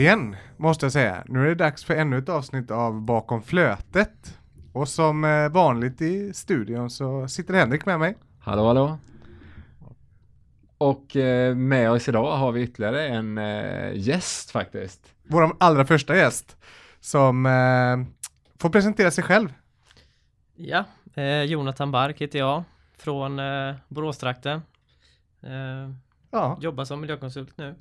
äntligen 0.00 0.36
måste 0.56 0.84
jag 0.84 0.92
säga. 0.92 1.24
Nu 1.26 1.42
är 1.42 1.48
det 1.48 1.54
dags 1.54 1.84
för 1.84 1.94
ännu 1.94 2.18
ett 2.18 2.28
avsnitt 2.28 2.70
av 2.70 3.02
Bakom 3.02 3.42
flötet. 3.42 4.38
Och 4.72 4.88
som 4.88 5.24
eh, 5.24 5.48
vanligt 5.48 6.00
i 6.00 6.32
studion 6.32 6.90
så 6.90 7.28
sitter 7.28 7.54
Henrik 7.54 7.86
med 7.86 8.00
mig. 8.00 8.16
Hallå 8.38 8.66
hallå. 8.66 8.98
Och 10.78 11.16
eh, 11.16 11.54
med 11.54 11.90
oss 11.90 12.08
idag 12.08 12.36
har 12.36 12.52
vi 12.52 12.62
ytterligare 12.62 13.08
en 13.08 13.38
eh, 13.38 13.92
gäst 13.94 14.50
faktiskt. 14.50 15.14
Vår 15.22 15.56
allra 15.58 15.84
första 15.84 16.16
gäst 16.16 16.56
som 17.00 17.44
får 18.58 18.70
presentera 18.70 19.10
sig 19.10 19.24
själv. 19.24 19.52
Ja, 20.56 20.84
eh, 21.14 21.42
Jonathan 21.42 21.92
Bark 21.92 22.20
heter 22.20 22.38
jag 22.38 22.62
från 22.96 23.38
eh, 23.38 23.74
Boråstrakten. 23.88 24.62
Eh, 25.42 25.90
Ja, 26.30 26.58
jobbar 26.60 26.84
som 26.84 27.00
miljökonsult 27.00 27.58
nu. 27.58 27.74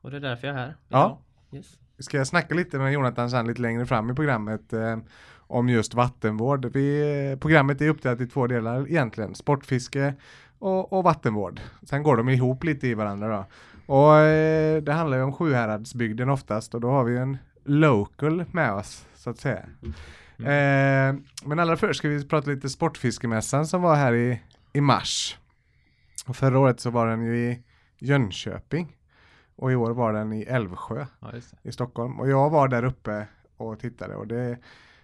Och 0.00 0.10
det 0.10 0.16
är 0.16 0.20
därför 0.20 0.46
jag 0.46 0.56
är 0.56 0.60
här. 0.60 0.76
Ja. 0.88 1.18
Yes. 1.52 1.78
ska 1.98 2.24
snacka 2.24 2.54
lite 2.54 2.78
med 2.78 2.92
Jonathan 2.92 3.30
sen 3.30 3.46
lite 3.46 3.62
längre 3.62 3.86
fram 3.86 4.10
i 4.10 4.14
programmet 4.14 4.72
eh, 4.72 4.96
om 5.36 5.68
just 5.68 5.94
vattenvård. 5.94 6.66
Vi, 6.66 7.36
programmet 7.40 7.80
är 7.80 7.88
uppdelat 7.88 8.20
i 8.20 8.26
två 8.26 8.46
delar 8.46 8.88
egentligen, 8.88 9.34
sportfiske 9.34 10.14
och, 10.58 10.92
och 10.92 11.04
vattenvård. 11.04 11.60
Sen 11.82 12.02
går 12.02 12.16
de 12.16 12.28
ihop 12.28 12.64
lite 12.64 12.88
i 12.88 12.94
varandra 12.94 13.28
då. 13.28 13.46
Och 13.94 14.16
eh, 14.16 14.82
det 14.82 14.92
handlar 14.92 15.16
ju 15.16 15.22
om 15.22 15.32
Sjuhäradsbygden 15.32 16.28
oftast 16.28 16.74
och 16.74 16.80
då 16.80 16.90
har 16.90 17.04
vi 17.04 17.16
en 17.16 17.38
local 17.64 18.44
med 18.50 18.72
oss 18.72 19.06
så 19.14 19.30
att 19.30 19.38
säga. 19.38 19.62
Eh, 20.38 21.14
men 21.44 21.58
allra 21.58 21.76
först 21.76 21.98
ska 21.98 22.08
vi 22.08 22.28
prata 22.28 22.50
lite 22.50 22.68
Sportfiskemässan 22.68 23.66
som 23.66 23.82
var 23.82 23.96
här 23.96 24.14
i, 24.14 24.40
i 24.72 24.80
mars. 24.80 25.38
Och 26.26 26.36
förra 26.36 26.58
året 26.58 26.80
så 26.80 26.90
var 26.90 27.06
den 27.06 27.22
ju 27.24 27.36
i 27.36 27.62
Jönköping. 27.98 28.96
Och 29.62 29.72
i 29.72 29.74
år 29.74 29.90
var 29.90 30.12
den 30.12 30.32
i 30.32 30.42
Älvsjö 30.42 31.06
Ja, 31.20 31.32
i 31.62 31.72
Stockholm. 31.72 32.20
Och 32.20 32.28
jag 32.28 32.50
var 32.50 32.68
där 32.68 32.84
uppe 32.84 33.26
och 33.56 33.78
tittade 33.78 34.16
och 34.16 34.26
det 34.26 34.58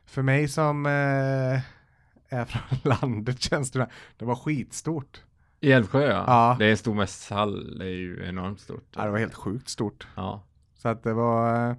för 0.07 0.23
mig 0.23 0.49
som 0.49 0.87
eh, 0.87 1.61
är 2.29 2.45
från 2.45 2.79
landet 3.01 3.41
känns 3.41 3.71
det, 3.71 3.89
det 4.17 4.25
var 4.25 4.35
skitstort. 4.35 5.23
I 5.61 5.73
Älvsjö 5.73 6.07
ja. 6.07 6.25
Ja. 6.27 6.57
Det 6.59 6.67
är 6.67 6.71
en 6.71 6.77
stor 6.77 6.95
mässhall, 6.95 7.79
det 7.79 7.85
är 7.85 7.89
ju 7.89 8.29
enormt 8.29 8.61
stort. 8.61 8.85
Ja, 8.97 9.05
det 9.05 9.11
var 9.11 9.19
helt 9.19 9.35
sjukt 9.35 9.69
stort. 9.69 10.07
Ja. 10.15 10.43
Så 10.75 10.89
att 10.89 11.03
det 11.03 11.13
var, 11.13 11.71
eh, 11.71 11.77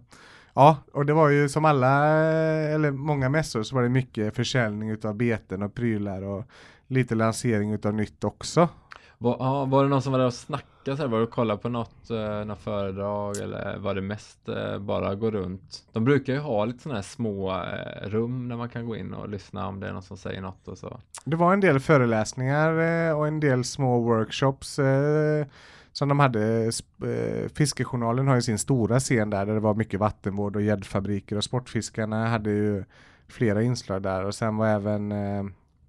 ja, 0.53 0.77
och 0.93 1.05
det 1.05 1.13
var 1.13 1.29
ju 1.29 1.49
som 1.49 1.65
alla, 1.65 2.07
eh, 2.07 2.73
eller 2.73 2.91
många 2.91 3.29
mässor 3.29 3.63
så 3.63 3.75
var 3.75 3.83
det 3.83 3.89
mycket 3.89 4.35
försäljning 4.35 4.89
utav 4.89 5.15
beten 5.15 5.63
och 5.63 5.75
prylar 5.75 6.21
och 6.21 6.45
lite 6.87 7.15
lansering 7.15 7.71
utav 7.71 7.93
nytt 7.93 8.23
också. 8.23 8.69
Var, 9.17 9.37
ja, 9.39 9.65
var 9.65 9.83
det 9.83 9.89
någon 9.89 10.01
som 10.01 10.11
var 10.11 10.19
där 10.19 10.25
och 10.25 10.33
snackade 10.33 10.78
så 10.97 11.03
här? 11.03 11.09
Var 11.09 11.17
du 11.17 11.23
och 11.23 11.31
kollade 11.31 11.61
på 11.61 11.69
något, 11.69 12.09
eh, 12.09 12.45
något 12.45 12.59
föredrag 12.59 13.37
eller 13.37 13.77
var 13.77 13.95
det 13.95 14.01
mest 14.01 14.49
eh, 14.49 14.79
bara 14.79 15.15
gå 15.15 15.31
runt? 15.31 15.83
De 15.91 16.05
brukar 16.05 16.33
ju 16.33 16.39
ha 16.39 16.65
lite 16.65 16.79
sådana 16.79 16.97
här 16.97 17.03
små 17.03 17.51
eh, 17.51 18.09
rum 18.09 18.49
där 18.49 18.55
man 18.55 18.69
kan 18.69 18.85
gå 18.85 18.95
in 18.95 19.13
och 19.13 19.29
lyssna 19.29 19.67
om 19.67 19.79
det 19.79 19.87
är 19.87 19.93
någon 19.93 20.03
som 20.03 20.17
säger 20.17 20.41
något 20.41 20.67
och 20.67 20.77
så. 20.77 20.99
Det 21.25 21.35
var 21.35 21.53
en 21.53 21.59
del 21.59 21.79
föreläsningar 21.79 22.79
eh, 22.79 23.17
och 23.17 23.27
en 23.27 23.39
del 23.39 23.63
små 23.63 23.99
workshops 23.99 24.79
eh, 24.79 25.45
som 25.91 26.09
de 26.09 26.19
hade. 26.19 26.71
Eh, 27.03 27.49
Fiskejournalen 27.55 28.27
har 28.27 28.35
ju 28.35 28.41
sin 28.41 28.59
stora 28.59 28.99
scen 28.99 29.29
där, 29.29 29.45
där 29.45 29.53
det 29.53 29.59
var 29.59 29.73
mycket 29.73 29.99
vattenvård 29.99 30.55
och 30.55 30.61
gäddfabriker 30.61 31.37
och 31.37 31.43
Sportfiskarna 31.43 32.27
hade 32.27 32.49
ju 32.49 32.83
flera 33.27 33.61
inslag 33.61 34.01
där 34.01 34.25
och 34.25 34.35
sen 34.35 34.57
var 34.57 34.67
även 34.67 35.11
eh, 35.11 35.43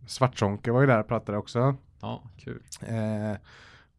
Svartsonke 0.06 0.72
var 0.72 0.80
ju 0.80 0.86
där 0.86 1.00
och 1.00 1.08
pratade 1.08 1.38
också. 1.38 1.74
Ja, 2.00 2.22
kul. 2.38 2.62
Eh, 2.80 3.36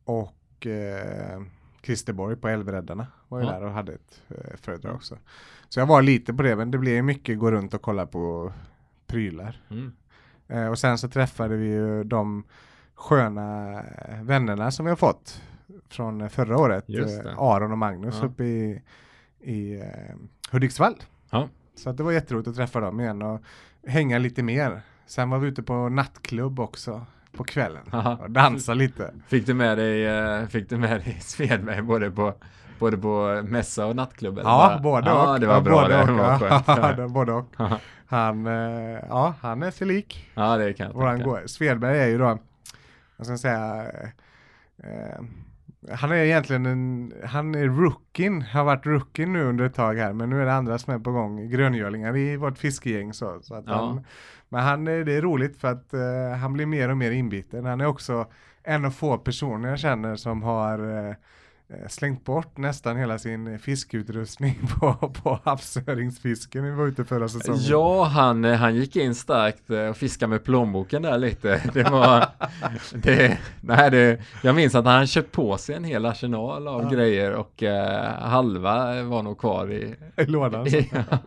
och 0.05 0.33
eh, 0.67 1.41
Christer 1.83 2.13
Borg 2.13 2.35
på 2.35 2.47
Älvräddarna 2.47 3.07
var 3.27 3.39
ju 3.39 3.45
Ja. 3.45 3.51
där 3.51 3.63
och 3.63 3.71
hade 3.71 3.93
ett 3.93 4.21
eh, 4.29 4.57
föredrag 4.61 4.95
också. 4.95 5.17
Så 5.69 5.79
jag 5.79 5.85
var 5.87 6.01
lite 6.01 6.33
på 6.33 6.43
det, 6.43 6.55
men 6.55 6.71
det 6.71 6.77
blev 6.77 7.03
mycket 7.03 7.39
gå 7.39 7.51
runt 7.51 7.73
och 7.73 7.81
kolla 7.81 8.05
på 8.05 8.53
prylar. 9.07 9.61
Mm. 9.69 9.91
Eh, 10.47 10.67
och 10.67 10.79
sen 10.79 10.97
så 10.97 11.09
träffade 11.09 11.55
vi 11.55 11.67
ju 11.67 12.03
de 12.03 12.43
sköna 12.95 13.79
eh, 13.79 14.23
vännerna 14.23 14.71
som 14.71 14.85
vi 14.85 14.89
har 14.91 14.95
fått 14.95 15.41
från 15.89 16.29
förra 16.29 16.57
året. 16.57 16.89
Eh, 16.89 17.39
Aron 17.39 17.71
och 17.71 17.77
Magnus 17.77 18.17
Ja. 18.21 18.27
uppe 18.27 18.43
i, 18.43 18.81
i 19.39 19.79
eh, 19.81 20.15
Hudiksvall. 20.51 20.95
Ja. 21.29 21.49
Så 21.75 21.91
det 21.91 22.03
var 22.03 22.11
jätteroligt 22.11 22.47
att 22.47 22.55
träffa 22.55 22.79
dem 22.79 22.99
igen 22.99 23.21
och 23.21 23.41
hänga 23.87 24.17
lite 24.17 24.43
mer. 24.43 24.81
Sen 25.05 25.29
var 25.29 25.39
vi 25.39 25.47
ute 25.47 25.63
på 25.63 25.89
nattklubb 25.89 26.59
också 26.59 27.05
på 27.31 27.43
kvällen 27.43 27.83
Aha. 27.91 28.17
och 28.21 28.31
dansa 28.31 28.73
lite. 28.73 29.13
Fick 29.27 29.45
du 29.45 29.53
med 29.53 29.77
dig, 29.77 30.05
eh, 30.07 30.45
fick 30.47 30.69
du 30.69 30.77
med 30.77 30.89
dig 31.01 31.17
Svedberg 31.21 31.81
både 31.81 32.11
på, 32.11 32.33
både 32.79 32.97
på 32.97 33.41
mässa 33.43 33.85
och 33.85 33.95
nattklubb? 33.95 34.37
eller 34.39 34.49
Ja, 34.49 34.79
både 34.83 35.09
ja, 35.09 35.33
och. 35.33 35.39
det 35.39 35.47
var 35.47 35.61
bra 35.61 35.81
både 35.81 35.93
det. 35.93 36.01
och. 36.01 36.07
det 36.07 36.13
var 36.13 36.39
skönt. 36.39 36.63
Ja, 36.67 36.93
det 36.93 37.01
var 37.01 37.09
både 37.09 37.31
och. 37.33 37.55
Han, 38.07 38.47
eh, 38.47 38.99
ja, 39.09 39.33
han 39.41 39.63
är 39.63 39.71
sig 39.71 39.87
lik. 39.87 40.29
ja, 40.33 40.57
det 40.57 40.73
kan 40.73 40.87
jag 40.87 40.93
Våran 40.93 41.17
tänka. 41.19 41.47
Svedberg 41.47 41.99
är 41.99 42.07
ju 42.07 42.17
då, 42.17 42.37
vad 43.17 43.27
ska 43.27 43.37
säga, 43.37 43.83
eh, 44.83 45.21
han 45.89 46.11
är 46.11 46.15
egentligen 46.15 46.65
en, 46.65 47.13
han 47.25 47.55
är 47.55 47.65
rookien, 47.67 48.41
har 48.41 48.63
varit 48.63 48.85
rookien 48.85 49.33
nu 49.33 49.43
under 49.43 49.65
ett 49.65 49.73
tag 49.73 49.95
här, 49.95 50.13
men 50.13 50.29
nu 50.29 50.41
är 50.41 50.45
det 50.45 50.53
andra 50.53 50.77
som 50.77 50.93
är 50.93 50.99
på 50.99 51.11
gång, 51.11 51.49
gröngölingar 51.49 52.17
i 52.17 52.37
vårt 52.37 52.57
fiskegäng 52.57 53.13
så, 53.13 53.39
så 53.41 53.55
att 53.55 53.63
Ja. 53.67 53.73
han, 53.85 54.05
men 54.49 54.61
han, 54.63 54.85
det 54.85 55.13
är 55.13 55.21
roligt 55.21 55.57
för 55.57 55.67
att 55.67 55.93
eh, 55.93 56.37
han 56.39 56.53
blir 56.53 56.65
mer 56.65 56.89
och 56.89 56.97
mer 56.97 57.11
inbiten. 57.11 57.65
Han 57.65 57.81
är 57.81 57.85
också 57.85 58.25
en 58.63 58.85
av 58.85 58.91
få 58.91 59.17
personer 59.17 59.69
jag 59.69 59.79
känner 59.79 60.15
som 60.15 60.43
har 60.43 61.07
eh, 61.09 61.15
slängt 61.89 62.25
bort 62.25 62.57
nästan 62.57 62.97
hela 62.97 63.19
sin 63.19 63.59
fiskeutrustning 63.59 64.59
på, 64.79 64.93
på 64.93 65.39
havsöringsfisken 65.43 66.63
vi 66.63 66.71
var 66.71 66.87
ute 66.87 67.05
förra 67.05 67.27
säsongen. 67.29 67.61
Ja, 67.63 68.03
han, 68.03 68.45
eh, 68.45 68.55
han 68.55 68.75
gick 68.75 68.95
in 68.95 69.15
starkt 69.15 69.69
eh, 69.69 69.85
och 69.85 69.97
fiskade 69.97 70.29
med 70.29 70.43
plånboken 70.43 71.01
där 71.01 71.17
lite. 71.17 71.61
Det 71.73 71.83
var, 71.83 72.25
det, 72.93 73.37
nej, 73.61 73.91
det, 73.91 74.19
jag 74.43 74.55
minns 74.55 74.75
att 74.75 74.85
han 74.85 75.07
köpt 75.07 75.31
på 75.31 75.57
sig 75.57 75.75
en 75.75 75.83
hel 75.83 76.05
arsenal 76.05 76.67
av 76.67 76.83
Ja. 76.83 76.89
grejer 76.89 77.31
och 77.31 77.63
eh, 77.63 78.13
halva 78.21 79.03
var 79.03 79.23
nog 79.23 79.37
kvar 79.39 79.71
i, 79.71 79.95
i 80.17 80.25
lådan. 80.25 80.67
ja. 80.91 81.17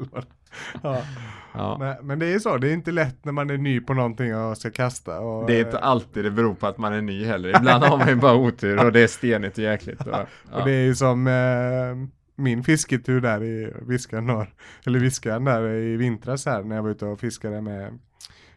Ja. 1.54 1.76
Men, 1.78 2.06
men 2.06 2.18
det 2.18 2.26
är 2.26 2.38
så, 2.38 2.56
det 2.56 2.68
är 2.68 2.72
inte 2.72 2.92
lätt 2.92 3.24
när 3.24 3.32
man 3.32 3.50
är 3.50 3.58
ny 3.58 3.80
på 3.80 3.94
någonting 3.94 4.36
och 4.36 4.58
ska 4.58 4.70
kasta. 4.70 5.20
Och, 5.20 5.46
Det 5.46 5.56
är 5.56 5.64
inte 5.64 5.78
alltid 5.78 6.24
det 6.24 6.30
beror 6.30 6.54
på 6.54 6.66
att 6.66 6.78
man 6.78 6.92
är 6.92 7.02
ny 7.02 7.24
heller. 7.24 7.48
Ibland 7.48 7.84
har 7.84 7.98
man 7.98 8.08
ju 8.08 8.14
bara 8.14 8.34
otur 8.34 8.84
och 8.84 8.92
det 8.92 9.00
är 9.00 9.06
stenigt 9.06 9.58
och 9.58 9.64
jäkligt. 9.64 10.00
Och, 10.00 10.12
och 10.12 10.28
ja. 10.52 10.64
det 10.64 10.72
är 10.72 10.84
ju 10.84 10.94
som 10.94 11.26
eh, 11.26 12.08
min 12.36 12.64
fisketur 12.64 13.20
där 13.20 13.44
i 13.44 13.72
Viskan 13.82 14.26
norr, 14.26 14.54
eller 14.86 14.98
Viskan 14.98 15.44
där 15.44 15.68
i 15.68 15.96
vintras 15.96 16.46
här 16.46 16.62
när 16.62 16.76
jag 16.76 16.82
var 16.82 16.90
ute 16.90 17.06
och 17.06 17.20
fiskade 17.20 17.60
med, 17.60 17.98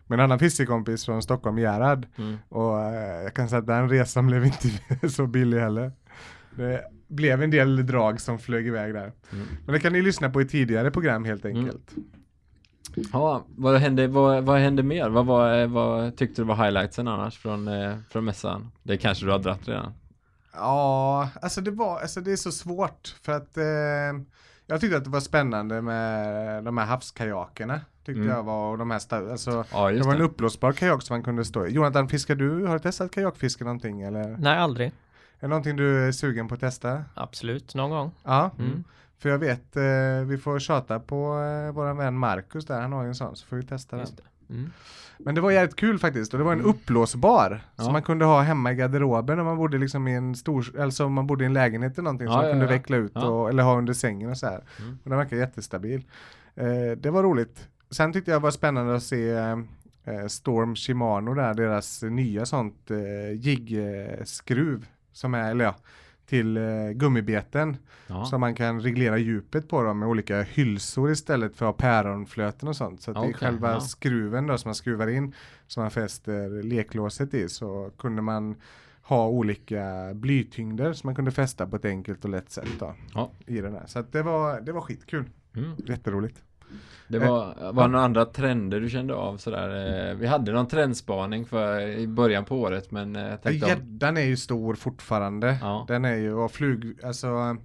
med 0.08 0.20
en 0.20 0.24
annan 0.24 0.40
fiskekompis 0.40 1.06
från 1.06 1.22
Stockholm, 1.22 1.58
Gerhard. 1.58 2.08
Mm. 2.18 2.38
Och 2.50 2.80
eh, 2.80 3.24
jag 3.24 3.34
kan 3.34 3.50
säga 3.50 3.60
att 3.60 3.68
den 3.68 3.90
resan 3.90 4.28
blev 4.28 4.46
inte 4.46 4.70
så 5.10 5.28
billig 5.28 5.60
heller. 5.60 5.92
Det 6.56 6.84
blev 7.08 7.44
en 7.44 7.52
del 7.52 7.86
drag 7.86 8.22
som 8.22 8.40
flög 8.40 8.68
iväg 8.68 8.94
där. 8.94 9.12
Mm. 9.32 9.48
Men 9.66 9.74
det 9.74 9.80
kan 9.80 9.94
ni 9.94 10.02
lyssna 10.02 10.30
på 10.30 10.42
i 10.42 10.46
tidigare 10.46 10.92
program 10.92 11.26
helt 11.26 11.46
enkelt. 11.46 11.92
Ja, 13.14 13.46
vad 13.56 13.76
hände, 13.80 14.08
vad, 14.08 14.44
vad 14.44 14.60
hände 14.60 14.84
mer? 14.84 15.10
Vad, 15.10 15.26
var, 15.26 15.66
vad 15.66 16.16
tyckte 16.18 16.42
du 16.42 16.46
var 16.46 16.56
highlightsen 16.56 17.08
annars 17.08 17.38
från, 17.40 17.68
eh, 17.68 17.96
från 18.10 18.26
mässan? 18.26 18.72
Det 18.84 18.98
kanske 18.98 19.26
du 19.26 19.32
har 19.32 19.40
dratt 19.40 19.68
redan? 19.68 19.94
Ja, 20.54 21.30
alltså 21.42 21.62
det 21.62 21.72
var, 21.72 22.00
alltså 22.00 22.22
det 22.22 22.32
är 22.32 22.36
så 22.36 22.52
svårt 22.52 23.16
för 23.22 23.32
att 23.32 23.58
eh, 23.58 23.64
jag 24.68 24.82
tyckte 24.82 24.98
att 24.98 25.04
det 25.04 25.10
var 25.10 25.20
spännande 25.20 25.82
med 25.82 26.64
de 26.64 26.78
här 26.78 26.86
havskajakerna. 26.86 27.82
Tyckte 28.06 28.22
Mm. 28.22 28.34
jag 28.36 28.44
var, 28.44 28.72
och 28.72 28.78
de 28.78 28.92
här, 28.92 29.00
sta- 29.00 29.32
alltså 29.32 29.66
Ja, 29.72 29.92
det 29.92 30.02
var 30.02 30.12
en 30.14 30.18
det. 30.20 30.24
uppblåsbar 30.26 30.72
kajak 30.72 31.02
som 31.02 31.14
man 31.14 31.24
kunde 31.24 31.46
stå 31.46 31.66
i. 31.68 31.72
Jonathan, 31.72 32.10
fiskar 32.10 32.36
du, 32.36 32.66
har 32.66 32.74
du 32.74 32.80
testat 32.80 33.12
kajakfiske 33.12 33.64
någonting 33.64 34.02
eller? 34.02 34.36
Nej, 34.40 34.58
aldrig. 34.58 34.92
Är 35.40 35.42
det 35.42 35.48
någonting 35.48 35.76
du 35.76 36.08
är 36.08 36.12
sugen 36.12 36.48
på 36.48 36.54
att 36.54 36.60
testa? 36.60 37.04
Absolut, 37.14 37.76
någon 37.76 37.90
gång. 37.90 38.12
Ja, 38.24 38.52
Mm. 38.60 38.84
för 39.20 39.30
jag 39.30 39.38
vet, 39.38 39.76
eh, 39.78 40.28
vi 40.28 40.38
får 40.38 40.60
tjata 40.60 41.00
på 41.00 41.40
eh, 41.68 41.72
våran 41.76 41.98
vän 41.98 42.18
Marcus 42.18 42.66
där, 42.66 42.82
han 42.82 42.94
har 42.94 43.02
ju 43.04 43.08
en 43.08 43.16
sån, 43.16 43.36
så 43.36 43.46
får 43.46 43.56
vi 43.58 43.64
testa 43.64 43.96
den. 43.96 44.06
Just 44.06 44.18
det. 44.18 44.54
Mm. 44.54 44.70
Men 45.20 45.36
det 45.36 45.42
var 45.42 45.52
jävligt 45.52 45.76
kul 45.76 46.00
faktiskt 46.00 46.34
och 46.34 46.38
det 46.40 46.46
var 46.46 46.52
en 46.54 46.60
Mm. 46.60 46.70
uppblåsbar 46.72 47.62
Ja. 47.76 47.84
som 47.84 47.94
man 47.94 48.02
kunde 48.04 48.26
ha 48.26 48.42
hemma 48.42 48.72
i 48.72 48.76
garderoben 48.76 49.40
om 49.40 49.46
man 49.46 49.58
bodde 49.58 49.78
liksom 49.78 50.08
i 50.08 50.14
en 50.16 50.36
stor, 50.36 50.80
alltså 50.80 51.06
om 51.06 51.14
man 51.14 51.28
bodde 51.28 51.44
i 51.44 51.48
en 51.48 51.54
lägenhet 51.54 51.94
eller 51.94 52.04
någonting 52.04 52.26
Ja, 52.28 52.32
som 52.32 52.38
man 52.40 52.46
ja, 52.48 52.52
kunde 52.54 52.66
veckla 52.68 52.98
ut 52.98 53.16
och, 53.16 53.50
eller 53.50 53.64
ha 53.64 53.78
under 53.78 53.94
sängen 53.94 54.30
och 54.30 54.38
så 54.38 54.46
här. 54.46 54.64
Mm. 54.80 54.98
Och 55.04 55.10
den 55.10 55.18
verkar 55.18 55.38
jättestabil. 55.38 56.04
Eh, 56.56 56.92
det 56.98 57.10
var 57.10 57.24
roligt. 57.24 57.68
Sen 57.92 58.14
tyckte 58.14 58.32
jag 58.32 58.40
var 58.40 58.52
spännande 58.52 58.96
att 58.96 59.04
se 59.04 59.30
eh, 59.32 60.28
Storm 60.28 60.76
Shimano 60.76 61.34
där, 61.34 61.54
deras 61.54 62.04
nya 62.04 62.46
sånt 62.46 62.92
eh, 62.92 63.32
jigskruv 63.32 64.86
som 65.18 65.34
är, 65.34 65.52
eller 65.52 65.66
ja, 65.66 65.76
till 66.26 66.58
eh, 66.58 66.90
gummibeten. 66.94 67.78
Ja. 68.08 68.26
Så 68.26 68.38
man 68.38 68.56
kan 68.56 68.82
reglera 68.82 69.18
djupet 69.18 69.70
på 69.70 69.84
dem 69.84 70.00
med 70.00 70.10
olika 70.10 70.42
hylsor 70.42 71.12
istället 71.12 71.56
för 71.56 71.66
att 71.70 71.82
ha 71.82 71.90
päronflöten 71.90 72.68
och 72.68 72.76
sånt. 72.76 73.02
Så 73.02 73.12
att 73.12 73.22
det 73.24 73.30
är 73.30 73.34
själva 73.34 73.72
ja. 73.72 73.80
skruven 73.80 74.48
då 74.48 74.58
som 74.58 74.70
man 74.70 74.76
skruvar 74.76 75.08
in 75.08 75.34
som 75.68 75.84
man 75.84 75.92
fäster 75.92 76.64
leklåset 76.64 77.34
i 77.34 77.50
så 77.50 77.92
kunde 77.98 78.22
man 78.22 78.56
ha 79.02 79.28
olika 79.28 80.12
blytyngder 80.14 80.94
som 80.94 81.08
man 81.08 81.16
kunde 81.16 81.32
fästa 81.32 81.68
på 81.68 81.76
ett 81.76 81.86
enkelt 81.86 82.24
och 82.26 82.32
lätt 82.32 82.50
sätt 82.50 82.70
då, 82.80 82.96
Ja. 83.14 83.32
i 83.46 83.62
den 83.62 83.74
här. 83.74 83.86
Så 83.88 84.00
att 84.00 84.12
det 84.12 84.24
var, 84.24 84.62
det 84.62 84.72
var 84.72 84.82
skitkul. 84.82 85.30
Mm. 85.56 85.72
Jätteroligt. 85.86 86.44
Det 87.08 87.20
var, 87.20 87.72
var 87.72 87.84
det 87.84 87.90
några 87.92 88.06
andra 88.06 88.26
trender 88.26 88.80
du 88.80 88.90
kände 88.90 89.14
av 89.16 89.38
sådär? 89.38 90.10
eh, 90.10 90.16
Vi 90.16 90.28
hade 90.28 90.52
någon 90.52 90.68
trendspaning 90.68 91.46
för 91.46 91.82
i 91.82 92.08
början 92.08 92.46
på 92.46 92.58
året 92.62 92.92
men 92.92 93.16
eh, 93.16 93.22
jag 93.28 93.42
tänkte 93.42 93.66
om, 93.66 93.70
Gäddan 93.72 94.18
är 94.18 94.22
ju 94.22 94.38
stor 94.38 94.76
fortfarande. 94.76 95.58
Ja. 95.62 95.86
Den 95.88 96.06
är 96.06 96.16
ju, 96.16 96.34
och 96.34 96.52
flug, 96.52 96.98
alltså 97.04 97.58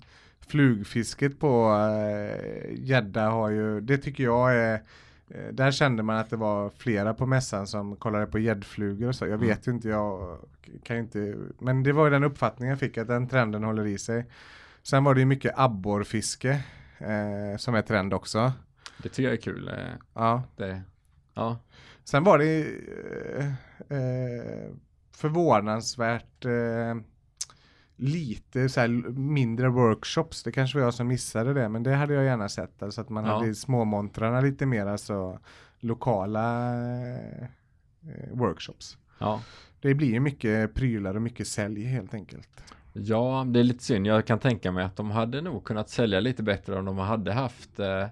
flugfisket 0.47 1.41
på 1.41 1.73
eh, 1.75 2.75
gädda 2.75 3.29
har 3.29 3.51
ju, 3.51 3.81
det 3.81 3.99
tycker 3.99 4.25
jag 4.25 4.55
är 4.57 4.75
eh, 5.29 5.53
där 5.53 5.71
kände 5.71 6.03
man 6.03 6.17
att 6.17 6.31
det 6.31 6.37
var 6.37 6.71
flera 6.79 7.15
på 7.15 7.27
mässan 7.27 7.67
som 7.67 7.97
kollade 7.97 8.27
på 8.27 8.39
gäddflugor 8.39 9.09
och 9.09 9.15
så. 9.15 9.25
Jag 9.25 9.35
Mm. 9.35 9.47
vet 9.49 9.67
ju 9.69 9.73
inte, 9.73 9.89
jag 9.89 10.39
kan 10.83 10.97
ju 10.97 11.03
inte, 11.03 11.35
men 11.59 11.83
det 11.83 11.93
var 11.93 12.05
ju 12.05 12.11
den 12.11 12.25
uppfattningen 12.25 12.71
jag 12.71 12.79
fick 12.81 12.99
att 12.99 13.09
den 13.09 13.29
trenden 13.29 13.65
håller 13.65 13.87
i 13.87 13.99
sig. 13.99 14.27
Sen 14.83 15.05
var 15.05 15.15
det 15.15 15.21
ju 15.21 15.27
mycket 15.27 15.53
abborrfiske 15.59 16.51
eh, 16.99 17.57
som 17.59 17.75
är 17.75 17.83
trend 17.83 18.15
också. 18.15 18.53
Det 19.03 19.09
tycker 19.09 19.23
jag 19.23 19.33
är 19.33 19.37
kul. 19.43 19.69
eh, 19.69 19.75
Ja. 20.15 20.43
Det, 20.57 20.83
ja, 21.35 21.59
Sen 22.05 22.25
var 22.25 22.39
det 22.39 22.61
eh, 23.39 23.47
eh, 23.99 24.71
förvånansvärt 25.17 26.45
eh, 26.45 26.95
lite 27.97 28.69
så 28.69 28.89
mindre 29.17 29.69
workshops. 29.69 30.43
Det 30.43 30.53
kanske 30.53 30.79
var 30.79 30.85
jag 30.85 30.95
som 30.95 31.09
missade 31.09 31.55
det, 31.55 31.69
men 31.69 31.83
det 31.83 31.95
hade 31.95 32.15
jag 32.15 32.25
gärna 32.25 32.49
sett. 32.49 32.83
Alltså 32.83 33.01
att 33.01 33.09
man 33.09 33.25
Ja. 33.25 33.39
hade 33.39 33.55
småmontrarna 33.55 34.41
lite 34.41 34.67
mer 34.67 34.87
alltså 34.87 35.39
lokala 35.81 36.75
eh, 36.75 37.47
workshops. 38.33 38.99
ja. 39.19 39.43
Det 39.81 39.95
blir 39.95 40.09
ju 40.13 40.21
mycket 40.21 40.75
prylar 40.75 41.15
och 41.15 41.23
mycket 41.23 41.47
sälj 41.49 41.85
helt 41.85 42.15
enkelt. 42.15 42.49
Ja, 42.93 43.45
det 43.49 43.61
är 43.61 43.65
lite 43.65 43.85
synd. 43.85 44.07
Jag 44.07 44.27
kan 44.27 44.39
tänka 44.39 44.73
mig 44.73 44.85
att 44.85 44.97
de 44.97 45.11
hade 45.11 45.41
nog 45.41 45.65
kunnat 45.65 45.91
sälja 45.91 46.21
lite 46.21 46.43
bättre 46.43 46.79
om 46.79 46.85
de 46.85 46.99
hade 46.99 47.33
haft 47.33 47.79
eh, 47.81 48.07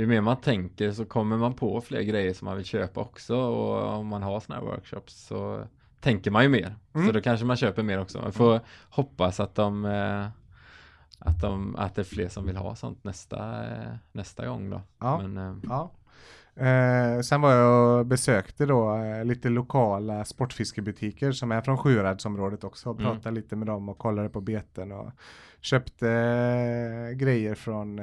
ju 0.00 0.06
mer 0.06 0.20
man 0.20 0.36
tänker 0.40 0.92
så 0.92 1.04
kommer 1.04 1.36
man 1.36 1.54
på 1.54 1.80
fler 1.80 2.02
grejer 2.02 2.34
som 2.34 2.44
man 2.46 2.56
vill 2.56 2.64
köpa 2.66 3.00
också 3.00 3.36
och 3.36 3.98
om 3.98 4.06
man 4.06 4.22
har 4.22 4.40
sådana 4.40 4.60
här 4.64 4.70
workshops 4.70 5.26
så 5.26 5.64
tänker 6.00 6.30
man 6.30 6.42
ju 6.42 6.48
mer. 6.48 6.76
Mm. 6.94 7.06
Så 7.06 7.12
då 7.12 7.20
kanske 7.20 7.46
man 7.46 7.56
köper 7.56 7.82
mer 7.82 8.00
också. 8.00 8.18
Man 8.20 8.32
får 8.32 8.60
hoppas 8.90 9.40
att 9.40 9.54
de 9.54 9.84
eh, 9.84 10.26
att, 11.18 11.40
de, 11.40 11.76
att 11.76 11.94
det 11.94 12.02
är 12.02 12.04
fler 12.04 12.28
som 12.28 12.46
vill 12.46 12.56
ha 12.56 12.74
sånt 12.74 13.04
nästa, 13.04 13.66
eh, 13.66 13.92
nästa 14.12 14.46
gång 14.46 14.70
då. 14.70 14.80
Ja. 14.98 15.18
Men, 15.22 15.36
eh, 15.36 15.54
Ja. 15.68 15.90
Eh, 16.56 17.20
sen 17.20 17.40
var 17.40 17.52
jag 17.52 17.98
och 17.98 18.06
besökte 18.06 18.66
då 18.66 18.96
eh, 18.96 19.24
lite 19.24 19.48
lokala 19.48 20.24
sportfiskebutiker 20.24 21.32
som 21.32 21.52
är 21.52 21.60
från 21.60 21.78
Sjuhäradsområdet 21.78 22.64
också 22.64 22.90
och 22.90 23.00
Mm. 23.00 23.12
pratade 23.12 23.34
lite 23.34 23.56
med 23.56 23.66
dem 23.66 23.88
och 23.88 23.98
kollade 23.98 24.28
på 24.28 24.40
beten 24.40 24.92
och 24.92 25.10
köpte 25.60 26.08
eh, 26.10 27.16
grejer 27.16 27.54
från 27.54 27.98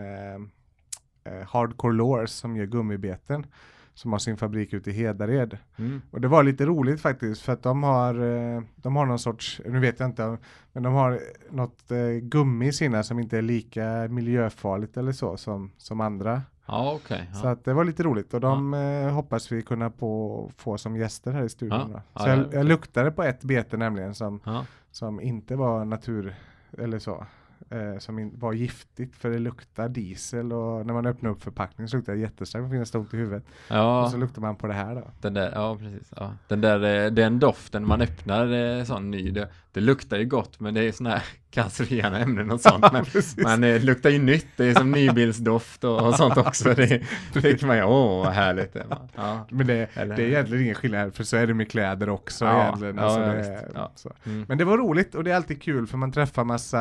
eh, 1.24 1.48
Hardcore 1.48 1.94
Lures 1.94 2.32
som 2.32 2.56
gör 2.58 2.66
gummibeten 2.66 3.46
som 3.94 4.12
har 4.12 4.20
sin 4.20 4.38
fabrik 4.38 4.74
ute 4.74 4.90
i 4.90 4.94
Hedared. 4.94 5.58
mm, 5.78 6.02
Och 6.12 6.22
det 6.22 6.28
var 6.28 6.44
lite 6.44 6.66
roligt 6.66 7.02
faktiskt 7.02 7.42
för 7.42 7.54
att 7.54 7.64
de 7.64 7.84
har, 7.84 8.14
eh, 8.56 8.62
de 8.76 8.96
har 8.96 9.06
någon 9.06 9.20
sorts, 9.20 9.62
nu 9.66 9.80
vet 9.80 10.00
jag 10.00 10.10
inte, 10.10 10.38
men 10.74 10.84
de 10.84 10.94
har 10.94 11.20
något 11.50 11.92
eh, 11.92 11.98
gummi 12.22 12.68
i 12.68 12.72
sina 12.74 13.04
som 13.04 13.20
inte 13.20 13.38
är 13.38 13.42
lika 13.42 14.08
miljöfarligt 14.10 14.98
eller 14.98 15.12
så 15.12 15.38
som, 15.38 15.72
som 15.78 16.02
andra. 16.02 16.42
ja. 16.66 17.26
Så 17.34 17.48
ja. 17.48 17.52
att 17.52 17.66
det 17.66 17.74
var 17.74 17.84
lite 17.86 18.04
roligt 18.04 18.34
och 18.34 18.40
de 18.42 18.74
eh, 18.74 19.10
hoppas 19.14 19.52
vi 19.52 19.62
kunna 19.62 19.90
på, 19.90 20.52
få 20.58 20.78
som 20.78 20.98
gäster 20.98 21.32
här 21.32 21.44
i 21.44 21.50
studion. 21.50 21.92
Ja. 21.94 22.02
Ja, 22.14 22.20
Så 22.20 22.30
jag, 22.30 22.54
jag 22.54 22.66
luktade 22.66 23.12
på 23.12 23.24
ett 23.24 23.44
bete 23.44 23.78
nämligen 23.78 24.16
som, 24.16 24.40
Ja. 24.46 24.66
som 24.92 25.22
inte 25.22 25.56
var 25.56 25.86
natur 25.86 26.36
eller 26.78 27.00
så. 27.00 27.26
Eh, 27.70 27.98
som 27.98 28.20
in, 28.20 28.32
var 28.40 28.54
giftigt 28.54 29.16
för 29.16 29.30
det 29.30 29.40
luktar 29.40 29.90
diesel 29.90 30.54
och 30.54 30.86
när 30.86 30.94
man 30.94 31.06
öppnar 31.06 31.30
upp 31.30 31.44
förpackningen 31.44 31.90
så 31.90 31.98
luktar 31.98 32.14
det 32.14 32.20
jättestarkt. 32.20 32.62
Man 32.62 32.72
finns 32.72 32.96
ont 32.96 33.14
i 33.14 33.18
huvudet. 33.18 33.44
ja. 33.68 34.04
Och 34.04 34.12
så 34.12 34.18
luktar 34.18 34.42
man 34.42 34.56
på 34.56 34.68
det 34.68 34.74
här 34.74 34.96
då. 34.96 35.12
Den 35.22 35.34
där, 35.34 35.52
ja 35.56 35.78
precis. 35.78 36.14
Ja. 36.16 36.34
Den 36.48 36.62
där, 36.62 37.06
eh, 37.06 37.12
den 37.12 37.40
doften 37.40 37.88
man 37.88 38.02
öppnar 38.02 38.78
eh, 38.78 38.84
sån 38.84 39.12
ny, 39.12 39.32
det, 39.32 39.50
det 39.72 39.80
luktar 39.82 40.18
ju 40.18 40.26
gott 40.26 40.60
men 40.60 40.74
det 40.74 40.82
är 40.82 40.92
såna 40.92 41.10
här 41.10 41.24
cancerogena 41.52 42.20
ämnen 42.20 42.52
och 42.52 42.62
sånt. 42.70 42.86
Men, 42.94 43.06
men 43.38 43.54
eh, 43.64 43.74
det 43.74 43.80
luktar 43.80 44.10
ju 44.10 44.20
nytt, 44.20 44.48
det 44.58 44.66
är 44.66 44.74
som 44.74 44.92
nybilsdoft 44.92 45.84
och, 45.84 46.08
och 46.08 46.16
sånt 46.16 46.38
också. 46.38 46.74
Det 47.34 47.42
tycker 47.42 47.66
man 47.68 47.78
ju, 47.78 47.84
åh 47.84 48.24
vad 48.26 48.34
härligt. 48.34 48.76
Ja. 49.16 49.48
Men 49.50 49.68
det, 49.68 49.90
Eller- 49.94 50.16
det 50.16 50.24
är 50.24 50.28
egentligen 50.28 50.64
ingen 50.64 50.76
skillnad 50.76 51.14
för 51.16 51.24
så 51.24 51.38
är 51.38 51.48
det 51.48 51.54
med 51.54 51.72
kläder 51.72 52.10
också 52.10 52.46
Ja, 52.46 52.64
egentligen. 52.64 53.00
Alltså 53.00 53.20
ja, 53.20 53.28
det. 53.28 53.68
Ja. 53.74 53.92
Mm. 54.26 54.46
Men 54.48 54.58
det 54.58 54.66
var 54.66 54.78
roligt 54.78 55.16
och 55.16 55.24
det 55.24 55.32
är 55.32 55.36
alltid 55.36 55.62
kul 55.62 55.88
för 55.88 55.98
man 55.98 56.12
träffar 56.12 56.44
massa 56.44 56.80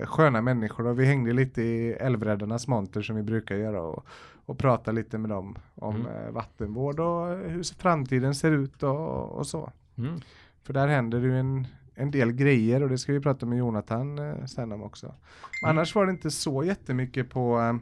eh, 0.00 0.06
sköna 0.06 0.40
människor 0.42 0.86
och 0.86 1.00
vi 1.00 1.04
hängde 1.06 1.32
lite 1.32 1.62
i 1.62 1.92
Älvräddarnas 1.92 2.68
monter 2.68 3.02
som 3.02 3.16
vi 3.16 3.22
brukar 3.22 3.56
göra 3.56 3.82
och, 3.82 4.06
och 4.46 4.58
prata 4.58 4.92
lite 4.92 5.18
med 5.18 5.30
dem 5.30 5.56
om 5.74 5.96
Mm. 5.96 6.06
eh, 6.06 6.30
vattenvård 6.30 7.00
och 7.00 7.26
hur 7.28 7.78
framtiden 7.80 8.34
ser 8.34 8.50
ut 8.50 8.82
och, 8.82 9.30
och 9.32 9.46
så. 9.46 9.72
Mm. 9.98 10.20
För 10.62 10.72
där 10.72 10.88
händer 10.88 11.20
det 11.20 11.26
ju 11.26 11.38
en, 11.38 11.66
en 12.00 12.10
del 12.10 12.32
grejer 12.32 12.82
och 12.82 12.88
det 12.88 12.98
ska 12.98 13.12
vi 13.12 13.20
prata 13.20 13.46
med 13.46 13.58
Jonathan 13.58 14.18
eh, 14.18 14.44
sen 14.44 14.72
om 14.72 14.82
också. 14.82 15.14
Men 15.62 15.70
annars 15.70 15.94
var 15.94 16.06
det 16.06 16.12
inte 16.12 16.30
så 16.30 16.64
jättemycket 16.64 17.30
på, 17.30 17.60
eh, 17.60 17.74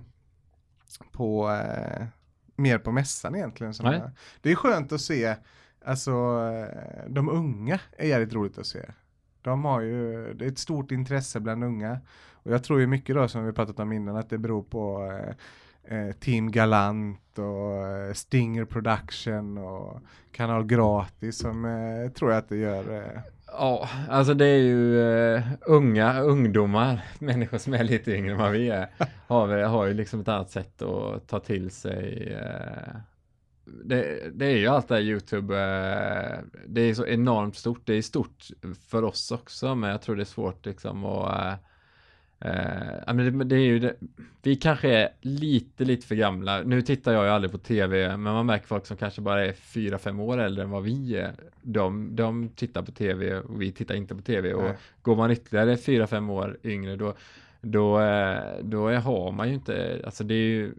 på 1.12 1.50
eh, 1.50 2.06
mer 2.56 2.78
på 2.78 2.92
mässan 2.92 3.34
egentligen. 3.34 3.74
Som 3.74 4.00
det 4.40 4.50
är 4.50 4.54
skönt 4.54 4.92
att 4.92 5.00
se, 5.00 5.36
alltså 5.84 6.12
eh, 6.12 7.10
de 7.10 7.28
unga 7.28 7.80
är 7.96 8.06
jävligt 8.06 8.32
roligt 8.32 8.58
att 8.58 8.66
se. 8.66 8.84
De 9.42 9.64
har 9.64 9.80
ju, 9.80 10.34
det 10.34 10.44
är 10.44 10.48
ett 10.48 10.58
stort 10.58 10.90
intresse 10.90 11.40
bland 11.40 11.64
unga. 11.64 12.00
Och 12.32 12.52
jag 12.52 12.64
tror 12.64 12.80
ju 12.80 12.86
mycket 12.86 13.16
då 13.16 13.28
som 13.28 13.46
vi 13.46 13.52
pratat 13.52 13.78
om 13.78 13.92
innan 13.92 14.16
att 14.16 14.30
det 14.30 14.38
beror 14.38 14.62
på 14.62 15.12
eh, 15.12 15.98
eh, 15.98 16.12
Team 16.12 16.50
Galant 16.50 17.38
och 17.38 18.16
Stinger 18.16 18.64
Production 18.64 19.58
och 19.58 20.00
Kanal 20.32 20.66
Gratis 20.66 21.38
som 21.38 21.64
eh, 21.64 22.12
tror 22.12 22.30
jag 22.30 22.38
att 22.38 22.48
det 22.48 22.56
gör. 22.56 22.96
Eh, 22.96 23.22
Ja, 23.52 23.88
alltså 24.08 24.34
det 24.34 24.46
är 24.46 24.58
ju 24.58 25.00
eh, 25.36 25.42
unga 25.66 26.20
ungdomar, 26.20 27.00
människor 27.18 27.58
som 27.58 27.74
är 27.74 27.84
lite 27.84 28.12
yngre 28.12 28.32
än 28.32 28.38
vad 28.38 28.52
vi 28.52 28.68
är, 28.68 28.88
har, 29.26 29.46
vi- 29.46 29.62
har 29.62 29.86
ju 29.86 29.94
liksom 29.94 30.20
ett 30.20 30.28
annat 30.28 30.50
sätt 30.50 30.82
att 30.82 31.28
ta 31.28 31.40
till 31.40 31.70
sig. 31.70 32.32
Eh, 32.32 32.96
det, 33.84 34.30
det 34.34 34.46
är 34.46 34.56
ju 34.56 34.66
allt 34.66 34.88
det 34.88 34.94
här 34.94 35.02
YouTube, 35.02 35.54
eh, 35.56 36.38
det 36.66 36.80
är 36.80 36.94
så 36.94 37.06
enormt 37.06 37.56
stort, 37.56 37.82
det 37.86 37.94
är 37.94 38.02
stort 38.02 38.46
för 38.88 39.04
oss 39.04 39.30
också, 39.32 39.74
men 39.74 39.90
jag 39.90 40.02
tror 40.02 40.16
det 40.16 40.22
är 40.22 40.24
svårt 40.24 40.66
liksom 40.66 41.04
att 41.04 41.58
ja, 43.08 43.14
men 43.14 43.48
det, 43.48 43.56
är 43.56 43.60
ju 43.60 43.78
det. 43.78 43.94
Vi 44.42 44.56
kanske 44.56 44.88
är 44.88 45.08
lite, 45.20 45.84
lite 45.84 46.06
för 46.06 46.14
gamla. 46.14 46.62
Nu 46.62 46.82
tittar 46.82 47.12
jag 47.12 47.24
ju 47.24 47.30
aldrig 47.30 47.52
på 47.52 47.58
tv, 47.58 48.08
men 48.08 48.32
man 48.32 48.46
märker 48.46 48.66
folk 48.66 48.86
som 48.86 48.96
kanske 48.96 49.20
bara 49.20 49.46
är 49.46 49.52
fyra, 49.52 49.98
fem 49.98 50.20
år 50.20 50.38
äldre 50.38 50.64
än 50.64 50.70
vad 50.70 50.82
vi 50.82 51.16
är. 51.16 51.32
De, 51.62 52.16
de 52.16 52.48
tittar 52.48 52.82
på 52.82 52.92
tv 52.92 53.38
och 53.38 53.62
vi 53.62 53.72
tittar 53.72 53.94
inte 53.94 54.14
på 54.14 54.22
tv. 54.22 54.54
Och 54.54 54.62
Nej. 54.62 54.76
går 55.02 55.16
man 55.16 55.30
ytterligare 55.30 55.76
fyra, 55.76 56.06
fem 56.06 56.30
år 56.30 56.58
yngre, 56.64 56.96
då, 56.96 57.14
då, 57.60 58.00
eh, 58.00 58.42
då 58.62 58.88
är, 58.88 58.96
har 58.96 59.32
man 59.32 59.48
ju 59.48 59.54
inte, 59.54 60.02
alltså 60.04 60.24
det 60.24 60.34
är 60.34 60.48
ju 60.48 60.74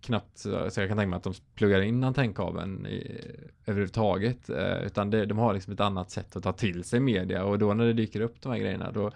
knappt 0.00 0.38
så, 0.38 0.70
så 0.70 0.80
jag 0.80 0.88
kan 0.88 0.98
tänka 0.98 1.10
mig 1.10 1.16
att 1.16 1.22
de 1.22 1.34
pluggar 1.54 1.80
in 1.80 2.04
antennkabeln 2.04 2.86
i, 2.86 3.20
överhuvudtaget. 3.66 4.50
Eh, 4.50 4.82
utan 4.86 5.10
det, 5.10 5.26
de 5.26 5.38
har 5.38 5.54
liksom 5.54 5.72
ett 5.72 5.80
annat 5.80 6.10
sätt 6.10 6.36
att 6.36 6.42
ta 6.42 6.52
till 6.52 6.84
sig 6.84 7.00
media 7.00 7.44
och 7.44 7.58
då 7.58 7.74
när 7.74 7.84
det 7.84 7.92
dyker 7.92 8.20
upp 8.20 8.42
de 8.42 8.52
här 8.52 8.58
grejerna, 8.58 8.92
då 8.92 9.10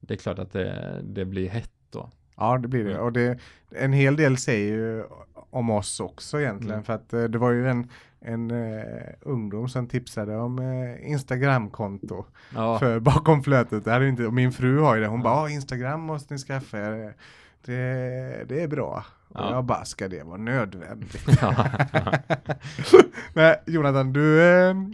det 0.00 0.14
är 0.14 0.18
klart 0.18 0.38
att 0.38 0.52
det, 0.52 1.00
det 1.02 1.24
blir 1.24 1.48
hett 1.48 1.70
då. 1.90 2.10
Ja, 2.36 2.58
det 2.58 2.68
blir 2.68 2.84
det. 2.84 2.90
Mm. 2.92 3.02
Och 3.04 3.12
det, 3.12 3.38
en 3.70 3.92
hel 3.92 4.16
del 4.16 4.36
säger 4.36 4.72
ju 4.72 5.04
om 5.50 5.70
oss 5.70 6.00
också 6.00 6.40
egentligen. 6.40 6.72
Mm. 6.74 6.84
För 6.84 6.92
att 6.92 7.12
eh, 7.12 7.24
det 7.24 7.38
var 7.38 7.50
ju 7.50 7.68
en, 7.68 7.90
en 8.20 8.50
eh, 8.50 8.82
ungdom 9.20 9.68
som 9.68 9.86
tipsade 9.86 10.36
om 10.36 10.58
eh, 10.58 11.10
Instagramkonto 11.10 12.24
Ja, 12.54 12.78
för 12.78 13.00
bakom 13.00 13.42
flötet. 13.42 13.84
Det 13.84 13.90
hade 13.92 14.08
inte, 14.08 14.26
och 14.26 14.34
min 14.34 14.52
fru 14.52 14.78
har 14.78 14.94
ju 14.94 15.00
det. 15.02 15.06
Hon 15.08 15.22
bara, 15.22 15.34
"Ah, 15.34 15.48
Instagram 15.50 16.00
måste 16.00 16.34
ni 16.34 16.38
skaffa 16.38 16.78
er. 16.78 17.14
Det, 17.64 18.44
det 18.48 18.62
är 18.62 18.68
bra. 18.68 19.04
Och 19.28 19.40
Ja. 19.40 19.50
jag 19.50 19.64
bara, 19.64 19.84
ska 19.84 20.08
det 20.08 20.22
vara 20.22 20.36
nödvändigt? 20.36 21.26
ja, 21.40 21.54
Men 23.34 23.54
Jonathan, 23.66 24.12
du, 24.12 24.20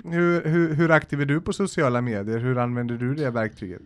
hur, 0.05 0.45
hur, 0.45 0.75
hur 0.75 0.91
aktiv 0.91 1.21
är 1.21 1.25
du 1.27 1.41
på 1.41 1.53
sociala 1.53 2.01
medier? 2.01 2.39
Hur 2.39 2.59
använder 2.59 2.95
du 2.97 3.15
det 3.15 3.31
verktyget? 3.31 3.83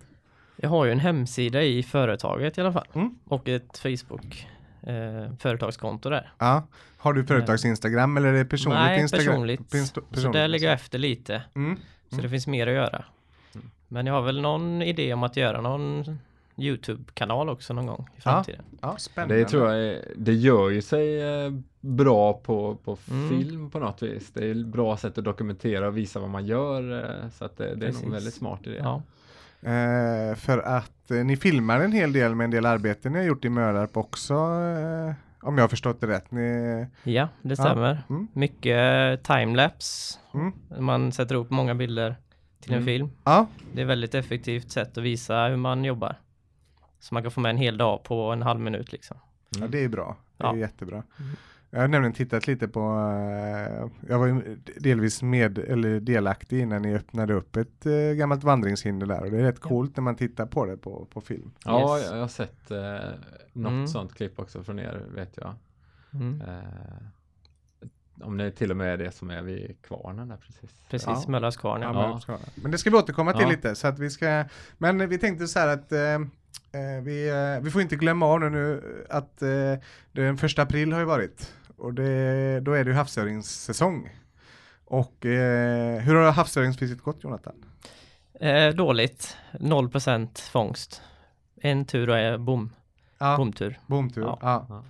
Jag 0.57 0.69
har 0.69 0.85
ju 0.85 0.93
en 0.93 1.01
hemsida 1.01 1.63
i 1.63 1.83
företaget 1.83 2.59
i 2.59 2.61
alla 2.61 2.73
fall. 2.73 2.87
Mm. 2.95 3.15
Och 3.25 3.49
ett 3.49 3.79
Facebook 3.79 4.47
eh, 4.83 5.33
företagskonto 5.39 6.11
där. 6.11 6.33
Ja. 6.39 6.67
Har 6.97 7.13
du 7.13 7.25
företags-instagram 7.27 8.17
eller 8.17 8.29
är 8.29 8.33
det 8.39 8.45
personligt 8.45 8.81
Nej, 8.81 9.01
Instagram? 9.01 9.27
personligt. 9.27 9.61
Pins- 9.61 9.95
Så 9.95 10.01
personligt. 10.01 10.33
där 10.33 10.49
ligger 10.49 10.67
jag 10.67 10.75
efter 10.75 10.99
lite. 10.99 11.43
Mm. 11.55 11.77
Så 12.09 12.15
Mm. 12.15 12.23
det 12.23 12.29
finns 12.29 12.47
mer 12.47 12.67
att 12.67 12.75
göra. 12.75 13.05
Men 13.89 14.07
jag 14.07 14.15
har 14.15 14.23
väl 14.23 14.41
någon 14.41 14.83
idé 14.83 15.15
om 15.15 15.23
att 15.23 15.37
göra 15.37 15.61
någon 15.61 16.19
Youtube-kanal 16.57 17.49
också 17.49 17.75
någon 17.75 17.87
gång 17.87 18.07
i 18.13 18.17
Ja. 18.17 18.23
framtiden. 18.23 18.65
Ja, 18.81 18.97
spännande. 18.99 19.35
Det 19.37 19.45
tror 19.45 19.67
jag, 19.73 19.85
är- 19.85 20.05
det 20.17 20.35
gör 20.35 20.71
ju 20.71 20.83
sig 20.83 21.23
eh, 21.45 21.53
bra 21.81 22.33
på, 22.33 22.77
på 22.85 22.99
Mm. 23.11 23.29
film 23.29 23.71
på 23.71 23.79
något 23.79 24.03
vis. 24.03 24.31
Det 24.33 24.45
är 24.47 24.51
ett 24.51 24.67
bra 24.67 24.97
sätt 24.97 25.19
att 25.19 25.25
dokumentera 25.25 25.87
och 25.89 25.97
visa 25.97 26.21
vad 26.21 26.31
man 26.31 26.47
gör. 26.47 27.05
eh, 27.25 27.31
Så 27.31 27.45
att 27.45 27.57
det, 27.57 27.75
det 27.75 27.87
är 27.87 27.93
nog 27.93 28.13
väldigt 28.13 28.35
smart 28.35 28.67
idé. 28.67 28.77
Ja. 28.83 29.03
Eh, 29.67 30.35
för 30.37 30.59
att 30.59 31.11
eh, 31.11 31.17
ni 31.25 31.37
filmar 31.37 31.81
en 31.81 31.93
hel 31.93 32.13
del 32.13 32.35
med 32.35 32.45
en 32.45 32.51
del 32.51 32.67
arbete 32.67 33.11
ni 33.11 33.19
har 33.19 33.25
gjort 33.27 33.45
i 33.45 33.49
Mörarp 33.49 33.97
också. 33.97 34.35
Eh, 34.35 35.15
om 35.41 35.59
jag 35.59 35.63
har 35.65 35.69
förstått 35.69 36.01
det 36.01 36.07
rätt. 36.07 36.31
Ni, 36.31 36.87
ja, 37.03 37.29
det 37.43 37.57
stämmer. 37.57 38.03
Mm. 38.11 38.29
Mycket 38.33 39.23
timelapse. 39.25 40.19
Mm. 40.35 40.53
Man 40.85 41.13
sätter 41.13 41.35
upp 41.35 41.51
många 41.51 41.75
bilder 41.75 42.17
till 42.61 42.73
en 42.73 42.77
Mm. 42.79 42.87
film. 42.87 43.11
ja, 43.25 43.47
Det 43.73 43.81
är 43.81 43.85
ett 43.85 43.89
väldigt 43.91 44.15
effektivt 44.15 44.71
sätt 44.71 44.99
att 44.99 45.05
visa 45.05 45.47
hur 45.49 45.57
man 45.57 45.85
jobbar. 45.85 46.17
Så 47.01 47.15
man 47.15 47.23
kan 47.23 47.33
få 47.33 47.41
med 47.41 47.51
en 47.51 47.57
hel 47.57 47.79
dag 47.79 48.03
på 48.05 48.33
en 48.33 48.43
halv 48.43 48.61
minut 48.61 48.93
liksom. 48.93 49.17
ja, 49.61 49.67
det 49.67 49.85
är 49.85 49.89
bra. 49.89 50.17
Det 50.37 50.45
är 50.45 50.49
Ja. 50.49 50.57
jättebra. 50.57 51.03
Jag 51.77 51.81
har 51.83 51.89
nämligen 51.89 52.13
tittat 52.13 52.47
lite 52.47 52.69
på, 52.69 52.81
eh, 52.81 53.89
jag 54.09 54.19
var 54.19 54.27
ju 54.27 54.57
delvis 54.77 55.23
med, 55.23 55.59
eller 55.59 56.01
delaktig 56.01 56.61
innan 56.61 56.83
ni 56.83 56.95
öppnade 56.95 57.35
upp 57.35 57.57
ett 57.57 57.87
eh, 57.87 57.93
gammalt 57.93 58.45
vandringshinder 58.45 59.07
där 59.07 59.21
och 59.25 59.31
det 59.31 59.39
är 59.39 59.43
rätt 59.43 59.61
coolt 59.61 59.97
när 59.97 60.03
man 60.03 60.17
tittar 60.17 60.47
på 60.47 60.67
det 60.67 60.77
på, 60.77 61.07
på 61.13 61.21
film. 61.21 61.51
Ja, 61.65 61.99
Yes. 61.99 62.09
jag 62.11 62.19
har 62.21 62.29
sett 62.29 62.71
eh, 62.71 62.79
något 63.53 63.73
Mm. 63.73 63.89
sånt 63.89 64.15
klipp 64.15 64.39
också 64.39 64.63
från 64.63 64.79
er 64.79 65.03
vet 65.15 65.37
jag. 65.37 65.55
Mm. 66.15 66.41
Eh, 66.41 66.57
om 68.27 68.37
det 68.37 68.51
till 68.51 68.71
och 68.71 68.77
med 68.77 68.93
är 68.93 68.97
det 68.97 69.11
som 69.13 69.31
är 69.31 69.43
vid 69.43 69.77
kvarnen 69.83 70.29
där 70.29 70.37
precis. 70.37 70.71
Precis, 70.91 71.09
Ja. 71.09 71.25
Möllas 71.29 71.57
kvarn. 71.57 71.83
Ja, 71.83 72.21
Ja. 72.29 72.39
men, 72.55 72.71
det 72.71 72.79
ska 72.79 72.91
vi 72.91 72.97
återkomma 72.97 73.33
till 73.33 73.43
Ja. 73.43 73.49
lite 73.49 73.75
så 73.75 73.87
att 73.89 73.99
vi 73.99 74.11
ska, 74.11 74.45
men 74.79 75.09
vi 75.09 75.19
tänkte 75.19 75.47
så 75.47 75.59
här 75.59 75.69
att 75.69 75.93
eh, 75.93 76.01
eh, 76.11 77.03
vi, 77.03 77.31
vi 77.63 77.71
får 77.71 77.83
inte 77.83 77.97
glömma 77.97 78.27
av 78.27 78.41
nu 78.41 78.83
att 79.11 79.39
den 80.13 80.37
första 80.37 80.63
april 80.63 80.93
har 80.93 81.01
ju 81.01 81.07
varit 81.07 81.53
och 81.77 81.95
det, 81.95 82.61
då 82.61 82.73
är 82.73 82.85
det 82.85 82.91
ju 82.91 82.97
havsöringssäsong. 82.97 84.11
Och 84.85 85.27
eh, 85.27 86.01
hur 86.01 86.15
har 86.15 86.33
havsöringsfisket 86.33 87.03
gått 87.03 87.25
Jonathan? 87.25 87.55
Eh, 88.41 88.75
dåligt. 88.75 89.37
0% 89.53 90.51
fångst. 90.51 91.03
En 91.61 91.85
tur 91.85 92.11
och 92.11 92.19
är 92.19 92.39
bom. 92.39 92.73
Ja, 93.19 93.37
Bomtur. 93.37 93.81
bomtur. 93.87 94.23
Ja. 94.23 94.39
Ja. 94.69 94.85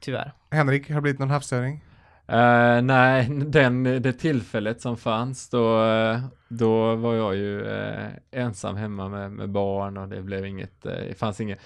Tyvärr. 0.00 0.32
Henrik, 0.50 0.88
har 0.88 0.94
det 0.94 1.00
blivit 1.02 1.18
någon 1.20 1.30
havsöring? 1.30 1.84
Eh, 2.28 2.82
nej, 2.82 3.28
den, 3.30 3.82
det 3.82 4.12
tillfället 4.12 4.80
som 4.80 4.96
fanns 4.96 5.48
då, 5.48 5.84
eh, 5.84 6.20
då 6.48 6.94
var 6.94 7.14
jag 7.14 7.36
ju 7.36 7.66
eh, 7.66 8.08
ensam 8.30 8.76
hemma 8.76 9.08
med, 9.08 9.32
med 9.32 9.50
barn 9.50 9.96
och 9.96 10.08
det 10.08 10.22
blev 10.22 10.46
inget, 10.46 10.86
eh, 10.86 10.92
det 10.92 11.18
fanns 11.18 11.40
inget 11.40 11.58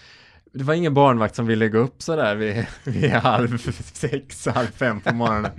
det 0.53 0.65
var 0.65 0.75
ingen 0.75 0.95
barnvakt 0.95 1.35
som 1.35 1.47
ville 1.47 1.69
gå 1.69 1.79
upp 1.79 2.03
sådär 2.03 2.37
vid, 2.37 2.67
vid 2.85 3.11
halv 3.11 3.59
sex, 3.95 4.47
halv 4.47 4.67
fem 4.67 5.01
på 5.01 5.15
morgonen 5.15 5.51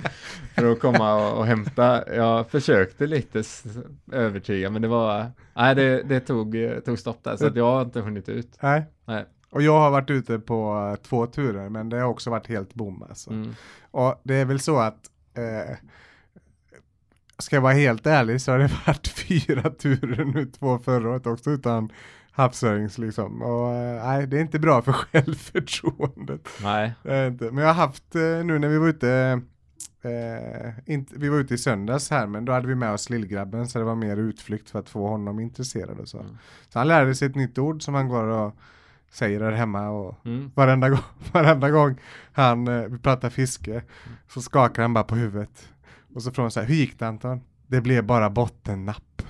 för 0.55 0.71
att 0.71 0.79
komma 0.79 1.13
och, 1.13 1.37
och 1.37 1.45
hämta. 1.45 2.15
Jag 2.15 2.49
försökte 2.49 3.07
lite 3.07 3.43
övertyga 4.11 4.69
men 4.69 4.81
det 4.81 4.87
var, 4.87 5.31
nej 5.55 5.75
det, 5.75 6.03
det 6.03 6.19
tog, 6.19 6.55
tog 6.85 6.99
stopp 6.99 7.23
där 7.23 7.37
så 7.37 7.47
att 7.47 7.55
jag 7.55 7.71
har 7.71 7.81
inte 7.81 8.01
hunnit 8.01 8.29
ut. 8.29 8.57
Nej. 8.61 8.85
Nej. 9.05 9.25
Och 9.49 9.61
jag 9.61 9.79
har 9.79 9.91
varit 9.91 10.09
ute 10.09 10.39
på 10.39 10.97
två 11.03 11.27
turer 11.27 11.69
men 11.69 11.89
det 11.89 11.97
har 11.97 12.07
också 12.07 12.29
varit 12.29 12.47
helt 12.47 12.73
bom 12.73 13.03
alltså. 13.09 13.29
Mm. 13.29 13.55
Och 13.91 14.21
det 14.23 14.35
är 14.35 14.45
väl 14.45 14.59
så 14.59 14.79
att 14.79 14.99
eh, 15.33 15.75
Ska 17.37 17.55
jag 17.55 17.61
vara 17.61 17.73
helt 17.73 18.07
ärlig 18.07 18.41
så 18.41 18.51
har 18.51 18.59
det 18.59 18.71
varit 18.87 19.07
fyra 19.07 19.69
turer 19.69 20.25
nu, 20.25 20.45
två 20.45 20.79
förra 20.79 21.09
året 21.09 21.27
också 21.27 21.51
utan 21.51 21.91
havsörings 22.41 22.97
liksom. 22.97 23.41
Och 23.41 23.73
eh, 23.73 24.05
nej, 24.05 24.27
det 24.27 24.37
är 24.37 24.41
inte 24.41 24.59
bra 24.59 24.81
för 24.81 24.91
självförtroendet. 25.11 26.49
Nej, 26.63 26.93
inte. 27.27 27.51
Men 27.51 27.57
jag 27.57 27.73
har 27.73 27.87
haft 27.87 28.15
eh, 28.15 28.21
nu 28.21 28.59
när 28.59 28.67
vi 28.67 28.77
var 28.77 28.87
ute 28.87 29.41
Eh, 30.03 30.73
inte, 30.85 31.13
vi 31.17 31.29
var 31.29 31.37
ute 31.37 31.53
i 31.53 31.57
söndags 31.57 32.09
här 32.09 32.27
men 32.27 32.45
då 32.45 32.51
hade 32.51 32.67
vi 32.67 32.75
med 32.75 32.93
oss 32.93 33.09
lillgrabben 33.09 33.67
så 33.67 33.79
det 33.79 33.85
var 33.85 33.95
mer 33.95 34.17
utflykt 34.17 34.69
för 34.69 34.79
att 34.79 34.89
få 34.89 35.07
honom 35.07 35.39
intresserad 35.39 35.99
och 35.99 36.07
så. 36.07 36.19
Mm. 36.19 36.37
Så 36.69 36.79
han 36.79 36.87
lärde 36.87 37.15
sig 37.15 37.27
ett 37.27 37.35
nytt 37.35 37.57
ord 37.57 37.83
som 37.83 37.93
han 37.93 38.07
går 38.07 38.23
och 38.23 38.55
säger 39.11 39.39
där 39.39 39.51
hemma 39.51 39.89
och 39.89 40.25
mm. 40.25 40.51
varenda 40.55 40.89
gång, 40.89 40.99
varenda 41.31 41.69
gång 41.69 41.95
han, 42.31 42.67
eh, 42.67 42.87
vi 42.87 42.97
pratar 42.97 43.29
fiske 43.29 43.83
så 44.27 44.41
skakar 44.41 44.81
han 44.81 44.93
bara 44.93 45.03
på 45.03 45.15
huvudet. 45.15 45.69
Och 46.15 46.23
så 46.23 46.31
frågar 46.31 46.43
han 46.43 46.51
så 46.51 46.59
här, 46.59 46.67
hur 46.67 46.75
gick 46.75 46.99
det 46.99 47.07
Anton? 47.07 47.41
Det 47.67 47.81
blev 47.81 48.03
bara 48.03 48.29
bottennapp. 48.29 49.21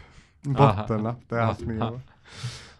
Bottennapp, 0.42 1.20
det 1.30 1.36
har 1.36 1.42
jag 1.42 1.48
haft 1.48 1.62
med 1.62 2.00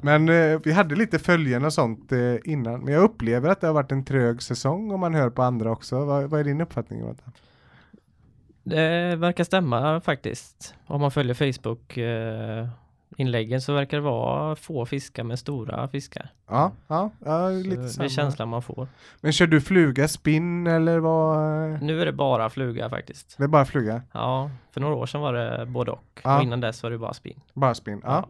Men 0.00 0.28
eh, 0.28 0.60
vi 0.64 0.72
hade 0.72 0.94
lite 0.94 1.18
följen 1.18 1.64
och 1.64 1.72
sånt 1.72 2.12
eh, 2.12 2.36
innan. 2.44 2.80
Men 2.80 2.94
jag 2.94 3.02
upplever 3.02 3.48
att 3.48 3.60
det 3.60 3.66
har 3.66 3.74
varit 3.74 3.92
en 3.92 4.04
trög 4.04 4.42
säsong 4.42 4.92
om 4.92 5.00
man 5.00 5.14
hör 5.14 5.30
på 5.30 5.42
andra 5.42 5.70
också. 5.70 6.04
Vad, 6.04 6.30
vad 6.30 6.40
är 6.40 6.44
din 6.44 6.60
uppfattning 6.60 7.00
Jonathan? 7.00 7.32
Det 8.62 9.16
verkar 9.16 9.44
stämma 9.44 10.00
faktiskt. 10.00 10.74
Om 10.86 11.00
man 11.00 11.10
följer 11.10 11.34
Facebook 11.34 11.96
eh, 11.96 12.68
inläggen 13.16 13.60
så 13.60 13.72
verkar 13.72 13.96
det 13.96 14.02
vara 14.02 14.56
få 14.56 14.86
fiskar 14.86 15.24
med 15.24 15.38
stora 15.38 15.88
fiskar. 15.88 16.30
Ja, 16.48 16.72
ja, 16.88 17.10
ja 17.24 17.48
Så 17.48 17.68
lite 17.68 17.82
det 17.82 18.04
är 18.04 18.08
känslan 18.08 18.48
man 18.48 18.62
får. 18.62 18.88
Men 19.20 19.32
kör 19.32 19.46
du 19.46 19.60
fluga, 19.60 20.08
spinn 20.08 20.66
eller 20.66 20.98
vad? 20.98 21.82
Nu 21.82 22.00
är 22.00 22.06
det 22.06 22.12
bara 22.12 22.50
fluga 22.50 22.90
faktiskt. 22.90 23.34
Det 23.38 23.44
är 23.44 23.48
bara 23.48 23.64
fluga? 23.64 24.02
Ja, 24.12 24.50
för 24.70 24.80
några 24.80 24.94
år 24.94 25.06
sedan 25.06 25.20
var 25.20 25.32
det 25.32 25.66
både 25.66 25.90
och. 25.90 26.20
Ja. 26.24 26.36
Och 26.36 26.42
innan 26.42 26.60
dess 26.60 26.82
var 26.82 26.90
det 26.90 26.98
bara 26.98 27.14
spinn. 27.14 27.40
Bara 27.54 27.74
spinn, 27.74 28.00
ja. 28.04 28.26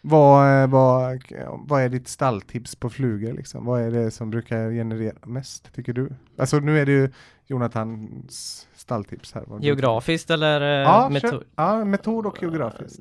Vad, 0.00 0.62
eh, 0.62 0.68
vad, 0.68 1.22
vad 1.66 1.82
är 1.82 1.88
ditt 1.88 2.08
stalltips 2.08 2.76
på 2.76 2.90
flugor 2.90 3.32
liksom? 3.32 3.64
Vad 3.64 3.80
är 3.82 3.90
det 3.90 4.10
som 4.10 4.30
brukar 4.30 4.70
generera 4.70 5.26
mest 5.26 5.72
tycker 5.74 5.92
du? 5.92 6.12
Alltså 6.38 6.58
nu 6.58 6.78
är 6.78 6.86
det 6.86 6.92
ju 6.92 7.10
Jonathans 7.46 8.68
stalltips 8.74 9.32
här. 9.32 9.44
Geografiskt 9.60 10.30
eller 10.30 10.60
eh, 10.60 10.68
Ja, 10.68 11.08
metod? 11.08 11.44
ja, 11.56 11.84
metod 11.84 12.26
och 12.26 12.42
geografiskt. 12.42 13.00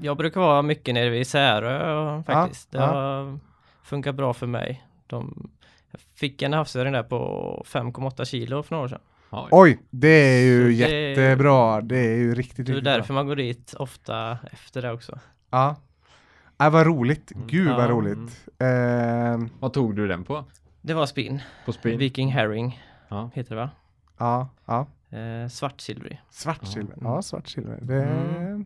Jag 0.00 0.16
brukar 0.16 0.40
vara 0.40 0.62
mycket 0.62 0.94
nere 0.94 1.10
vid 1.10 1.26
Särö 1.26 2.22
faktiskt. 2.22 2.68
Ja, 2.72 2.80
det 2.80 2.86
ja. 2.86 2.92
har 2.92 3.38
funkat 3.82 4.14
bra 4.14 4.32
för 4.34 4.46
mig. 4.46 4.86
De, 5.06 5.50
jag 5.90 6.00
fick 6.00 6.42
en 6.42 6.52
havsöring 6.52 6.92
där 6.92 7.02
på 7.02 7.62
5,8 7.66 8.24
kilo 8.24 8.62
för 8.62 8.74
några 8.74 8.84
år 8.84 8.88
sedan. 8.88 9.00
Oj. 9.30 9.48
Oj, 9.50 9.78
det 9.90 10.08
är 10.08 10.44
ju 10.44 10.64
Så 10.64 10.70
jättebra. 10.70 11.80
Det 11.80 11.98
är 11.98 12.16
ju 12.16 12.34
riktigt, 12.34 12.66
Det 12.66 12.72
är 12.72 12.74
riktigt 12.74 12.84
därför 12.84 13.06
bra. 13.06 13.14
man 13.14 13.26
går 13.26 13.36
dit 13.36 13.74
ofta 13.74 14.38
efter 14.52 14.82
det 14.82 14.92
också. 14.92 15.18
Ja. 15.50 15.76
Äh, 16.60 16.70
vad 16.70 16.86
roligt. 16.86 17.32
Mm. 17.32 17.46
Gud 17.46 17.68
vad 17.68 17.90
roligt. 17.90 18.46
Ehm, 18.58 19.48
Vad 19.60 19.72
tog 19.72 19.96
du 19.96 20.08
den 20.08 20.24
på? 20.24 20.44
Det 20.82 20.94
var 20.94 21.06
spinn. 21.06 21.40
På 21.64 21.72
spinn? 21.72 21.98
Viking 21.98 22.32
Herring 22.32 22.82
Ja. 23.08 23.30
heter 23.34 23.50
det 23.54 23.60
va? 23.60 23.70
ja, 24.18 24.48
ja. 24.66 24.86
Eh, 25.18 25.48
svartsilvrig. 25.48 26.22
Svartsilver. 26.30 26.94
Ja. 27.00 27.14
Ja, 27.14 27.22
svartsilver. 27.22 27.78
Det, 27.82 28.02
Mm. 28.04 28.64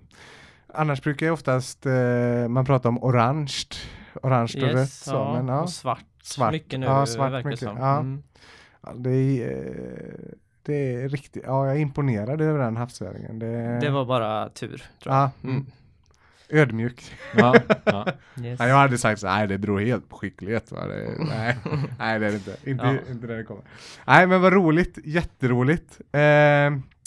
Annars 0.74 1.02
brukar 1.02 1.26
jag 1.26 1.32
oftast 1.32 1.86
eh, 1.86 2.48
man 2.48 2.64
prata 2.64 2.88
om 2.88 3.04
orange. 3.04 3.52
Orange 4.22 4.52
och 4.56 4.72
rött. 4.72 4.90
Så, 4.90 5.14
ja, 5.14 5.32
men, 5.32 5.48
ja. 5.48 5.60
och 5.62 5.70
svart. 5.70 6.04
Svart. 6.22 6.52
Mycket 6.52 6.80
nu 6.80 6.86
Ja, 6.86 7.06
svart 7.06 7.32
verkar 7.32 7.42
det 7.48 7.54
mycket. 7.54 7.68
som. 7.68 7.76
Ja. 7.76 7.98
Mm. 7.98 8.22
Ja, 8.82 8.92
det, 8.96 9.10
är, 9.10 9.56
eh, 9.58 10.32
det 10.62 10.94
är 10.94 11.08
riktigt, 11.08 11.42
ja 11.46 11.66
jag 11.66 11.76
är 11.76 11.80
imponerad 11.80 12.40
över 12.40 12.58
den 12.58 12.76
havsöringen. 12.76 13.38
Det, 13.38 13.78
Det 13.80 13.90
var 13.90 14.04
bara 14.04 14.48
tur 14.48 14.82
tror 15.02 15.14
jag. 15.14 15.22
ja, 15.22 15.30
mm. 15.44 15.66
Ödmjuk. 16.52 17.12
Ja, 17.36 17.54
ja. 17.84 18.06
Yes. 18.42 18.60
Jag 18.60 18.74
hade 18.76 18.98
sagt 18.98 19.20
så 19.20 19.26
nej 19.26 19.46
det 19.46 19.58
beror 19.58 19.80
helt 19.80 20.08
på 20.08 20.16
skicklighet. 20.16 20.72
Va? 20.72 20.86
Det, 20.86 21.10
nej, 21.18 21.56
nej 21.98 22.18
det 22.18 22.26
är 22.26 22.30
det 22.30 22.36
inte. 22.36 22.56
Inte, 22.64 22.84
Ja. 22.84 23.12
inte 23.12 23.26
där 23.26 23.36
det 23.36 23.44
kommer. 23.44 23.62
Nej 24.06 24.26
men 24.26 24.40
vad 24.42 24.52
roligt, 24.52 24.98
jätteroligt. 25.04 26.00
Eh, 26.12 26.20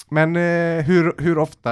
men 0.10 0.36
eh, 0.36 0.84
hur, 0.86 1.22
hur 1.22 1.38
ofta 1.38 1.72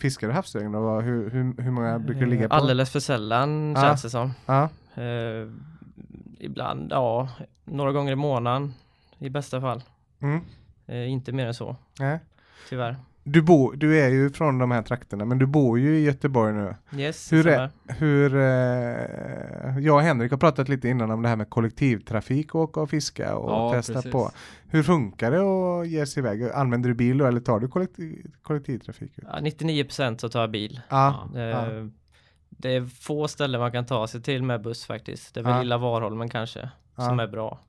fiskar 0.00 0.26
du 0.28 0.34
havsöring 0.34 0.72
då? 0.72 1.00
Hur, 1.00 1.30
hur, 1.30 1.62
hur 1.62 1.70
många 1.70 1.98
brukar 1.98 2.20
du 2.20 2.26
ligga 2.26 2.48
på? 2.48 2.54
Alldeles 2.54 2.90
för 2.90 3.00
sällan 3.00 3.72
Ja. 3.76 3.82
känns 3.82 4.02
det 4.02 4.10
som. 4.10 4.32
Ja, 4.46 4.68
Eh, 5.02 5.48
ibland, 6.38 6.92
ja, 6.92 7.28
några 7.64 7.92
gånger 7.92 8.12
i 8.12 8.16
månaden 8.16 8.74
i 9.18 9.28
bästa 9.30 9.60
fall. 9.60 9.82
mm, 10.22 10.40
Eh, 10.86 11.10
inte 11.10 11.32
mer 11.32 11.46
än 11.46 11.54
så, 11.54 11.76
nej. 12.00 12.18
tyvärr. 12.68 12.96
Du, 13.28 13.42
bo, 13.42 13.72
du 13.72 14.00
är 14.00 14.08
ju 14.08 14.30
från 14.30 14.58
de 14.58 14.70
här 14.70 14.82
trakterna 14.82 15.24
men 15.24 15.38
du 15.38 15.46
bor 15.46 15.78
ju 15.78 15.98
i 15.98 16.04
Göteborg 16.04 16.54
nu. 16.54 16.74
Yes, 16.96 17.32
Hur 17.32 17.46
är, 17.46 17.70
hur, 17.86 18.34
eh, 18.36 19.78
jag 19.78 19.94
och 19.96 20.02
Henrik 20.02 20.30
har 20.30 20.38
pratat 20.38 20.68
lite 20.68 20.88
innan 20.88 21.10
om 21.10 21.22
det 21.22 21.28
här 21.28 21.36
med 21.36 21.50
kollektivtrafik 21.50 22.54
och 22.54 22.60
åka 22.60 22.80
och 22.80 22.90
fiska 22.90 23.36
och 23.36 23.50
Ja, 23.50 23.72
testa 23.72 23.92
precis. 23.92 24.12
på. 24.12 24.30
Hur 24.68 24.82
funkar 24.82 25.30
det 25.30 25.40
att 25.40 25.88
ge 25.88 26.06
sig 26.06 26.20
iväg? 26.20 26.42
Använder 26.50 26.88
du 26.88 26.94
bil 26.94 27.18
då, 27.18 27.26
eller 27.26 27.40
tar 27.40 27.60
du 27.60 27.68
kollektiv, 27.68 28.30
kollektivtrafik? 28.42 29.12
Ja, 29.16 29.38
99% 29.40 30.18
så 30.18 30.28
tar 30.28 30.40
jag 30.40 30.50
bil. 30.50 30.80
Ja, 30.88 31.28
Eh, 31.34 31.40
ja. 31.40 31.64
Det 32.48 32.76
är 32.76 32.86
få 32.86 33.28
ställen 33.28 33.60
man 33.60 33.72
kan 33.72 33.86
ta 33.86 34.06
sig 34.06 34.22
till 34.22 34.42
med 34.42 34.62
buss 34.62 34.86
faktiskt. 34.86 35.34
Det 35.34 35.40
är 35.40 35.44
väl 35.44 35.60
lilla 35.60 35.78
Varholmen 35.78 36.28
kanske 36.28 36.70
som 36.96 37.20
är 37.20 37.26
bra. 37.26 37.60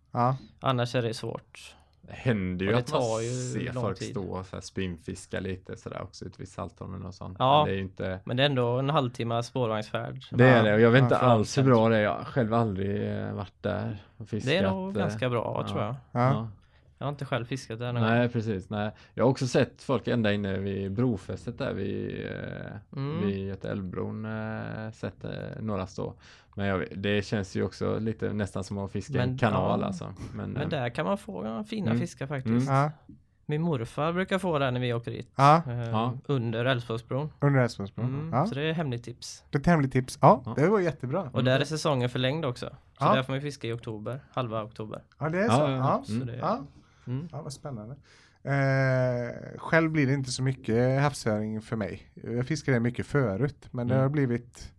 Annars 0.59 0.95
är 0.95 1.01
det 1.01 1.13
svårt. 1.13 1.75
Det 2.07 2.13
händer 2.13 2.65
ju 2.65 2.71
det 2.71 2.77
att 2.77 2.91
man 2.91 3.23
ju 3.23 3.29
ser 3.29 3.71
folk 3.71 3.99
tid. 3.99 4.09
stå 4.09 4.23
och 4.23 4.45
så 4.45 4.55
här 4.55 4.61
spinnfiska 4.61 5.39
lite 5.39 5.77
sådär 5.77 6.01
också 6.01 6.25
ute 6.25 6.35
vid 6.37 6.47
Saltholmen 6.49 7.05
och 7.05 7.13
sånt. 7.15 7.35
Ja. 7.39 7.57
Men 7.57 7.65
det 7.65 7.71
är 7.71 7.75
ju 7.75 7.81
inte 7.81 8.19
Men 8.25 8.37
det 8.37 8.43
är 8.43 8.45
ändå 8.49 8.67
en 8.67 8.89
halvtimme 8.89 9.43
spårvagnsfärd. 9.43 10.25
det 10.31 10.45
är 10.45 10.57
Ja, 10.57 10.63
det 10.63 10.73
och 10.73 10.79
jag 10.81 10.91
vet 10.91 11.03
inte 11.03 11.17
alls 11.17 11.57
hur 11.57 11.63
bra 11.63 11.89
det 11.89 11.97
är. 11.97 12.01
Jag 12.01 12.13
har 12.13 12.23
själv 12.23 12.53
aldrig 12.53 13.17
eh, 13.17 13.33
varit 13.33 13.63
där 13.63 14.03
och 14.17 14.29
fiskat. 14.29 14.49
Det 14.49 14.57
är 14.57 14.71
nog 14.71 14.97
eh, 14.97 15.01
ganska 15.01 15.29
bra 15.29 15.57
ja. 15.61 15.67
tror 15.71 15.83
jag. 15.83 15.95
Ja. 16.11 16.49
Jag 16.97 17.05
har 17.05 17.09
inte 17.11 17.25
själv 17.25 17.45
fiskat 17.45 17.79
där 17.79 17.93
någon 17.93 18.01
gång. 18.03 18.11
Nej 18.11 18.29
precis, 18.29 18.69
nej. 18.69 18.91
Jag 19.13 19.23
har 19.23 19.31
också 19.31 19.47
sett 19.47 19.83
folk 19.83 20.07
ända 20.07 20.33
inne 20.33 20.57
vid 20.57 20.91
brofästet 20.91 21.57
där 21.57 21.73
vid, 21.73 22.25
eh, 22.25 22.71
Mm. 22.95 23.27
vid 23.27 23.47
Götaälvbron. 23.47 24.25
Eh, 24.25 24.91
sett 24.91 25.25
några 25.59 25.87
stå. 25.87 26.13
Men 26.57 26.65
jag, 26.67 26.85
det 26.95 27.25
känns 27.25 27.55
ju 27.55 27.63
också 27.63 27.99
lite 27.99 28.33
nästan 28.33 28.63
som 28.63 28.77
att 28.77 28.91
fiska 28.91 29.13
i 29.13 29.17
en 29.21 29.29
Men- 29.29 29.37
kanal 29.37 29.79
ja. 29.79 29.85
alltså. 29.87 30.13
Men, 30.33 30.49
Men 30.51 30.61
eh, 30.61 30.69
där 30.69 30.89
kan 30.89 31.05
man 31.05 31.17
få 31.17 31.63
fina 31.69 31.87
Mm. 31.91 31.99
fiskar 31.99 32.27
faktiskt. 32.27 32.67
Ja, 32.69 32.91
Min 33.49 33.61
morfar 33.61 34.13
brukar 34.13 34.39
få 34.39 34.59
där 34.59 34.71
när 34.71 34.79
vi 34.79 34.93
åker 34.93 35.11
dit. 35.11 35.29
ja, 35.35 35.61
Eh, 35.67 35.89
Ja. 35.89 36.13
Under 36.25 36.65
Älvsborgsbron. 36.65 37.29
under 37.39 37.59
Älvsborgsbron. 37.61 38.05
Mm, 38.05 38.33
Ja, 38.33 38.45
Så 38.45 38.55
det 38.55 38.61
är 38.61 38.73
hemligt 38.73 39.03
tips. 39.03 39.43
det 39.49 39.57
är 39.57 39.59
ett 39.59 39.65
hemligt 39.65 39.91
tips. 39.91 40.17
Ja, 40.21 40.41
Ja. 40.45 40.53
det 40.57 40.67
var 40.67 40.79
jättebra. 40.79 41.29
Och 41.33 41.43
där 41.43 41.59
är 41.59 41.65
säsongen 41.65 42.09
förlängd 42.09 42.45
också. 42.45 42.65
Så 42.69 42.75
Ja. 43.05 43.15
där 43.15 43.23
får 43.23 43.33
man 43.33 43.41
fiska 43.41 43.67
i 43.67 43.73
oktober, 43.73 44.19
halva 44.31 44.63
oktober. 44.63 45.03
Ja, 45.19 45.29
det 45.29 45.39
är 45.39 45.49
så. 45.49 45.61
ja, 45.61 45.71
Ja, 45.71 45.77
ja. 45.77 46.03
Så 46.05 46.13
Mm. 46.13 46.27
det, 46.27 46.35
ja. 46.37 46.59
mm. 47.07 47.27
Ja, 47.31 47.41
vad 47.41 47.53
spännande. 47.53 47.95
Eh, 48.43 49.57
själv 49.57 49.91
blir 49.91 50.07
det 50.07 50.13
inte 50.13 50.31
så 50.31 50.43
mycket 50.43 51.01
havsöring 51.01 51.61
för 51.61 51.75
mig. 51.75 52.01
Jag 52.13 52.45
fiskade 52.47 52.79
mycket 52.79 53.05
förut, 53.05 53.67
men 53.71 53.87
det 53.87 53.93
Mm. 53.93 54.03
har 54.03 54.09
blivit 54.09 54.73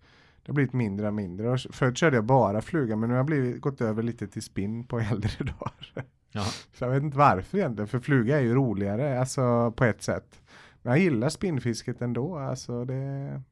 det 0.48 0.52
har 0.52 0.54
blivit 0.54 0.72
mindre 0.72 1.06
och 1.06 1.14
mindre. 1.14 1.50
Och 1.50 1.60
förut 1.60 1.96
körde 1.96 2.16
jag 2.16 2.24
bara 2.24 2.60
fluga, 2.60 2.96
men 2.96 3.08
nu 3.08 3.14
har 3.14 3.18
jag 3.18 3.26
blivit, 3.26 3.60
gått 3.60 3.80
över 3.80 4.02
lite 4.02 4.26
till 4.26 4.42
spinn 4.42 4.84
på 4.84 4.98
äldre 5.12 5.44
dagar. 5.44 6.04
ja. 6.32 6.44
Så 6.72 6.84
jag 6.84 6.90
vet 6.90 7.02
inte 7.02 7.18
varför 7.18 7.58
egentligen, 7.58 7.88
för 7.88 7.98
fluga 8.00 8.36
är 8.36 8.40
ju 8.40 8.54
roligare, 8.54 9.20
alltså 9.20 9.72
på 9.76 9.84
ett 9.84 10.02
sätt. 10.02 10.42
Men 10.82 10.92
jag 10.92 11.02
gillar 11.02 11.28
spinnfisket 11.28 12.02
ändå, 12.02 12.38
alltså 12.38 12.84
det, 12.84 13.42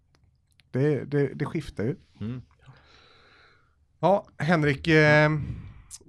det, 0.70 1.04
det, 1.04 1.26
det 1.34 1.44
skiftar 1.44 1.84
ju. 1.84 1.96
Mm. 2.20 2.42
Ja, 4.00 4.26
Henrik, 4.38 4.88
eh, 4.88 5.30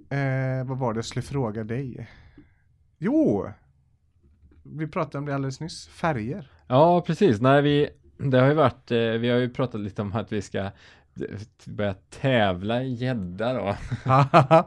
eh, 0.10 0.65
vad 0.65 0.77
var 0.77 0.94
det 0.94 0.98
jag 0.98 1.06
skulle 1.06 1.24
fråga 1.24 1.63
dig? 1.63 2.10
Jo, 2.98 3.50
vi 4.63 4.88
pratade 4.88 5.17
om 5.17 5.25
det 5.25 5.36
alldeles 5.36 5.60
nyss, 5.60 5.88
färger. 5.88 6.51
Ja, 6.67 7.01
precis. 7.01 7.41
Nej, 7.41 7.62
vi, 7.62 7.89
det 8.18 8.40
har 8.40 8.48
ju 8.48 8.54
varit, 8.54 8.92
eh, 8.92 8.98
vi 8.98 9.30
har 9.30 9.38
ju 9.38 9.50
pratat 9.50 9.82
lite 9.82 10.02
om 10.02 10.16
att 10.16 10.32
vi 10.32 10.42
ska 10.42 10.60
eh, 10.60 10.72
börja 11.66 11.96
tävla 12.10 12.84
i 12.84 12.94
gädda 12.94 13.54
då. 13.54 13.76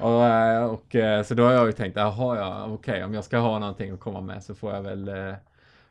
Och, 0.00 0.24
eh, 0.24 0.64
och 0.64 0.94
så 1.26 1.34
då 1.34 1.44
har 1.44 1.52
jag 1.52 1.66
ju 1.66 1.72
tänkt, 1.72 1.96
jaha 1.96 2.36
ja, 2.38 2.66
okej, 2.66 3.04
om 3.04 3.14
jag 3.14 3.24
ska 3.24 3.38
ha 3.38 3.58
någonting 3.58 3.90
att 3.90 4.00
komma 4.00 4.20
med 4.20 4.42
så 4.42 4.54
får 4.54 4.74
jag 4.74 4.82
väl 4.82 5.10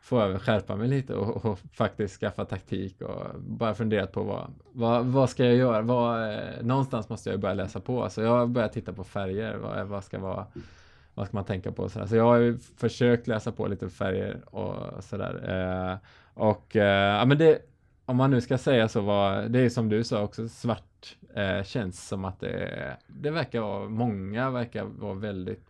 Får 0.08 0.22
jag 0.22 0.29
väl 0.29 0.39
skärpa 0.39 0.75
mig 0.75 0.88
lite 0.88 1.13
och, 1.13 1.46
och 1.46 1.60
faktiskt 1.74 2.20
skaffa 2.20 2.46
taktik 2.46 3.01
och 3.01 3.25
bara 3.39 3.74
funderat 3.74 4.12
på 4.12 4.24
vad, 4.24 4.53
vad, 4.72 5.06
vad 5.06 5.29
ska 5.29 5.46
jag 5.46 5.56
göra? 5.56 5.82
Vad, 5.82 6.34
eh, 6.34 6.39
någonstans 6.62 7.10
måste 7.10 7.29
jag 7.29 7.39
börja 7.39 7.53
läsa 7.53 7.79
på. 7.79 8.10
Så 8.10 8.22
jag 8.22 8.29
har 8.29 8.48
börjat 8.48 8.74
titta 8.74 8.94
på 8.94 9.03
färger. 9.03 9.56
Vad, 9.56 9.88
vad 9.88 10.03
ska 10.03 10.20
vara 10.20 10.46
vad 11.13 11.27
ska 11.27 11.38
man 11.38 11.46
tänka 11.46 11.72
på? 11.72 11.89
sådär. 11.89 12.06
Så 12.06 12.15
jag 12.15 12.24
har 12.24 12.38
ju 12.38 12.58
försökt 12.77 13.27
läsa 13.27 13.51
på 13.51 13.67
lite 13.67 13.89
färger 13.89 14.56
och 14.56 15.03
sådär. 15.03 15.34
Eh, 15.50 15.98
och 16.38 16.75
eh, 16.75 17.17
ja, 17.17 17.25
men 17.25 17.38
det, 17.38 17.62
om 18.06 18.17
man 18.17 18.32
nu 18.32 18.41
ska 18.41 18.58
säga 18.58 18.88
så 18.88 19.01
var 19.01 19.41
det 19.41 19.60
är 19.60 19.70
som 19.70 19.89
du 19.89 20.03
sa 20.03 20.22
också, 20.22 20.50
svart 20.50 21.17
eh, 21.36 21.63
känns 21.63 22.08
som 22.08 22.25
att 22.25 22.39
det, 22.39 22.98
det 23.08 23.32
verkar 23.32 23.62
vara, 23.62 23.89
många 23.89 24.50
verkar 24.50 24.84
vara 24.84 25.13
väldigt 25.13 25.67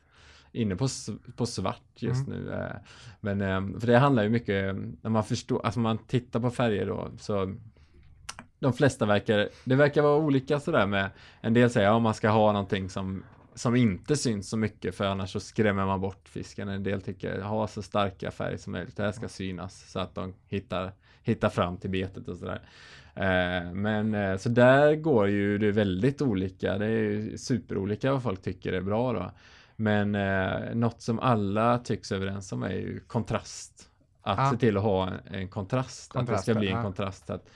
inne 0.52 0.76
på, 0.76 0.88
på 1.36 1.46
svart 1.46 1.82
just 1.96 2.28
nu. 2.28 2.54
Eh, 2.54 2.76
men 3.20 3.42
eh, 3.42 3.80
för 3.80 3.88
det 3.88 3.98
handlar 3.98 4.24
ju 4.24 4.30
mycket, 4.30 4.76
när 5.02 5.10
man 5.10 5.24
förstår, 5.24 5.66
alltså 5.66 5.80
man 5.80 5.98
tittar 5.98 6.40
på 6.40 6.50
färger 6.50 6.86
då, 6.86 7.08
så 7.18 7.56
de 8.60 8.74
flesta 8.74 9.06
verkar, 9.06 9.50
det 9.64 9.76
verkar 9.76 10.02
vara 10.02 10.18
olika 10.18 10.60
sådär 10.60 10.86
med, 10.86 11.10
en 11.42 11.54
del 11.54 11.70
säger 11.70 11.96
att 11.96 12.02
man 12.02 12.14
ska 12.14 12.30
ha 12.30 12.52
någonting 12.52 12.90
som 12.90 13.24
som 13.58 13.76
inte 13.76 14.16
syns 14.16 14.50
så 14.50 14.58
mycket 14.58 14.96
för 14.96 15.06
annars 15.06 15.32
så 15.32 15.40
skrämmer 15.40 15.86
man 15.86 16.02
bort 16.02 16.30
fisken. 16.30 16.70
En 16.70 16.84
del 16.84 17.02
tycker 17.02 17.42
ha 17.42 17.68
så 17.68 17.82
starka 17.82 18.32
färger 18.32 18.58
som 18.58 18.74
möjligt. 18.74 18.98
Det 18.98 19.04
här 19.04 19.12
ska 19.12 19.28
synas 19.28 19.92
så 19.92 20.00
att 20.00 20.16
de 20.16 20.34
hittar, 20.48 20.92
hittar 21.24 21.50
fram 21.50 21.78
till 21.78 21.90
betet 21.90 22.28
och 22.28 22.38
sådär. 22.38 22.62
Eh, 23.16 23.74
men 23.74 24.14
eh, 24.14 24.38
så 24.38 24.50
där 24.50 24.96
går 24.96 25.28
ju 25.28 25.58
det 25.58 25.72
väldigt 25.72 26.22
olika. 26.22 26.78
Det 26.78 26.86
är 26.86 27.38
superolika 27.38 28.12
vad 28.12 28.24
folk 28.24 28.42
tycker 28.42 28.74
är 28.74 28.82
bra 28.82 29.14
då. 29.14 29.32
Men 29.76 30.16
eh, 30.16 30.76
något 30.76 31.02
som 31.02 31.20
alla 31.20 31.78
tycks 31.80 32.12
överens 32.12 32.52
om 32.52 32.64
är 32.64 32.70
ju 32.70 33.00
kontrast. 33.00 33.90
Att 34.22 34.38
Ja. 34.38 34.52
se 34.52 34.58
till 34.58 34.78
att 34.78 34.84
ha 34.84 35.08
en, 35.08 35.36
en 35.36 35.48
kontrast. 35.48 36.16
att 36.16 36.28
det 36.28 36.38
ska 36.38 36.54
bli 36.54 36.68
en 36.68 36.76
ja. 36.76 36.84
kontrast. 36.84 37.30
Att, 37.30 37.50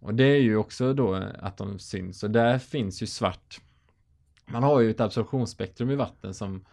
och 0.00 0.14
det 0.14 0.24
är 0.24 0.40
ju 0.40 0.56
också 0.56 0.92
då 0.92 1.14
att 1.38 1.56
de 1.56 1.78
syns. 1.78 2.22
Och 2.22 2.30
där 2.30 2.58
finns 2.58 3.02
ju 3.02 3.06
svart 3.06 3.60
man 4.46 4.62
har 4.62 4.80
ju 4.80 4.90
ett 4.90 5.00
absorptionsspektrum 5.00 5.90
i 5.90 5.94
vatten 5.94 6.34
som, 6.34 6.64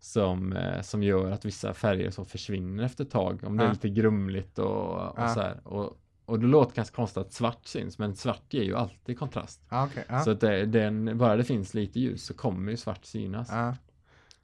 som, 0.00 0.52
eh, 0.52 0.80
som 0.82 1.02
gör 1.02 1.30
att 1.30 1.44
vissa 1.44 1.74
färger 1.74 2.10
så 2.10 2.24
försvinner 2.24 2.84
efter 2.84 3.04
ett 3.04 3.10
tag. 3.10 3.40
Om 3.46 3.56
det 3.56 3.64
är 3.64 3.70
lite 3.70 3.88
grumligt 3.88 4.58
och, 4.58 4.92
och 4.94 5.14
Ja. 5.16 5.28
så 5.34 5.40
här. 5.40 5.60
Och, 5.64 5.98
och 6.24 6.40
det 6.40 6.46
låter 6.46 6.74
kanske 6.74 6.94
konstigt 6.94 7.18
att 7.18 7.32
svart 7.32 7.66
syns, 7.66 7.98
men 7.98 8.14
svart 8.16 8.54
ger 8.54 8.62
ju 8.62 8.76
alltid 8.76 9.18
kontrast. 9.18 9.60
Okej. 9.70 10.04
ja. 10.08 10.20
Så 10.20 10.30
att 10.30 10.40
det, 10.40 10.66
den, 10.66 11.18
bara 11.18 11.36
det 11.36 11.44
finns 11.44 11.74
lite 11.74 12.00
ljus 12.00 12.24
så 12.26 12.34
kommer 12.34 12.70
ju 12.70 12.76
svart 12.76 13.04
synas. 13.04 13.48
ja. 13.50 13.74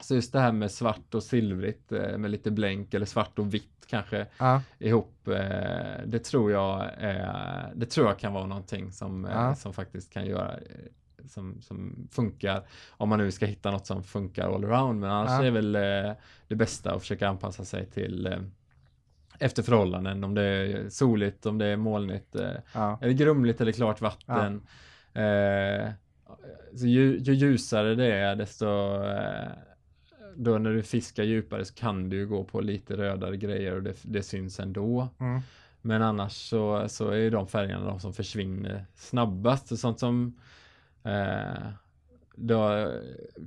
Så 0.00 0.14
just 0.14 0.32
det 0.32 0.40
här 0.40 0.52
med 0.52 0.70
svart 0.70 1.14
och 1.14 1.22
silvrigt 1.22 1.92
eh, 1.92 2.18
med 2.18 2.30
lite 2.30 2.50
blänk 2.50 2.94
eller 2.94 3.06
svart 3.06 3.38
och 3.38 3.54
vitt 3.54 3.86
kanske 3.86 4.26
ihop. 4.78 5.28
Eh, 5.28 6.02
det 6.06 6.18
tror 6.18 6.52
jag 6.52 6.90
det 7.74 7.86
tror 7.86 8.06
jag 8.06 8.18
kan 8.18 8.32
vara 8.32 8.46
någonting 8.46 8.92
som, 8.92 9.24
som 9.54 9.72
faktiskt 9.72 10.12
kan 10.12 10.26
göra 10.26 10.58
som, 11.28 11.62
som 11.62 12.08
funkar 12.10 12.62
om 12.90 13.08
man 13.08 13.18
nu 13.18 13.30
ska 13.30 13.46
hitta 13.46 13.70
något 13.70 13.86
som 13.86 14.04
funkar 14.04 14.54
all 14.54 14.64
around. 14.64 15.00
Men 15.00 15.10
annars 15.10 15.30
Ja. 15.30 15.44
är 15.44 15.50
väl 15.50 15.74
eh, 15.76 16.12
det 16.48 16.54
bästa 16.54 16.94
att 16.94 17.00
försöka 17.00 17.28
anpassa 17.28 17.64
sig 17.64 17.86
till 17.86 18.26
eh, 18.26 18.38
efter 19.38 19.62
förhållanden. 19.62 20.24
Om 20.24 20.34
det 20.34 20.42
är 20.42 20.88
soligt, 20.88 21.46
om 21.46 21.58
det 21.58 21.66
är 21.66 21.76
molnigt, 21.76 22.36
eh, 22.36 22.50
ja. 22.74 22.98
eller 23.02 23.12
grumligt 23.12 23.60
eller 23.60 23.72
klart 23.72 24.00
vatten. 24.00 24.62
Eh, 25.14 25.90
så 26.76 26.86
ju, 26.86 27.18
ju 27.18 27.32
ljusare 27.34 27.94
det 27.94 28.12
är 28.12 28.36
desto 28.36 28.66
då 30.36 30.58
när 30.58 30.70
du 30.70 30.82
fiskar 30.82 31.22
djupare 31.24 31.64
så 31.64 31.74
kan 31.74 32.08
du 32.08 32.26
gå 32.26 32.44
på 32.44 32.60
lite 32.60 32.96
rödare 32.96 33.36
grejer 33.36 33.74
och 33.74 33.82
det, 33.82 33.96
det 34.02 34.22
syns 34.22 34.60
ändå. 34.60 35.08
Mm. 35.20 35.40
Men 35.82 36.02
annars 36.02 36.32
så, 36.32 36.88
så 36.88 37.10
är 37.10 37.16
ju 37.16 37.30
de 37.30 37.46
färgerna 37.48 37.86
de 37.86 38.00
som 38.00 38.12
försvinner 38.12 38.86
snabbast. 38.94 39.72
Och 39.72 39.78
sånt 39.78 40.00
som 40.00 40.38
eh, 41.04 41.68
då, 42.36 42.90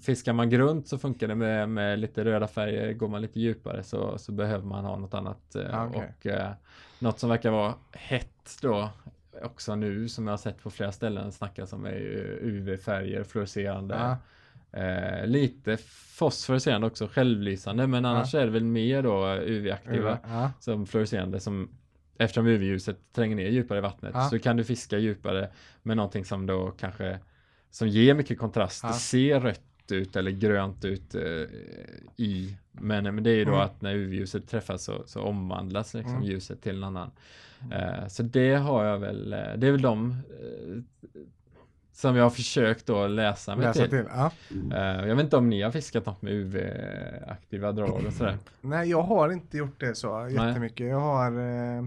fiskar 0.01 0.33
man 0.33 0.49
grunt 0.49 0.87
så 0.87 0.97
funkar 0.97 1.27
det 1.27 1.35
med, 1.35 1.69
med 1.69 1.99
lite 1.99 2.25
röda 2.25 2.47
färger. 2.47 2.93
Går 2.93 3.07
man 3.07 3.21
lite 3.21 3.39
djupare 3.39 3.83
så, 3.83 4.17
så 4.17 4.31
behöver 4.31 4.65
man 4.65 4.85
ha 4.85 4.97
något 4.97 5.13
annat. 5.13 5.55
Eh, 5.55 5.61
Ja, 5.71 5.87
okej. 5.87 6.13
Och 6.19 6.25
eh, 6.25 6.51
något 6.99 7.19
som 7.19 7.29
verkar 7.29 7.51
vara 7.51 7.73
hett 7.93 8.57
då 8.61 8.89
också 9.43 9.75
nu 9.75 10.09
som 10.09 10.27
jag 10.27 10.31
har 10.31 10.37
sett 10.37 10.63
på 10.63 10.69
flera 10.69 10.91
ställen 10.91 11.31
snackas 11.31 11.73
om 11.73 11.85
är 11.85 11.91
UV-färger, 12.41 13.23
fluorescerande. 13.23 13.95
Ja. 13.95 14.17
Eh, 14.79 15.27
lite 15.27 15.77
fosforiserande 16.17 16.87
också, 16.87 17.07
självlysande, 17.07 17.87
men 17.87 18.05
annars 18.05 18.35
är 18.35 18.45
det 18.45 18.51
väl 18.51 18.63
mer 18.63 19.03
då 19.03 19.25
UV-aktiva 19.27 20.17
Ja. 20.23 20.51
som 20.59 20.85
fluorescerande 20.85 21.39
som 21.39 21.69
eftersom 22.17 22.47
UV-ljuset 22.47 22.97
tränger 23.13 23.35
ner 23.35 23.47
djupare 23.49 23.77
i 23.77 23.81
vattnet 23.81 24.11
Ja. 24.13 24.29
så 24.29 24.39
kan 24.39 24.57
du 24.57 24.63
fiska 24.63 24.97
djupare 24.97 25.49
med 25.83 25.97
någonting 25.97 26.25
som 26.25 26.45
då 26.45 26.71
kanske 26.79 27.19
som 27.77 27.87
ger 27.87 28.13
mycket 28.13 28.39
kontrast. 28.39 28.83
Ja. 28.83 28.89
Det 28.89 28.93
ser 28.95 29.39
rött 29.39 29.61
ut 29.91 30.15
eller 30.15 30.31
grönt 30.31 30.85
ut 30.85 31.15
eh, 31.15 31.21
i 32.17 32.57
men, 32.71 33.03
men 33.03 33.23
det 33.23 33.29
är 33.29 33.35
ju 33.35 33.45
då 33.45 33.51
Mm. 33.51 33.65
att 33.65 33.81
när 33.81 33.93
UV-ljuset 33.95 34.47
träffas 34.49 34.83
så, 34.83 35.03
så 35.05 35.21
omvandlas 35.21 35.93
liksom 35.93 36.15
Mm. 36.15 36.23
ljuset 36.27 36.61
till 36.61 36.77
en 36.77 36.83
annan. 36.83 37.11
Eh, 37.71 38.07
så 38.07 38.23
det 38.23 38.55
har 38.55 38.83
jag 38.85 38.99
väl, 38.99 39.33
eh, 39.33 39.39
det 39.57 39.67
är 39.67 39.71
väl 39.71 39.81
de 39.81 40.11
eh, 40.11 40.81
som 41.93 42.15
jag 42.15 42.23
har 42.23 42.29
försökt 42.29 42.85
då 42.85 43.07
läsa 43.07 43.55
mig 43.55 43.65
Läsa 43.65 43.81
till. 43.81 43.89
till. 43.89 44.05
Ja. 44.09 44.31
Eh, 44.73 45.07
jag 45.07 45.15
vet 45.15 45.23
inte 45.23 45.37
om 45.37 45.49
ni 45.49 45.61
har 45.61 45.71
fiskat 45.71 46.05
något 46.05 46.21
med 46.21 46.33
UV-aktiva 46.33 47.71
drag 47.71 48.03
och 48.07 48.13
sådär. 48.13 48.37
Nej, 48.61 48.89
jag 48.89 49.01
har 49.01 49.31
inte 49.31 49.57
gjort 49.57 49.79
det 49.79 49.95
så 49.95 50.27
jättemycket. 50.31 50.87
Jag 50.87 50.99
har 50.99 51.31
eh, 51.39 51.77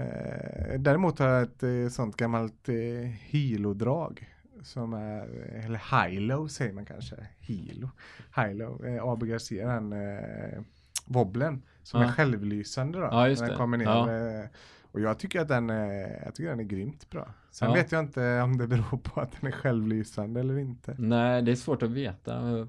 eh, 0.00 0.80
Däremot 0.80 1.18
har 1.18 1.28
jag 1.28 1.42
ett 1.42 1.62
eh, 1.62 1.88
sånt 1.90 2.16
gammalt 2.16 2.68
eh, 2.68 2.74
Hilo-drag. 3.20 4.28
Som 4.64 4.92
är, 4.92 5.26
eller 5.64 6.06
Hilo 6.08 6.48
säger 6.48 6.72
man 6.72 6.84
kanske. 6.84 7.16
Hilo. 7.38 7.90
Hilo. 8.36 8.84
Eh, 8.86 9.04
AB 9.04 9.24
Garcia, 9.26 9.66
den 9.68 9.92
eh, 9.92 10.60
wobblen. 11.06 11.62
Som 11.82 12.00
Ja. 12.02 12.08
är 12.08 12.12
självlysande 12.12 12.98
då. 12.98 13.04
Ja, 13.10 13.26
den 13.28 13.56
kommer 13.56 13.76
ner. 13.76 13.84
Ja. 13.84 14.12
Eh, 14.12 14.46
och 14.92 15.00
jag 15.00 15.18
tycker 15.18 15.40
att 15.40 15.48
den, 15.48 15.70
eh, 15.70 15.76
jag 16.24 16.34
tycker 16.34 16.50
den 16.50 16.60
är 16.60 16.64
grymt 16.64 17.10
bra. 17.10 17.28
Sen 17.50 17.72
vet 17.72 17.92
jag 17.92 18.00
inte 18.04 18.40
om 18.40 18.58
det 18.58 18.66
beror 18.66 18.98
på 18.98 19.20
att 19.20 19.32
den 19.40 19.52
är 19.52 19.56
självlysande 19.56 20.40
eller 20.40 20.58
inte. 20.58 20.94
Nej, 20.98 21.42
det 21.42 21.52
är 21.52 21.56
svårt 21.56 21.82
att 21.82 21.90
veta. 21.90 22.68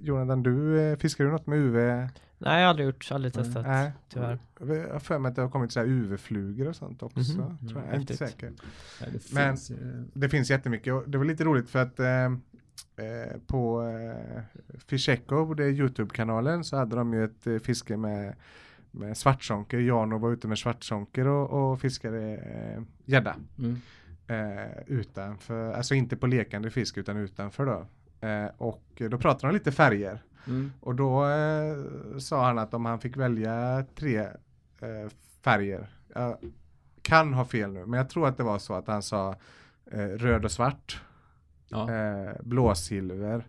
Jonathan, 0.00 0.42
du 0.42 0.80
eh, 0.80 0.96
fiskar 0.98 1.24
du 1.24 1.30
något 1.30 1.46
med 1.46 1.58
UV? 1.58 2.08
Nej, 2.38 2.56
jag 2.58 2.62
har 2.64 2.70
aldrig 2.70 2.86
gjort, 2.86 3.08
aldrig 3.10 3.32
testat. 3.34 3.66
Nej. 3.66 3.92
Tyvärr. 4.08 4.38
Jag 4.60 4.92
har 4.92 4.98
för 5.00 5.18
mig 5.18 5.28
att 5.30 5.36
det 5.36 5.42
har 5.42 5.48
kommit 5.50 5.72
så 5.72 5.80
här 5.80 5.86
UV-flugor 5.86 6.68
och 6.68 6.76
sånt 6.76 7.02
också. 7.02 7.18
Mhm. 7.18 7.58
Tror 7.68 7.80
jag. 7.80 7.86
jag 7.88 7.94
är 7.94 8.00
inte 8.00 8.16
säker. 8.16 8.52
Ja, 9.00 9.06
det 9.12 9.32
Men- 9.34 9.56
finns 9.56 9.72
Det 10.14 10.28
finns 10.28 10.50
jättemycket 10.50 10.92
och 10.92 11.10
det 11.10 11.18
var 11.18 11.24
lite 11.24 11.44
roligt 11.44 11.70
för 11.70 11.82
att 11.82 12.00
eh, 12.00 12.24
eh, 12.24 13.36
på 13.46 13.82
eh, 13.82 14.42
Fisheko, 14.78 15.54
det 15.54 15.64
är 15.64 15.68
Youtube-kanalen, 15.70 16.64
så 16.64 16.76
hade 16.76 16.96
de 16.96 17.12
ju 17.14 17.24
ett 17.24 17.46
eh, 17.46 17.58
fiske 17.58 17.96
med, 17.96 18.34
med 18.90 19.16
svartsonker. 19.16 19.78
Jano 19.78 20.18
var 20.18 20.32
ute 20.32 20.48
med 20.48 20.58
svartsonker 20.58 21.26
och, 21.26 21.72
och 21.72 21.80
fiskade 21.80 22.22
eh, 22.36 22.82
gädda. 23.04 23.36
Mm. 23.58 23.80
eh, 24.26 24.70
utanför, 24.86 25.72
alltså 25.72 25.94
inte 25.94 26.16
på 26.16 26.26
lekande 26.26 26.70
fisk 26.70 26.96
utan 26.98 27.16
utanför 27.16 27.66
då. 27.66 27.86
Eh, 28.28 28.46
och 28.58 29.02
då 29.10 29.18
pratade 29.18 29.52
de 29.52 29.54
lite 29.54 29.72
färger. 29.72 30.22
Mm. 30.46 30.72
Och 30.80 30.94
då 30.94 31.26
eh, 31.26 32.18
sa 32.18 32.44
han 32.46 32.58
att 32.58 32.74
om 32.74 32.84
han 32.84 33.00
fick 33.00 33.16
välja 33.16 33.84
tre 33.94 34.18
eh, 34.80 35.08
färger, 35.44 35.88
jag 36.14 36.36
kan 37.02 37.34
ha 37.34 37.44
fel 37.44 37.72
nu, 37.72 37.86
men 37.86 37.98
jag 37.98 38.10
tror 38.10 38.28
att 38.28 38.36
det 38.36 38.42
var 38.42 38.58
så 38.58 38.74
att 38.74 38.86
han 38.86 39.02
sa 39.02 39.34
eh, 39.92 39.98
röd 40.06 40.44
och 40.44 40.50
svart, 40.52 41.00
Ja. 41.68 41.90
eh, 41.92 42.32
blåsilver 42.40 43.46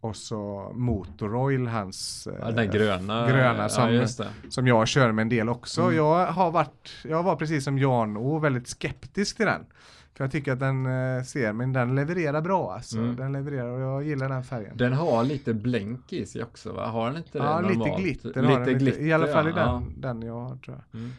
och 0.00 0.16
så 0.16 0.72
motoroil 0.74 1.66
hans 1.66 2.26
eh, 2.26 2.34
Ja, 2.40 2.50
den 2.50 2.70
gröna. 2.70 3.28
gröna 3.28 3.68
som- 3.68 3.94
ja, 3.94 4.06
som 4.48 4.66
jag 4.66 4.88
kör 4.88 5.12
med 5.12 5.22
en 5.22 5.28
del 5.28 5.48
också. 5.48 5.82
Mm. 5.82 5.96
Jag 5.96 6.26
har 6.26 6.50
varit, 6.50 6.90
jag 7.04 7.22
var 7.22 7.36
precis 7.36 7.64
som 7.64 7.78
Jan 7.78 8.16
och 8.16 8.44
väldigt 8.44 8.68
skeptisk 8.68 9.36
till 9.36 9.46
den. 9.46 9.66
För 10.14 10.24
jag 10.24 10.32
tycker 10.32 10.52
att 10.52 10.60
den 10.60 10.86
eh, 10.86 11.22
ser, 11.22 11.52
men 11.52 11.72
den 11.72 11.94
levererar 11.94 12.40
bra 12.40 12.72
alltså. 12.72 12.98
Mm. 12.98 13.16
Den 13.16 13.32
levererar 13.32 13.68
och 13.68 13.80
jag 13.80 14.04
gillar 14.04 14.28
den 14.28 14.44
färgen. 14.44 14.76
Den 14.76 14.92
har 14.92 15.24
lite 15.24 15.54
blänk 15.54 16.12
i 16.12 16.26
sig 16.26 16.42
också 16.42 16.72
va? 16.72 16.86
Har 16.86 17.06
den 17.06 17.16
inte 17.16 17.38
det 17.38 17.44
ja, 17.44 17.60
lite 17.60 17.78
normalt? 17.78 18.02
glitter 18.02 18.42
har 18.42 18.64
den. 18.64 18.78
Lite, 18.78 19.02
I 19.02 19.12
alla 19.12 19.26
fall 19.26 19.48
i 19.48 19.52
ja. 19.56 19.82
den, 19.96 20.00
den 20.00 20.22
jag 20.22 20.40
har 20.40 20.56
tror 20.56 20.76
jag. 20.76 21.00
Mm. 21.00 21.12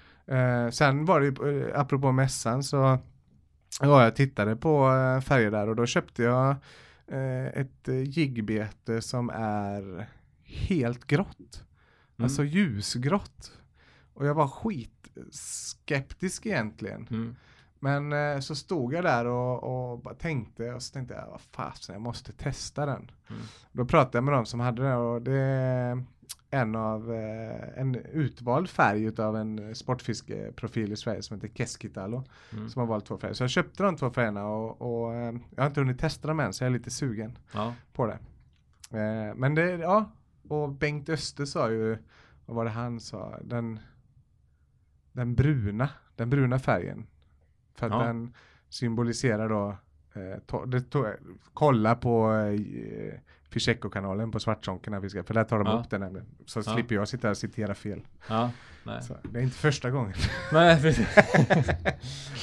Eh, 0.66 0.72
sen 0.72 1.06
var 1.06 1.20
det 1.20 1.26
ju, 1.26 1.68
eh, 1.68 1.80
apropå 1.80 2.12
mässan 2.12 2.64
så 2.64 3.00
ja, 3.82 4.04
jag 4.04 4.16
tittade 4.16 4.56
på 4.56 4.88
eh, 4.88 5.22
färger 5.22 5.52
där 5.52 5.70
och 5.70 5.76
då 5.76 5.86
köpte 5.86 6.24
jag 6.24 6.56
eh, 7.08 7.46
ett 7.46 7.88
jiggbete 7.88 9.02
som 9.02 9.30
är 9.30 10.08
helt 10.44 11.08
grått. 11.08 11.64
Mm. 12.18 12.24
Alltså 12.24 12.44
ljusgrått. 12.44 13.52
Och 14.14 14.26
jag 14.26 14.34
var 14.34 14.48
skitskeptisk 14.48 16.46
egentligen. 16.46 17.08
Mm. 17.12 17.36
Men 17.86 18.14
eh, 18.14 18.40
så 18.40 18.56
stod 18.56 18.94
jag 18.94 19.04
där 19.04 19.26
och, 19.26 19.64
och 19.92 20.00
bara 20.00 20.14
tänkte 20.14 20.74
och 20.74 20.84
så 20.84 20.94
tänkte 20.94 21.14
jag, 21.14 21.28
vad 21.32 21.42
fasen 21.42 21.94
jag 21.94 22.02
måste 22.02 22.32
testa 22.34 22.86
den. 22.86 23.12
Mm. 23.30 23.42
Då 23.72 23.86
pratade 23.86 24.18
jag 24.18 24.24
med 24.24 24.34
de 24.34 24.46
som 24.46 24.60
hade 24.60 24.84
den 24.84 24.98
och 24.98 25.22
det 25.22 25.34
är 25.40 26.04
en 26.50 26.76
av 26.76 27.14
eh, 27.14 27.80
en 27.82 27.96
utvald 27.96 28.70
färg 28.70 29.04
utav 29.04 29.36
en 29.38 29.76
sportfiskeprofil 29.76 30.92
i 30.92 30.96
Sverige 30.96 31.22
som 31.22 31.36
heter 31.42 31.56
Keskitalo 31.56 32.24
Mm. 32.54 32.70
som 32.70 32.80
har 32.80 32.88
valt 32.88 33.06
två 33.06 33.18
färger. 33.18 33.34
Så 33.34 33.44
jag 33.44 33.50
köpte 33.50 33.84
de 33.84 33.96
två 33.98 34.10
färgerna 34.10 34.46
och, 34.48 34.82
och 34.82 35.14
eh, 35.14 35.34
jag 35.56 35.64
har 35.64 35.68
inte 35.68 35.80
hunnit 35.82 36.00
testa 36.00 36.28
dem 36.28 36.40
än 36.40 36.54
så 36.54 36.64
jag 36.64 36.68
är 36.70 36.74
lite 36.78 36.92
sugen 36.92 37.38
Ja. 37.54 37.74
på 37.94 38.06
det. 38.08 38.20
Men 39.36 39.56
det, 39.56 39.64
ja, 39.72 40.12
och 40.50 40.70
Bengt 40.70 41.10
Öster 41.10 41.46
sa 41.46 41.70
ju, 41.72 41.98
vad 42.46 42.56
var 42.56 42.66
det 42.66 42.72
han 42.72 43.00
sa, 43.00 43.40
den, 43.44 43.80
den 45.12 45.36
bruna, 45.36 45.90
den 46.16 46.30
bruna 46.30 46.60
färgen. 46.60 47.08
För 47.76 47.86
att 47.86 47.92
Ja. 47.92 48.00
den 48.04 48.34
symboliserar 48.70 49.50
då, 49.50 49.78
eh, 50.14 51.12
kolla 51.54 51.96
på 51.96 52.32
eh, 52.34 53.20
Fisheko-kanalen 53.50 54.32
på 54.32 54.40
Svartsonken 54.40 55.02
fiskar, 55.02 55.24
för 55.24 55.34
där 55.34 55.44
tar 55.44 55.58
de 55.58 55.68
Ja. 55.68 55.80
upp 55.80 55.90
den 55.90 56.02
nämligen. 56.02 56.28
Så 56.46 56.60
Ja. 56.60 56.64
slipper 56.64 56.96
jag 56.96 57.08
sitta 57.08 57.30
och 57.30 57.38
citera 57.38 57.74
fel. 57.76 58.02
ja. 58.30 58.52
Nej. 58.84 59.04
Så, 59.04 59.18
det 59.24 59.40
är 59.40 59.44
inte 59.44 59.58
första 59.58 59.90
gången. 59.92 60.14
Nej. 60.54 60.82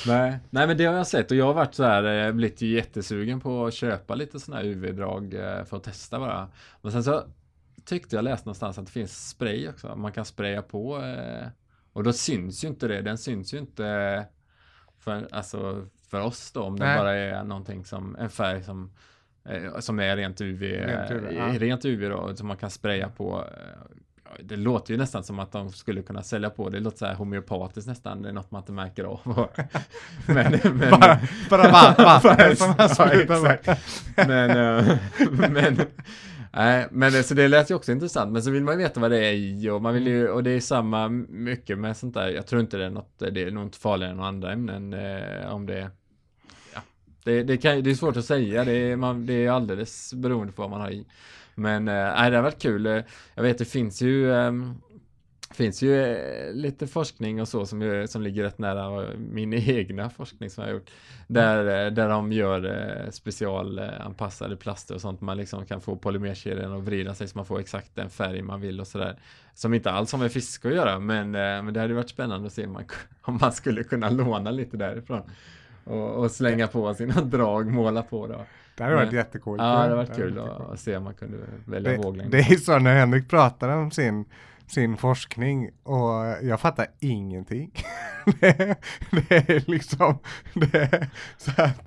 Nej. 0.07 0.39
Nej, 0.51 0.67
men 0.67 0.77
det 0.77 0.85
har 0.85 0.95
jag 0.95 1.07
sett 1.07 1.31
och 1.31 1.37
jag 1.37 1.47
har 1.47 1.55
varit 1.55 1.75
så 1.75 1.85
här, 1.85 2.27
eh, 2.27 2.33
blivit 2.33 2.63
ju 2.63 2.69
jättesugen 2.75 3.41
på 3.41 3.67
att 3.67 3.75
köpa 3.75 4.15
lite 4.15 4.41
sådana 4.41 4.63
här 4.63 4.69
UV-drag 4.69 5.35
eh, 5.35 5.65
för 5.65 5.77
att 5.77 5.83
testa 5.85 6.19
bara. 6.19 6.49
Men 6.83 6.93
sen 6.93 7.05
så 7.05 7.25
tyckte 7.85 8.17
jag 8.17 8.23
läste 8.25 8.49
någonstans 8.49 8.79
att 8.79 8.87
det 8.87 8.93
finns 8.93 9.29
spray 9.29 9.69
också. 9.69 9.97
Man 9.97 10.13
kan 10.13 10.25
spraya 10.25 10.63
på 10.63 10.99
eh, 11.03 11.47
och 11.93 12.05
då 12.05 12.13
syns 12.13 12.65
ju 12.65 12.69
inte 12.69 12.89
det. 12.89 13.03
Den 13.03 13.19
syns 13.19 13.55
ju 13.55 13.59
inte 13.59 14.27
för, 15.05 15.29
alltså, 15.31 15.87
för 16.11 16.21
oss 16.21 16.53
då 16.53 16.63
om 16.63 16.75
Nej. 16.75 16.99
bara 16.99 17.15
är 17.15 17.45
någonting 17.45 17.85
som 17.85 18.17
en 18.17 18.31
färg 18.31 18.63
som 18.63 18.91
eh, 19.49 19.79
som 19.79 19.99
är 20.01 20.17
rent 20.17 20.41
UV, 20.41 20.63
Rent 20.63 21.11
UV, 21.11 21.27
eh, 21.27 21.37
ja. 21.37 21.47
rent 21.59 21.85
UV 21.85 22.11
då, 22.11 22.37
som 22.37 22.47
man 22.49 22.57
kan 22.57 22.71
spraya 22.71 23.09
på. 23.09 23.45
eh, 23.45 24.37
Det 24.41 24.57
låter 24.57 24.93
ju 24.95 24.99
nästan 24.99 25.25
som 25.25 25.39
att 25.39 25.53
de 25.53 25.71
skulle 25.73 26.03
kunna 26.03 26.23
sälja 26.23 26.51
på 26.51 26.69
det. 26.69 26.81
låter 26.81 26.99
så 26.99 27.07
här 27.07 27.15
homeopatiskt 27.15 27.89
nästan. 27.89 28.23
Det 28.23 28.29
är 28.29 28.33
något 28.33 28.51
man 28.51 28.63
inte 28.63 28.73
märker 28.73 29.05
av. 29.05 29.21
men, 30.27 30.59
men, 30.65 30.91
bara 30.91 31.19
bara 31.51 31.71
va- 31.71 31.95
vatten 31.99 32.57
som 32.57 32.75
man 32.79 32.89
sprutar 32.89 33.69
men, 34.27 35.53
men, 35.53 35.81
nej, 36.53 36.87
men 36.91 37.25
så 37.25 37.35
det 37.35 37.49
lät 37.49 37.71
ju 37.71 37.75
också 37.75 37.93
intressant. 37.93 38.33
Men 38.33 38.43
så 38.43 38.51
vill 38.51 38.63
man 38.65 38.75
ju 38.75 38.79
veta 38.79 39.01
vad 39.01 39.11
det 39.11 39.27
är 39.27 39.33
i 39.33 39.71
och 39.71 39.83
man 39.83 39.95
vill 39.95 40.07
ju, 40.07 40.29
och 40.29 40.43
det 40.43 40.51
är 40.51 40.61
samma 40.61 41.09
mycket 41.29 41.79
med 41.79 41.97
sånt 41.97 42.15
där. 42.15 42.29
Jag 42.29 42.47
tror 42.47 42.61
inte 42.61 42.77
det 42.77 42.85
är 42.85 42.91
något, 42.91 43.19
det 43.19 43.43
är 43.43 43.51
nog 43.51 43.65
inte 43.65 43.79
farligare 43.79 44.11
än 44.11 44.17
några 44.17 44.29
andra 44.29 44.53
ämnen 44.53 44.93
eh, 44.93 45.55
om 45.55 45.67
det 45.67 45.91
ja, 46.75 46.81
det, 47.25 47.43
det, 47.43 47.57
kan, 47.57 47.83
det 47.83 47.91
är 47.91 47.95
svårt 47.95 48.17
att 48.17 48.25
säga. 48.25 48.65
Det 48.65 48.73
är, 48.73 48.97
man, 48.97 49.27
det 49.27 49.47
är 49.47 49.51
alldeles 49.51 50.15
beroende 50.15 50.53
på 50.53 50.63
vad 50.63 50.71
man 50.71 50.81
har 50.81 50.91
i. 50.91 51.07
Men 51.55 51.89
eh, 51.89 51.95
det 52.31 52.37
har 52.37 52.43
varit 52.43 52.63
kul. 52.63 52.87
Eh, 52.87 53.03
Jag 53.35 53.43
vet 53.43 53.59
det 53.59 53.65
finns 53.65 54.03
ju 54.03 54.35
ehm, 54.35 54.75
finns 55.57 55.83
ju 55.83 56.03
eh, 56.05 56.53
lite 56.55 56.87
forskning 56.87 57.41
och 57.41 57.49
så 57.49 57.67
som, 57.67 57.83
ju- 57.83 58.07
som 58.07 58.23
ligger 58.23 58.43
rätt 58.43 58.59
nära 58.59 59.07
min 59.31 59.53
egna 59.71 60.11
forskning 60.11 60.51
som 60.51 60.63
jag 60.65 60.69
har 60.71 60.75
gjort. 60.75 60.91
Där, 61.27 61.87
eh, 61.87 61.93
där 61.93 62.09
de 62.09 62.33
gör 62.33 62.65
eh, 63.05 63.11
specialanpassade 63.11 64.57
plaster 64.57 64.95
och 64.95 65.01
sånt. 65.01 65.21
Man 65.21 65.37
liksom 65.37 65.67
kan 65.67 65.81
få 65.81 65.97
polymerkedjan 65.97 66.73
att 66.73 66.83
vrida 66.83 67.15
sig 67.15 67.29
så 67.29 67.39
man 67.39 67.47
får 67.47 67.61
exakt 67.61 67.91
den 67.95 68.11
färg 68.11 68.43
man 68.43 68.61
vill 68.61 68.81
och 68.81 68.87
sådär. 68.87 69.17
Som 69.55 69.75
inte 69.75 69.91
alls 69.91 70.13
har 70.13 70.19
med 70.19 70.33
fiske 70.33 70.69
att 70.69 70.75
göra 70.75 70.99
men, 70.99 71.35
eh, 71.35 71.41
men 71.63 71.75
det 71.75 71.81
hade 71.81 71.95
varit 71.95 72.09
spännande 72.11 72.47
att 72.47 72.53
se 72.53 72.67
om 72.67 72.73
man, 72.73 72.85
om 73.23 73.39
man 73.41 73.53
skulle 73.53 73.85
kunna 73.85 74.11
låna 74.11 74.51
lite 74.51 74.77
därifrån. 74.77 75.23
Och, 75.85 76.11
och 76.15 76.31
slänga 76.31 76.67
på 76.67 76.95
sina 76.95 77.21
drag, 77.23 77.67
måla 77.67 78.03
på 78.03 78.27
då. 78.27 78.45
Det 78.77 78.83
hade 78.83 78.95
varit 78.97 79.07
Men- 79.09 79.15
jättekult. 79.17 79.61
Ja, 79.63 79.69
det 79.73 79.77
hade 79.79 79.95
varit 79.95 80.17
kul 80.17 80.41
att, 80.73 80.81
se 80.81 80.97
om 80.97 81.05
man 81.05 81.15
kunde 81.15 81.37
välja 81.65 81.91
Det, 81.91 81.97
våglängd. 81.97 82.31
det 82.31 82.39
är 82.39 82.57
så 82.57 82.79
när 82.79 82.95
Henrik 82.95 83.29
pratar 83.31 83.69
om 83.69 83.91
sin, 83.91 84.25
sin 84.67 84.97
forskning 84.97 85.71
och 85.83 86.37
jag 86.43 86.61
fattar 86.61 86.87
ingenting. 87.01 87.73
det, 88.41 88.61
är- 88.61 88.77
det 89.11 89.51
är 89.51 89.71
liksom, 89.71 90.19
det 90.55 90.75
är 90.75 91.11
så 91.39 91.51
att, 91.63 91.83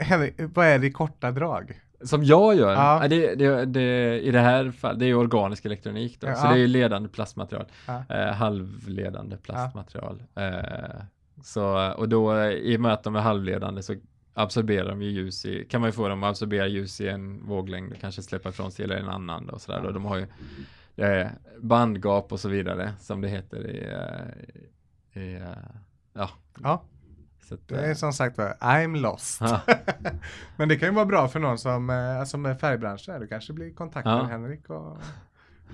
Henrik, 0.00 0.34
vad 0.38 0.66
är 0.66 0.78
det 0.78 0.86
i 0.86 0.92
korta 0.92 1.30
drag? 1.30 1.80
Som 2.04 2.24
jag 2.24 2.54
gör? 2.56 2.72
Ja. 2.72 3.08
Det, 3.08 3.34
det, 3.34 3.64
det, 3.64 4.20
I 4.20 4.30
det 4.30 4.40
här 4.40 4.70
fallet, 4.70 4.98
det 5.00 5.06
är 5.06 5.14
organisk 5.14 5.64
elektronik 5.64 6.20
då. 6.20 6.26
Ja. 6.26 6.34
Så 6.34 6.46
det 6.48 6.60
är 6.60 6.66
ledande 6.66 7.08
plastmaterial. 7.08 7.66
Ja. 7.86 8.04
Eh, 8.08 8.32
halvledande 8.34 9.36
plastmaterial. 9.36 10.22
Eh, 10.34 11.02
så, 11.42 11.92
och 11.92 12.08
då 12.08 12.42
i 12.50 12.76
och 12.76 12.80
med 12.80 12.92
att 12.92 13.02
de 13.02 13.16
är 13.16 13.20
halvledande 13.20 13.82
så 13.82 13.94
absorberar 14.34 14.88
de 14.88 15.02
ju 15.02 15.10
ljus 15.10 15.44
i, 15.44 15.64
kan 15.70 15.80
man 15.80 15.88
ju 15.88 15.92
få 15.92 16.08
dem 16.08 16.22
att 16.22 16.30
absorbera 16.30 16.66
ljus 16.66 17.00
i 17.00 17.08
en 17.08 17.46
våglängd 17.46 17.92
och 17.92 18.00
kanske 18.00 18.22
släppa 18.22 18.48
ifrån 18.48 18.72
sig 18.72 18.84
eller 18.84 18.96
en 18.96 19.08
annan 19.08 19.46
då, 19.46 19.52
och 19.52 19.60
sådär. 19.60 19.84
Och 19.86 19.92
de 19.94 20.04
har 20.04 20.16
ju 20.16 20.26
eh, 20.96 21.26
bandgap 21.60 22.32
och 22.32 22.40
så 22.40 22.48
vidare 22.48 22.92
som 23.00 23.20
det 23.20 23.28
heter 23.28 23.66
i, 23.66 23.92
eh, 23.92 25.22
i 25.22 25.34
eh, 25.34 25.42
ja. 26.12 26.30
Ja, 26.62 26.82
Så 27.48 27.54
att, 27.54 27.68
det 27.68 27.76
är 27.76 27.88
eh, 27.88 27.94
som 27.94 28.12
sagt 28.12 28.38
var, 28.38 28.56
I'm 28.60 28.96
lost. 29.00 29.40
ja. 29.40 29.60
Men 30.56 30.68
det 30.68 30.76
kan 30.76 30.88
ju 30.88 30.94
vara 30.94 31.06
bra 31.06 31.28
för 31.28 31.40
någon 31.40 31.58
som, 31.58 32.24
som 32.26 32.46
är 32.46 32.54
färgbranschen. 32.54 33.20
Du 33.20 33.26
kanske 33.26 33.52
blir 33.52 33.70
kontakt 33.74 34.04
med 34.04 34.14
Ja. 34.14 34.22
Henrik 34.22 34.70
och 34.70 34.96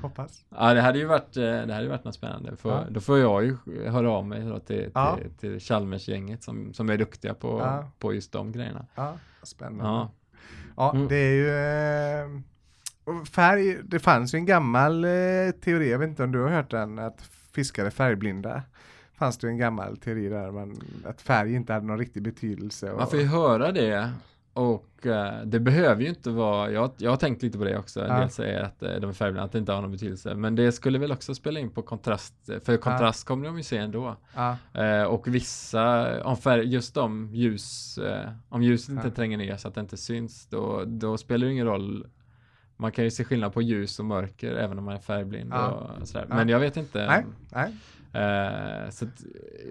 hoppas. 0.03 0.45
Ja, 0.49 0.75
det 0.75 0.81
hade 0.81 0.99
ju 0.99 1.05
varit, 1.05 1.33
det 1.33 1.75
hade 1.75 1.89
varit 1.89 2.05
något 2.05 2.15
spännande. 2.15 2.57
För, 2.57 2.71
Ja. 2.71 2.85
Då 2.91 3.01
får 3.01 3.19
jag 3.19 3.45
ju 3.45 3.57
höra 3.89 4.11
av 4.11 4.27
mig 4.27 4.43
då 4.45 4.59
till, 4.59 4.67
till, 4.67 4.91
Ja. 4.95 5.19
till 5.41 5.61
Chalmers-gänget 5.61 6.43
som, 6.43 6.75
som 6.75 6.91
är 6.91 6.97
duktiga 6.97 7.35
på, 7.35 7.59
Ja. 7.59 7.91
på 7.99 8.15
just 8.15 8.33
de 8.33 8.53
grejerna. 8.53 8.87
Ja, 8.95 9.15
spännande. 9.43 9.85
Ja, 9.85 10.11
Ja, 10.77 10.93
Mm. 10.95 11.09
det 11.09 11.17
är 11.17 11.33
ju 11.35 11.49
eh, 11.51 12.41
färg, 13.27 13.79
det 13.85 13.99
fanns 13.99 14.35
ju 14.35 14.37
en 14.37 14.47
gammal 14.47 15.05
eh, 15.05 15.11
teori, 15.65 15.91
jag 15.91 15.99
vet 15.99 16.09
inte 16.09 16.25
om 16.25 16.33
du 16.33 16.39
har 16.43 16.49
hört 16.51 16.71
den, 16.71 16.99
att 16.99 17.23
fiskare 17.55 17.87
är 17.87 17.91
färgblinda. 17.91 18.63
Fanns 19.15 19.39
det 19.39 19.49
en 19.49 19.59
gammal 19.59 19.97
teori 19.97 20.29
där 20.29 20.51
man, 20.51 20.81
att 21.05 21.21
färg 21.23 21.55
inte 21.55 21.73
hade 21.73 21.87
någon 21.87 21.99
riktig 21.99 22.23
betydelse. 22.23 22.91
Och, 22.91 22.99
man 22.99 23.07
får 23.11 23.19
ju 23.19 23.27
höra 23.27 23.73
det. 23.73 24.11
Och 24.53 25.07
eh, 25.07 25.43
det 25.45 25.61
behöver 25.61 26.03
ju 26.03 26.09
inte 26.09 26.31
vara, 26.31 26.71
jag, 26.71 26.91
jag 26.97 27.11
har 27.11 27.17
tänkt 27.17 27.43
lite 27.43 27.59
på 27.59 27.65
det 27.65 27.79
också, 27.79 28.01
en 28.01 28.09
Ja. 28.15 28.21
del 28.21 28.31
säger 28.31 28.61
att 28.63 28.83
eh, 28.83 28.93
de 28.95 29.09
är 29.11 29.13
färgblinda, 29.13 29.45
att 29.45 29.53
det 29.53 29.59
inte 29.59 29.73
har 29.73 29.83
någon 29.83 29.91
betydelse. 29.93 30.35
Men 30.35 30.55
det 30.55 30.73
skulle 30.73 30.99
väl 30.99 31.13
också 31.13 31.35
spela 31.35 31.61
in 31.61 31.71
på 31.71 31.83
kontrast, 31.83 32.35
för 32.65 32.77
kontrast 32.77 33.27
kommer 33.27 33.47
de 33.47 33.57
ju 33.57 33.63
se 33.63 33.77
ändå. 33.77 34.17
ja, 34.35 34.57
Eh, 34.75 35.03
och 35.03 35.29
vissa, 35.29 36.23
om 36.25 36.37
färg, 36.37 36.69
just 36.75 36.95
de 36.95 37.31
ljus, 37.35 37.99
eh, 37.99 38.29
om 38.49 38.63
ljuset 38.63 38.89
inte 38.89 39.07
Ja. 39.09 39.15
tränger 39.15 39.39
ner 39.39 39.57
så 39.57 39.69
att 39.69 39.75
det 39.75 39.81
inte 39.81 39.97
syns, 39.97 40.47
då, 40.47 40.85
då 40.87 41.17
spelar 41.19 41.47
det 41.47 41.53
ingen 41.53 41.67
roll 41.67 42.07
man 42.81 42.93
kan 42.93 43.05
ju 43.05 43.11
se 43.11 43.25
skillnad 43.25 43.53
på 43.53 43.63
ljus 43.63 43.99
och 43.99 44.05
mörker 44.05 44.53
även 44.55 44.79
om 44.79 44.85
man 44.85 44.95
är 44.95 44.99
färgblind 44.99 45.53
Ja. 45.53 45.69
och 46.01 46.09
sådär. 46.09 46.27
Men 46.29 46.49
jag 46.49 46.61
vet 46.61 46.77
inte. 46.77 47.07
Nej, 47.07 47.25
nej. 47.53 47.73
Eh, 48.13 48.91
så 48.91 49.07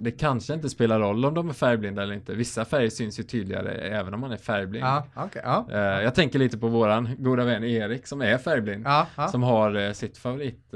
det 0.01 0.11
kanske 0.11 0.53
inte 0.53 0.69
spelar 0.69 0.99
roll 0.99 1.25
om 1.25 1.33
de 1.33 1.49
är 1.49 1.53
färgblinda 1.53 2.03
eller 2.03 2.13
inte. 2.13 2.35
Vissa 2.35 2.65
färger 2.65 2.89
syns 2.89 3.19
ju 3.19 3.23
tydligare 3.23 3.71
även 3.71 4.13
om 4.13 4.19
man 4.19 4.31
är 4.31 4.37
färgblind. 4.37 4.85
Ja, 4.85 5.05
okej. 5.15 5.41
ja. 5.45 5.65
Eh, 5.71 5.77
jag 5.79 6.15
tänker 6.15 6.39
lite 6.39 6.57
på 6.57 6.67
våran 6.67 7.09
goda 7.17 7.45
vän 7.45 7.63
Erik 7.63 8.07
som 8.07 8.21
är 8.21 8.37
färgblind. 8.37 8.85
Ja. 8.87 9.27
Som 9.27 9.43
har 9.43 9.75
eh, 9.75 9.91
sitt 9.91 10.17
favorit, 10.17 10.73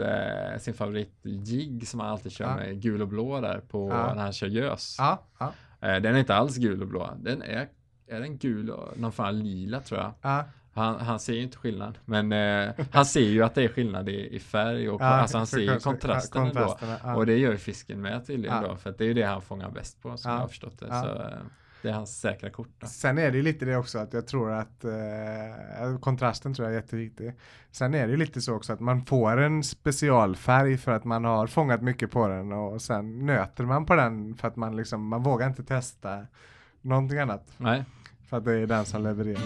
sin 0.59 0.73
favorit 0.73 1.11
jigg 1.23 1.87
som 1.87 1.99
han 1.99 2.09
alltid 2.09 2.31
kör 2.31 2.55
med 2.55 2.81
gul 2.81 3.01
och 3.01 3.07
blå 3.07 3.41
där 3.41 3.61
på 3.69 3.87
när 3.89 4.15
han 4.21 4.33
kör 4.33 4.47
gös. 4.47 4.97
den 5.79 6.05
är 6.05 6.17
inte 6.17 6.35
alls 6.35 6.57
gul 6.57 6.81
och 6.81 6.87
blå. 6.87 7.09
Den 7.21 7.41
är, 7.41 7.67
är 8.07 8.19
den 8.19 8.37
gul 8.37 8.69
och 8.69 8.99
någon 8.99 9.11
fan 9.11 9.39
lila 9.39 9.79
tror 9.79 9.99
jag. 10.21 10.43
Han, 10.73 10.99
han 10.99 11.19
ser 11.19 11.33
ju 11.33 11.41
inte 11.41 11.57
skillnad. 11.57 11.97
Men 12.05 12.31
eh, 12.31 12.73
han 12.91 13.05
ser 13.05 13.21
ju 13.21 13.43
att 13.43 13.55
det 13.55 13.63
är 13.63 13.67
skillnad 13.67 14.09
i, 14.09 14.35
i 14.35 14.39
färg 14.39 14.89
och 14.89 15.01
Ja, 15.01 15.05
alltså 15.05 15.37
han 15.37 15.47
ser 15.47 15.59
ju 15.59 15.79
kontrasten, 15.79 16.41
kontrasterna, 16.43 16.97
ja. 17.03 17.15
Och 17.15 17.25
det 17.25 17.37
gör 17.37 17.51
ju 17.51 17.57
fisken 17.57 18.01
med 18.01 18.27
tydligen 18.27 18.55
Ja. 18.63 18.67
då. 18.69 18.75
För 18.75 18.89
att 18.89 18.97
det 18.97 19.03
är 19.03 19.07
ju 19.07 19.13
det 19.13 19.23
han 19.23 19.41
fångar 19.41 19.69
bäst 19.71 20.01
på 20.01 20.17
som 20.17 20.31
Ja. 20.31 20.35
jag 20.37 20.41
har 20.41 20.47
förstått 20.47 20.79
det. 20.79 20.87
Så 20.87 21.05
eh, 21.21 21.27
det 21.81 21.89
är 21.89 21.93
hans 21.93 22.19
säkra 22.19 22.49
kort 22.49 22.69
då. 22.79 22.87
Sen 22.87 23.17
är 23.17 23.31
det 23.31 23.37
ju 23.37 23.43
lite 23.43 23.65
det 23.65 23.75
också 23.77 23.99
att 23.99 24.13
jag 24.13 24.27
tror 24.27 24.51
att 24.51 24.85
eh, 24.85 25.97
kontrasten 25.99 26.53
tror 26.53 26.67
jag 26.67 26.75
är 26.77 26.81
jätteviktig. 26.81 27.33
Sen 27.71 27.93
är 27.93 28.05
det 28.05 28.11
ju 28.11 28.17
lite 28.17 28.41
så 28.41 28.53
också 28.55 28.73
att 28.73 28.79
man 28.79 29.05
får 29.05 29.37
en 29.37 29.63
specialfärg 29.63 30.77
för 30.77 30.91
att 30.91 31.03
man 31.03 31.25
har 31.25 31.47
fångat 31.47 31.81
mycket 31.81 32.11
på 32.11 32.27
den 32.27 32.51
och 32.51 32.81
sen 32.81 33.25
nöter 33.25 33.63
man 33.63 33.85
på 33.85 33.95
den 33.95 34.35
för 34.35 34.47
att 34.47 34.55
man 34.55 34.75
liksom, 34.75 35.07
man 35.07 35.23
vågar 35.23 35.47
inte 35.47 35.63
testa 35.63 36.25
någonting 36.81 37.19
annat. 37.19 37.47
Nej, 37.57 37.83
För 38.29 38.37
att 38.37 38.45
det 38.45 38.53
är 38.53 38.67
den 38.67 38.85
som 38.85 39.03
levererar. 39.03 39.41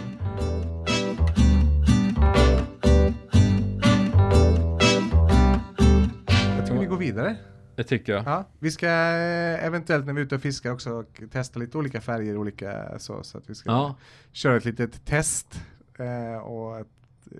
Vi 6.87 6.89
går 6.89 6.97
vidare. 6.97 7.35
det 7.75 7.83
tycker 7.83 8.13
jag. 8.13 8.23
Ja, 8.25 8.45
vi 8.59 8.71
ska 8.71 8.87
eh, 8.87 9.65
eventuellt 9.65 10.05
när 10.05 10.13
vi 10.13 10.21
är 10.21 10.25
ute 10.25 10.35
och 10.35 10.41
fiskar 10.41 10.71
också 10.71 10.91
och 10.91 11.21
testa 11.31 11.59
lite 11.59 11.77
olika 11.77 12.01
färger, 12.01 12.37
olika 12.37 12.99
så, 12.99 13.23
så 13.23 13.37
att 13.37 13.49
vi 13.49 13.55
ska 13.55 13.69
Ja, 13.71 13.95
köra 14.31 14.57
ett 14.57 14.65
litet 14.65 15.05
test 15.05 15.61
eh, 15.99 16.37
och 16.37 16.77
att 16.77 16.87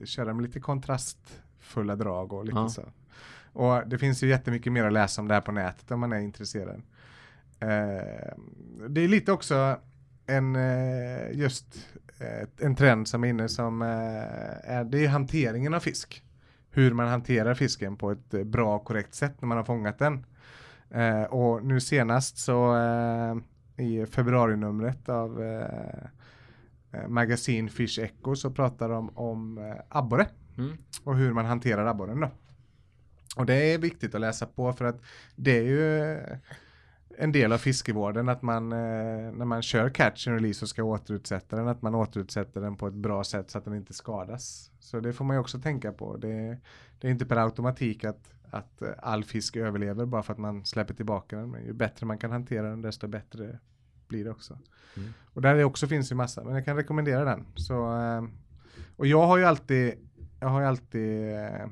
köra 0.06 0.34
med 0.34 0.44
lite 0.44 0.60
kontrastfulla 0.60 1.96
drag 1.96 2.34
och 2.34 2.46
lite 2.46 2.58
Ja. 2.58 2.70
så. 2.70 2.84
Och 3.54 3.88
det 3.88 3.98
finns 3.98 4.24
ju 4.24 4.28
jättemycket 4.28 4.74
mer 4.74 4.84
att 4.86 4.94
läsa 4.94 5.22
om 5.22 5.28
det 5.28 5.34
här 5.34 5.42
på 5.42 5.52
nätet 5.52 5.92
om 5.92 6.00
man 6.00 6.14
är 6.14 6.20
intresserad. 6.20 6.82
Eh, 7.60 8.34
det 8.90 9.02
är 9.02 9.08
lite 9.08 9.32
också 9.32 9.80
en 10.26 10.56
eh, 10.56 11.32
just 11.32 11.88
eh, 12.20 12.48
en 12.66 12.76
trend 12.76 13.08
som 13.08 13.24
är 13.24 13.28
inne 13.28 13.50
som 13.50 13.82
är, 13.82 14.84
det 14.84 15.06
är 15.06 15.08
hanteringen 15.10 15.74
av 15.74 15.80
fisk. 15.80 16.24
Hur 16.72 16.94
man 16.94 17.08
hanterar 17.08 17.54
fisken 17.54 17.98
på 17.98 18.12
ett 18.12 18.34
eh, 18.34 18.44
bra 18.44 18.76
och 18.76 18.86
korrekt 18.86 19.14
sätt 19.14 19.42
när 19.42 19.48
man 19.48 19.58
har 19.58 19.66
fångat 19.66 20.00
den. 20.00 20.26
Eh, 20.90 21.24
och 21.24 21.66
nu 21.66 21.80
senast 21.80 22.38
så 22.38 22.76
eh, 22.76 23.36
i 23.86 24.06
februarinumret 24.06 25.10
av 25.10 25.44
eh, 25.44 26.04
eh, 26.92 27.08
magasin 27.08 27.70
Fish 27.70 28.00
Echo 28.00 28.36
så 28.36 28.52
pratar 28.52 28.90
de 28.90 29.10
om 29.18 29.58
eh, 29.58 29.76
abborre 29.90 30.28
mm. 30.58 30.78
och 31.04 31.18
hur 31.18 31.34
man 31.34 31.46
hanterar 31.46 31.86
abborren 31.86 32.20
då. 32.20 32.32
Och 33.36 33.46
det 33.46 33.74
är 33.74 33.78
viktigt 33.78 34.16
att 34.16 34.22
läsa 34.22 34.46
på 34.46 34.74
för 34.74 34.86
att 34.86 35.02
det 35.36 35.58
är 35.58 35.64
ju 35.64 36.20
en 37.20 37.32
del 37.32 37.52
av 37.52 37.58
fiskevården 37.58 38.30
att 38.30 38.42
man 38.42 38.72
eh, 38.72 38.78
när 39.32 39.46
man 39.46 39.62
kör 39.62 39.90
catch 39.90 40.28
and 40.28 40.36
release 40.36 40.66
och 40.66 40.70
ska 40.70 40.84
återutsätta 40.84 41.56
den 41.56 41.68
att 41.68 41.82
man 41.82 41.96
återutsätter 41.96 42.62
den 42.62 42.76
på 42.76 42.88
ett 42.88 42.94
bra 42.94 43.24
sätt 43.24 43.52
så 43.52 43.58
att 43.58 43.66
den 43.66 43.76
inte 43.76 43.94
skadas. 43.94 44.72
Så 44.80 45.00
det 45.00 45.14
får 45.14 45.26
man 45.26 45.36
ju 45.36 45.40
också 45.40 45.60
tänka 45.60 45.92
på. 45.92 46.18
Det, 46.18 46.58
det 47.00 47.08
är 47.08 47.12
inte 47.12 47.26
per 47.26 47.38
automatik 47.38 48.04
att, 48.04 48.34
att 48.52 48.82
eh, 48.82 48.90
all 48.98 49.24
fisk 49.24 49.56
överlever 49.56 50.06
bara 50.06 50.24
för 50.24 50.34
att 50.34 50.40
man 50.40 50.66
släpper 50.66 50.94
tillbaka 50.94 51.38
den. 51.38 51.52
Men 51.52 51.66
ju 51.66 51.74
bättre 51.74 52.06
man 52.06 52.18
kan 52.18 52.32
hantera 52.32 52.70
den 52.70 52.82
desto 52.82 53.08
bättre 53.08 53.60
blir 54.08 54.24
det 54.24 54.32
också. 54.32 54.60
Mm. 54.98 55.14
Och 55.34 55.42
där 55.42 55.56
är 55.56 55.64
också 55.64 55.88
finns 55.88 56.12
ju 56.12 56.16
massa, 56.16 56.44
men 56.44 56.56
jag 56.56 56.66
kan 56.66 56.76
rekommendera 56.76 57.26
den. 57.26 57.46
Så, 57.56 58.02
eh, 58.02 58.24
och 58.96 59.08
jag 59.08 59.28
har 59.28 59.38
ju 59.38 59.46
alltid, 59.46 59.94
jag 60.40 60.48
har 60.48 60.62
ju 60.62 60.68
alltid 60.68 61.34
eh, 61.34 61.66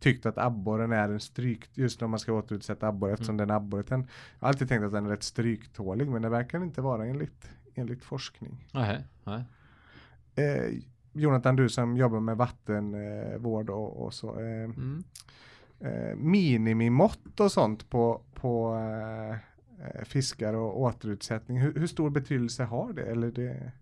tyckt 0.00 0.26
att 0.26 0.38
abborren 0.38 0.92
är 0.92 1.08
en 1.08 1.20
stryk, 1.20 1.68
just 1.74 2.00
när 2.00 2.08
man 2.08 2.18
ska 2.18 2.32
återutsätta 2.32 2.88
abborre 2.88 3.12
eftersom 3.12 3.36
den 3.36 3.50
abborren. 3.50 4.00
Jag 4.38 4.40
har 4.40 4.48
alltid 4.48 4.68
tänkt 4.68 4.84
att 4.84 4.92
den 4.92 5.06
är 5.06 5.10
rätt 5.10 5.22
stryktålig 5.22 6.08
men 6.08 6.22
det 6.22 6.28
verkar 6.28 6.62
inte 6.62 6.80
vara 6.80 7.06
enligt, 7.06 7.50
enligt 7.74 8.04
forskning. 8.04 8.68
Nej, 8.74 9.04
nej. 9.24 9.44
Eh, 10.34 10.78
Jonathan, 11.12 11.56
du 11.56 11.68
som 11.68 11.96
jobbar 11.96 12.20
med 12.20 12.36
vattenvård 12.36 13.70
och, 13.70 14.04
och 14.04 14.14
så. 14.14 14.40
Eh, 14.40 14.64
Mm. 14.64 15.04
eh, 15.80 16.16
minimimått 16.16 17.40
och 17.40 17.52
sånt 17.52 17.90
på, 17.90 18.20
på 18.34 18.74
eh, 18.76 19.30
eh, 19.86 20.04
fiskar 20.04 20.54
och 20.54 20.80
återutsättning. 20.80 21.58
Hur, 21.60 21.74
hur 21.74 21.86
stor 21.86 22.10
betydelse 22.10 22.64
har 22.64 22.92
det? 22.92 23.02
Eller 23.02 23.30
det? 23.30 23.72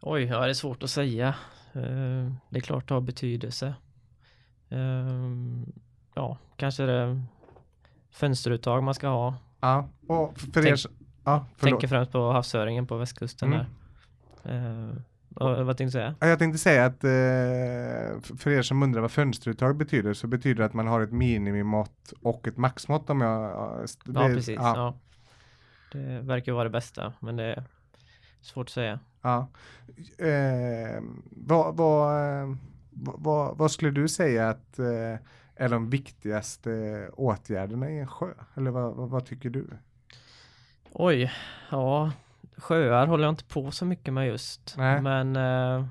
Oj, 0.00 0.22
ja, 0.22 0.40
det 0.44 0.50
är 0.50 0.54
svårt 0.54 0.82
att 0.82 0.90
säga. 0.90 1.28
Eh, 1.72 2.32
Det 2.50 2.56
är 2.56 2.60
klart 2.60 2.88
det 2.88 2.94
har 2.94 3.00
betydelse. 3.00 3.74
Eh, 4.70 5.10
Ja, 6.14 6.38
kanske 6.56 6.82
det 6.82 7.22
fönsteruttag 8.10 8.82
man 8.82 8.94
ska 8.94 9.08
ha. 9.08 9.34
Ja, 9.60 9.88
och 10.06 10.38
för 10.40 10.66
er 10.66 10.76
Tänk- 10.76 10.96
ja. 11.24 11.46
Tänker 11.60 11.88
främst 11.88 12.12
på 12.12 12.32
havsöringen 12.32 12.86
på 12.86 12.96
västkusten 12.96 13.52
Mm. 13.52 13.64
där. 14.42 15.02
Och, 15.34 15.66
vad 15.66 15.76
tänkte 15.76 15.84
du 15.84 15.90
säga? 15.90 16.14
Ja, 16.20 16.26
Jag 16.26 16.38
tänkte 16.38 16.58
säga 16.58 16.84
att 16.86 17.04
eh, 17.04 18.36
för 18.38 18.48
er 18.50 18.62
som 18.62 18.82
undrar 18.82 19.00
vad 19.00 19.10
fönsteruttag 19.10 19.76
betyder 19.76 20.14
så 20.14 20.26
betyder 20.26 20.58
det 20.58 20.64
att 20.64 20.74
man 20.74 20.86
har 20.86 21.00
ett 21.00 21.12
minimimått 21.12 22.12
och 22.22 22.48
ett 22.48 22.56
maxmått 22.56 23.10
om 23.10 23.20
jag... 23.20 23.42
ja, 23.42 23.80
st- 23.84 24.10
Ja, 24.14 24.28
det- 24.28 24.34
precis. 24.34 24.56
Ja, 24.56 24.76
Ja. 24.76 24.94
Det 25.92 26.20
verkar 26.20 26.52
vara 26.52 26.64
det 26.64 26.70
bästa, 26.70 27.12
men 27.20 27.36
det 27.36 27.44
är 27.44 27.64
svårt 28.40 28.66
att 28.66 28.70
säga. 28.72 28.98
ja. 29.22 29.48
Eh, 30.18 31.02
vad, 31.30 31.76
vad, 31.76 32.14
eh, 32.42 32.56
vad, 32.90 33.56
vad, 33.56 33.70
skulle 33.70 33.90
du 33.90 34.08
säga 34.08 34.48
att 34.48 34.78
eh, 34.78 35.16
är 35.54 35.68
de 35.68 35.90
viktigaste 35.90 37.08
åtgärderna 37.12 37.90
i 37.90 37.98
en 37.98 38.08
sjö? 38.08 38.34
Eller 38.54 38.70
vad, 38.70 38.94
vad, 38.94 39.08
vad 39.08 39.26
tycker 39.26 39.50
du? 39.50 39.66
Oj, 40.92 41.32
ja, 41.70 42.12
sjöar 42.56 43.06
håller 43.06 43.24
jag 43.24 43.32
inte 43.32 43.44
på 43.44 43.70
så 43.70 43.84
mycket 43.84 44.14
med 44.14 44.26
just. 44.26 44.74
Nej. 44.76 45.02
Men 45.02 45.36
eh, 45.36 45.86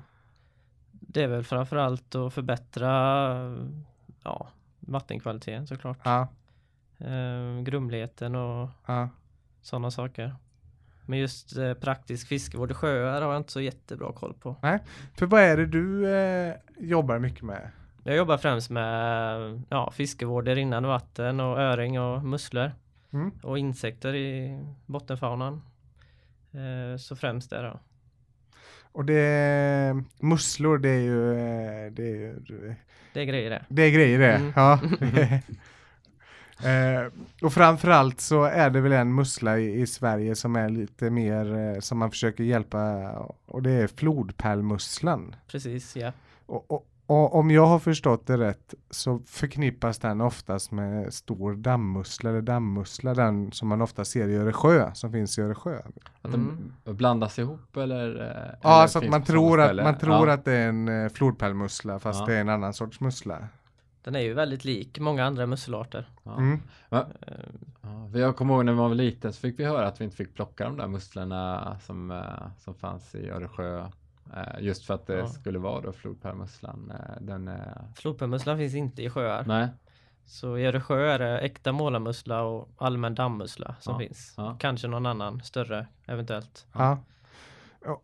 det 0.90 1.22
är 1.22 1.28
väl 1.28 1.44
framförallt 1.44 2.14
att 2.14 2.34
förbättra 2.34 2.88
ja, 4.24 4.48
vattenkvaliteten 4.80 5.66
såklart. 5.66 5.98
Ja, 6.02 6.28
Eh, 7.00 7.62
grumligheten 7.62 8.34
och 8.34 8.68
ja. 8.86 9.08
sådana 9.62 9.90
saker. 9.90 10.34
Men 11.10 11.18
just 11.18 11.56
eh, 11.56 11.74
praktisk 11.74 12.28
fiskevård 12.28 12.70
i 12.70 12.74
sjöar 12.74 13.22
har 13.22 13.32
jag 13.32 13.40
inte 13.40 13.52
så 13.52 13.60
jättebra 13.60 14.12
koll 14.12 14.34
på. 14.34 14.56
För 15.14 15.26
vad 15.26 15.42
är 15.42 15.56
det 15.56 15.66
du 15.66 16.14
eh, 16.14 16.54
jobbar 16.78 17.18
mycket 17.18 17.42
med? 17.42 17.70
Jag 18.04 18.16
jobbar 18.16 18.38
främst 18.38 18.70
med 18.70 19.62
ja, 19.68 19.90
fiskevård 19.90 20.48
i 20.48 20.54
rinnande 20.54 20.88
vatten 20.88 21.40
och 21.40 21.58
öring 21.60 22.00
och 22.00 22.24
musslor. 22.24 22.72
Mm. 23.12 23.30
Och 23.42 23.58
insekter 23.58 24.14
i 24.14 24.60
bottenfaunan. 24.86 25.62
Eh, 26.52 26.96
så 26.98 27.16
främst 27.16 27.50
det 27.50 27.62
då. 27.62 27.80
Och 28.82 29.04
det 29.04 30.04
musslor 30.20 30.78
det 30.78 30.90
är 30.90 31.00
ju, 31.00 31.32
eh, 31.32 31.92
det 31.92 32.02
är 32.02 32.16
ju 32.16 32.74
Det 33.12 33.20
är 33.20 33.24
grejer 33.24 33.50
det. 33.50 33.64
Det 33.68 33.82
är 33.82 33.90
grejer 33.90 34.18
det. 34.18 34.32
Mm. 34.32 34.52
Ja. 34.56 34.80
eh, 36.64 37.12
och 37.42 37.52
framförallt 37.52 38.20
så 38.20 38.44
är 38.44 38.70
det 38.70 38.80
väl 38.80 38.92
en 38.92 39.14
mussla 39.14 39.58
i, 39.58 39.80
i 39.80 39.86
Sverige 39.86 40.34
som 40.34 40.56
är 40.56 40.68
lite 40.68 41.10
mer 41.10 41.54
eh, 41.74 41.80
som 41.80 41.98
man 41.98 42.10
försöker 42.10 42.44
hjälpa 42.44 43.10
och 43.46 43.62
det 43.62 43.70
är 43.70 43.86
flodpärlmusslan. 43.86 45.34
Precis, 45.50 45.96
ja. 45.96 46.12
Och, 46.46 46.70
och, 46.70 46.86
och 47.06 47.34
om 47.34 47.50
jag 47.50 47.66
har 47.66 47.78
förstått 47.78 48.26
det 48.26 48.36
rätt 48.38 48.74
så 48.90 49.20
förknippas 49.26 49.98
den 49.98 50.20
oftast 50.20 50.70
med 50.70 51.14
stor 51.14 51.54
dammmussla 51.54 52.30
eller 52.30 52.40
dammmussla, 52.42 53.14
den 53.14 53.52
som 53.52 53.68
man 53.68 53.82
ofta 53.82 54.04
ser 54.04 54.28
i 54.28 54.36
Öresjö, 54.36 54.90
som 54.94 55.12
finns 55.12 55.38
i 55.38 55.42
Öresjö. 55.42 55.78
Att 56.22 56.34
Mm. 56.34 56.72
de 56.84 56.94
blandas 56.96 57.38
ihop 57.38 57.76
eller? 57.76 58.08
eh, 58.16 58.26
eller 58.26 58.58
Ja, 58.62 58.88
så 58.88 58.98
att 58.98 59.08
man 59.08 59.22
tror, 59.22 59.60
att, 59.60 59.76
man 59.76 59.98
tror 59.98 60.28
ja. 60.28 60.34
att 60.34 60.44
det 60.44 60.52
är 60.52 60.68
en 60.68 60.88
eh, 61.04 61.08
flodpärlmussla 61.12 61.98
fast 61.98 62.20
Ja. 62.20 62.26
det 62.26 62.34
är 62.34 62.40
en 62.40 62.48
annan 62.48 62.74
sorts 62.74 63.00
mussla. 63.00 63.38
Den 64.02 64.14
är 64.14 64.20
ju 64.20 64.34
väldigt 64.34 64.64
lik 64.64 64.98
många 64.98 65.24
andra 65.24 65.46
musselarter. 65.46 66.08
Ja. 66.22 66.36
Mm. 66.36 66.62
Eh, 66.90 67.02
Ja, 68.12 68.18
jag 68.18 68.36
kommer 68.36 68.54
ihåg 68.54 68.64
när 68.64 68.74
man 68.74 68.88
var 68.88 68.94
liten 68.94 69.32
så 69.32 69.40
fick 69.40 69.58
vi 69.60 69.64
höra 69.64 69.86
att 69.88 70.00
vi 70.00 70.04
inte 70.04 70.16
fick 70.16 70.34
plocka 70.34 70.64
de 70.64 70.76
där 70.76 70.86
musslorna 70.86 71.76
som, 71.80 72.10
eh, 72.10 72.48
som 72.58 72.74
fanns 72.74 73.14
i 73.14 73.30
Öresjö. 73.30 73.78
Eh, 74.36 74.60
just 74.60 74.84
för 74.86 74.94
att 74.94 75.06
det 75.06 75.18
Ja. 75.18 75.26
skulle 75.28 75.58
vara 75.58 75.80
då 75.80 75.92
flodpärlmusslan. 75.92 76.92
Den, 77.20 77.50
Flodpärlmusslan 77.96 78.56
finns 78.58 78.74
inte 78.74 79.02
i 79.02 79.10
sjöar. 79.10 79.44
nej, 79.46 79.68
Så 80.24 80.58
i 80.58 80.66
Öresjö 80.66 81.06
är 81.12 81.18
det 81.18 81.38
äkta 81.38 81.72
målarmussla 81.72 82.42
och 82.42 82.68
allmän 82.76 83.14
dammmussla 83.14 83.74
som 83.80 83.92
Ja, 83.92 83.98
finns. 83.98 84.34
ja. 84.36 84.56
Kanske 84.60 84.88
någon 84.88 85.06
annan 85.06 85.42
större 85.42 85.86
eventuellt. 86.06 86.66
Ja. 86.72 86.98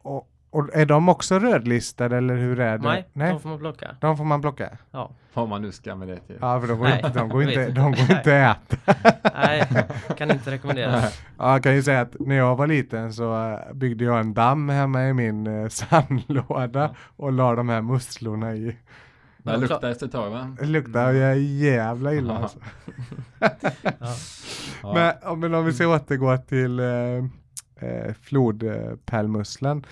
Och, 0.03 0.29
och, 0.51 0.69
är 0.75 0.87
de 0.87 1.09
också 1.09 1.39
rödlistade 1.39 2.17
eller 2.17 2.37
hur 2.37 2.61
är 2.61 2.79
det? 2.79 3.05
Nej, 3.13 3.33
de 3.33 3.41
får 3.41 3.49
man 3.49 3.59
plocka. 3.59 3.97
De 4.01 4.17
får 4.17 4.25
man 4.25 4.41
plocka? 4.41 4.69
Ja. 4.91 5.11
Vad 5.35 5.49
man 5.49 5.63
nu 5.63 5.73
ska 5.73 5.95
med 5.95 6.09
det 6.09 6.17
till. 6.17 6.37
Ja, 6.41 6.61
för 6.61 6.69
de 6.69 6.79
går, 6.79 6.85
Nej, 6.85 6.97
inte, 7.07 7.19
de 7.19 7.29
går, 7.29 7.43
inte, 7.43 7.71
de 7.71 7.93
går 7.93 8.01
inte 8.01 8.51
att 8.51 8.73
äta. 8.73 8.95
Nej, 9.35 9.69
kan 10.19 10.31
inte 10.31 10.51
rekommendera. 10.51 11.03
Ja, 11.39 11.53
jag 11.53 11.63
kan 11.63 11.75
ju 11.75 11.83
säga 11.83 12.01
att 12.01 12.17
när 12.21 12.35
jag 12.35 12.57
var 12.57 12.67
liten 12.67 13.13
så 13.13 13.51
eh, 13.51 13.73
byggde 13.75 14.05
jag 14.05 14.21
en 14.21 14.35
damm 14.35 14.69
hemma 14.69 15.05
i 15.09 15.13
min 15.13 15.47
eh, 15.47 15.69
sandlåda 15.69 16.95
och 17.17 17.33
la 17.33 17.55
de 17.55 17.69
här 17.69 17.83
musslorna 17.83 18.55
i. 18.55 18.77
Det 19.39 19.53
Ja, 19.53 19.57
luktar 19.57 19.91
efter 19.91 20.07
ett 20.07 20.13
tag 20.13 20.31
va? 20.31 20.57
Det 20.61 20.67
luktar 20.67 21.13
jag 21.13 21.39
jävla 21.39 22.15
illa 22.15 22.33
Ja. 22.35 22.39
alltså. 22.43 22.59
Ja. 24.01 24.15
Ja. 24.83 24.95
Men, 24.95 25.33
om- 25.33 25.41
men 25.41 25.55
om 25.55 25.65
vi 25.65 25.73
ska 25.73 25.87
återgå 25.89 26.37
till 26.37 26.79
eh, 26.81 26.87
eh, 27.91 28.15
flodpärlmusslan. 28.23 29.87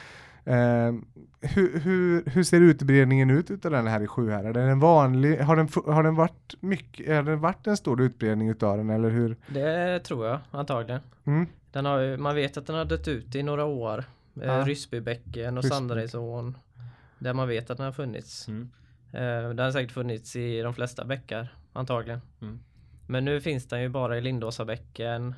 Eh, 0.47 0.93
hur, 1.41 1.81
hur, 1.81 2.31
hur 2.31 2.43
ser 2.43 2.61
utbredningen 2.61 3.31
ut 3.31 3.51
utav 3.51 3.71
den 3.71 3.87
här 3.87 4.01
i 4.03 4.07
Sjuhärad? 4.07 4.57
Är 4.57 4.67
den 4.67 4.81
vanlig? 4.81 5.39
Har 5.39 5.57
den, 5.57 5.69
har 5.95 6.03
den 6.03 6.15
varit 6.15 6.55
mycket, 6.61 7.17
har 7.17 7.23
den 7.23 7.41
varit 7.41 7.67
en 7.67 7.77
stor 7.77 8.03
utbredning 8.03 8.49
utav 8.49 8.77
den 8.77 8.91
eller 8.91 9.11
hur? 9.11 9.37
Det 9.49 9.99
tror 9.99 10.27
jag 10.27 10.41
antagligen. 10.51 11.01
Mm, 11.25 11.47
Den 11.73 11.85
har 11.85 12.17
man 12.17 12.35
vet 12.35 12.57
att 12.57 12.67
den 12.67 12.77
har 12.77 12.85
dött 12.85 13.09
ut 13.09 13.35
i 13.35 13.43
några 13.43 13.65
år. 13.65 14.05
Ja. 14.35 14.43
Eh, 14.43 14.65
Ryssbybäcken 14.65 15.59
och 15.59 15.65
Ryssby. 15.65 15.77
Sandaredsån. 15.77 16.57
Där 17.19 17.35
man 17.35 17.49
vet 17.49 17.71
att 17.71 17.77
den 17.77 17.87
har 17.87 17.93
funnits. 17.93 18.49
Mm. 18.49 18.71
Eh, 19.13 19.49
den 19.49 19.59
har 19.59 19.71
säkert 19.71 19.93
funnits 19.93 20.37
i 20.37 20.61
de 20.61 20.75
flesta 20.75 21.05
bäckar 21.05 21.57
antagligen. 21.73 22.21
Mm. 22.43 22.59
Men 23.07 23.25
nu 23.25 23.41
finns 23.41 23.69
den 23.69 23.83
ju 23.83 23.89
bara 23.89 24.19
i 24.19 24.21
Lindåsabäcken, 24.21 25.35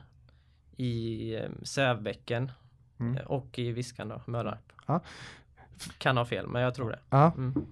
i 0.76 1.34
eh, 1.36 1.42
Sävbäcken 1.62 2.52
Mm. 3.00 3.16
eh, 3.16 3.22
och 3.26 3.58
i 3.58 3.72
Viskan 3.72 4.08
då, 4.08 4.20
Mörarp. 4.26 4.72
Ja. 4.86 5.00
Kan 5.98 6.16
ha 6.16 6.24
fel, 6.24 6.46
men 6.46 6.62
jag 6.62 6.74
tror 6.74 6.90
det. 6.90 6.98
ja. 7.10 7.32
Mm. 7.36 7.66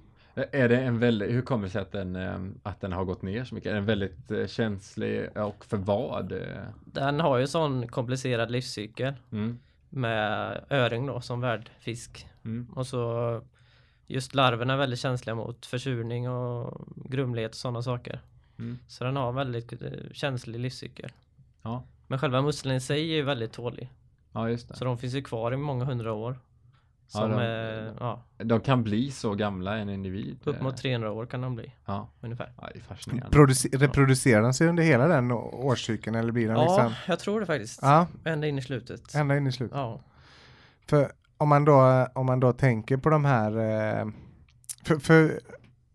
Är 0.52 0.68
det 0.68 0.80
en 0.80 0.98
väldigt, 0.98 1.30
hur 1.30 1.42
kommer 1.42 1.64
det 1.66 1.70
sig 1.70 1.82
att 1.82 1.92
den, 1.92 2.16
eh, 2.16 2.38
att 2.62 2.80
den 2.80 2.92
har 2.92 3.04
gått 3.04 3.22
ner 3.22 3.44
så 3.44 3.54
mycket? 3.54 3.70
Är 3.70 3.74
den 3.74 3.84
väldigt 3.87 4.30
eh, 4.30 4.46
känslig 4.46 5.28
och 5.37 5.64
för 5.64 5.76
vad? 5.76 6.32
Eh, 6.32 6.38
Den 6.84 7.20
har 7.20 7.38
ju 7.38 7.46
sån 7.46 7.88
komplicerad 7.88 8.50
livscykel 8.50 9.14
Mm. 9.32 9.58
med 9.90 10.60
öring 10.70 11.06
då 11.06 11.20
som 11.20 11.40
värdfisk. 11.40 12.26
Mm. 12.44 12.68
Och 12.74 12.87
så 12.87 13.40
just 14.06 14.34
larverna 14.34 14.72
är 14.72 14.76
väldigt 14.76 14.98
känsliga 14.98 15.34
mot 15.34 15.66
försurning 15.66 16.30
och 16.30 16.88
grumlighet 16.96 17.50
och 17.50 17.56
sådana 17.56 17.82
saker. 17.82 18.20
Mm. 18.58 18.78
Så 18.88 19.04
den 19.04 19.16
har 19.16 19.28
en 19.28 19.34
väldigt 19.34 19.82
eh, 19.82 19.88
känslig 20.12 20.60
livscykel. 20.60 21.12
Ja. 21.62 21.82
Men 22.06 22.18
själva 22.18 22.42
musseln 22.42 22.74
i 22.74 22.80
sig 22.80 23.00
är 23.12 23.16
ju 23.16 23.22
väldigt 23.22 23.52
tålig. 23.52 23.90
Ja, 24.34 24.48
just 24.48 24.68
det. 24.68 24.76
Så 24.76 24.84
de 24.84 24.98
finns 24.98 25.14
ju 25.14 25.22
kvar 25.22 25.52
i 25.54 25.56
många 25.56 25.84
hundra 25.84 26.12
år. 26.12 26.38
Ja, 27.14 27.20
Som, 27.20 27.30
de- 27.30 27.38
eh, 27.40 27.92
ja, 28.00 28.22
De 28.36 28.60
kan 28.60 28.82
bli 28.82 29.10
så 29.10 29.34
gamla 29.34 29.76
en 29.76 29.88
individ. 29.88 30.38
upp 30.44 30.60
mot 30.62 30.74
eh, 30.74 30.78
300 30.78 31.10
år 31.12 31.26
kan 31.26 31.40
de 31.40 31.54
bli 31.54 31.72
Ja, 31.86 32.08
ungefär. 32.20 32.52
ja 32.60 32.68
det 32.74 32.78
är 32.78 32.82
fascinerande. 32.82 33.36
Produce- 33.38 33.78
reproducerar 33.78 34.42
den 34.42 34.54
sig 34.54 34.68
under 34.68 34.82
hela 34.82 35.06
den 35.08 35.32
årscykeln 35.32 36.16
eller 36.16 36.32
blir 36.32 36.48
den 36.48 36.56
Ja, 36.56 36.62
liksom? 36.64 36.92
jag 37.08 37.18
tror 37.18 37.40
det 37.40 37.46
faktiskt. 37.46 37.78
Ja, 37.82 38.06
Ända 38.24 38.46
in 38.46 38.58
i 38.58 38.62
slutet. 38.62 39.14
ända 39.14 39.36
in 39.36 39.46
i 39.46 39.52
slutet. 39.52 39.76
Ja. 39.76 40.00
För 40.88 41.12
om 41.36 41.48
man 41.48 41.64
då, 41.64 42.06
om 42.14 42.26
man 42.26 42.40
då 42.40 42.52
tänker 42.52 42.96
på 42.96 43.10
de 43.10 43.24
här, 43.24 43.50
eh, 44.00 44.06
för, 44.84 44.98
för 44.98 45.40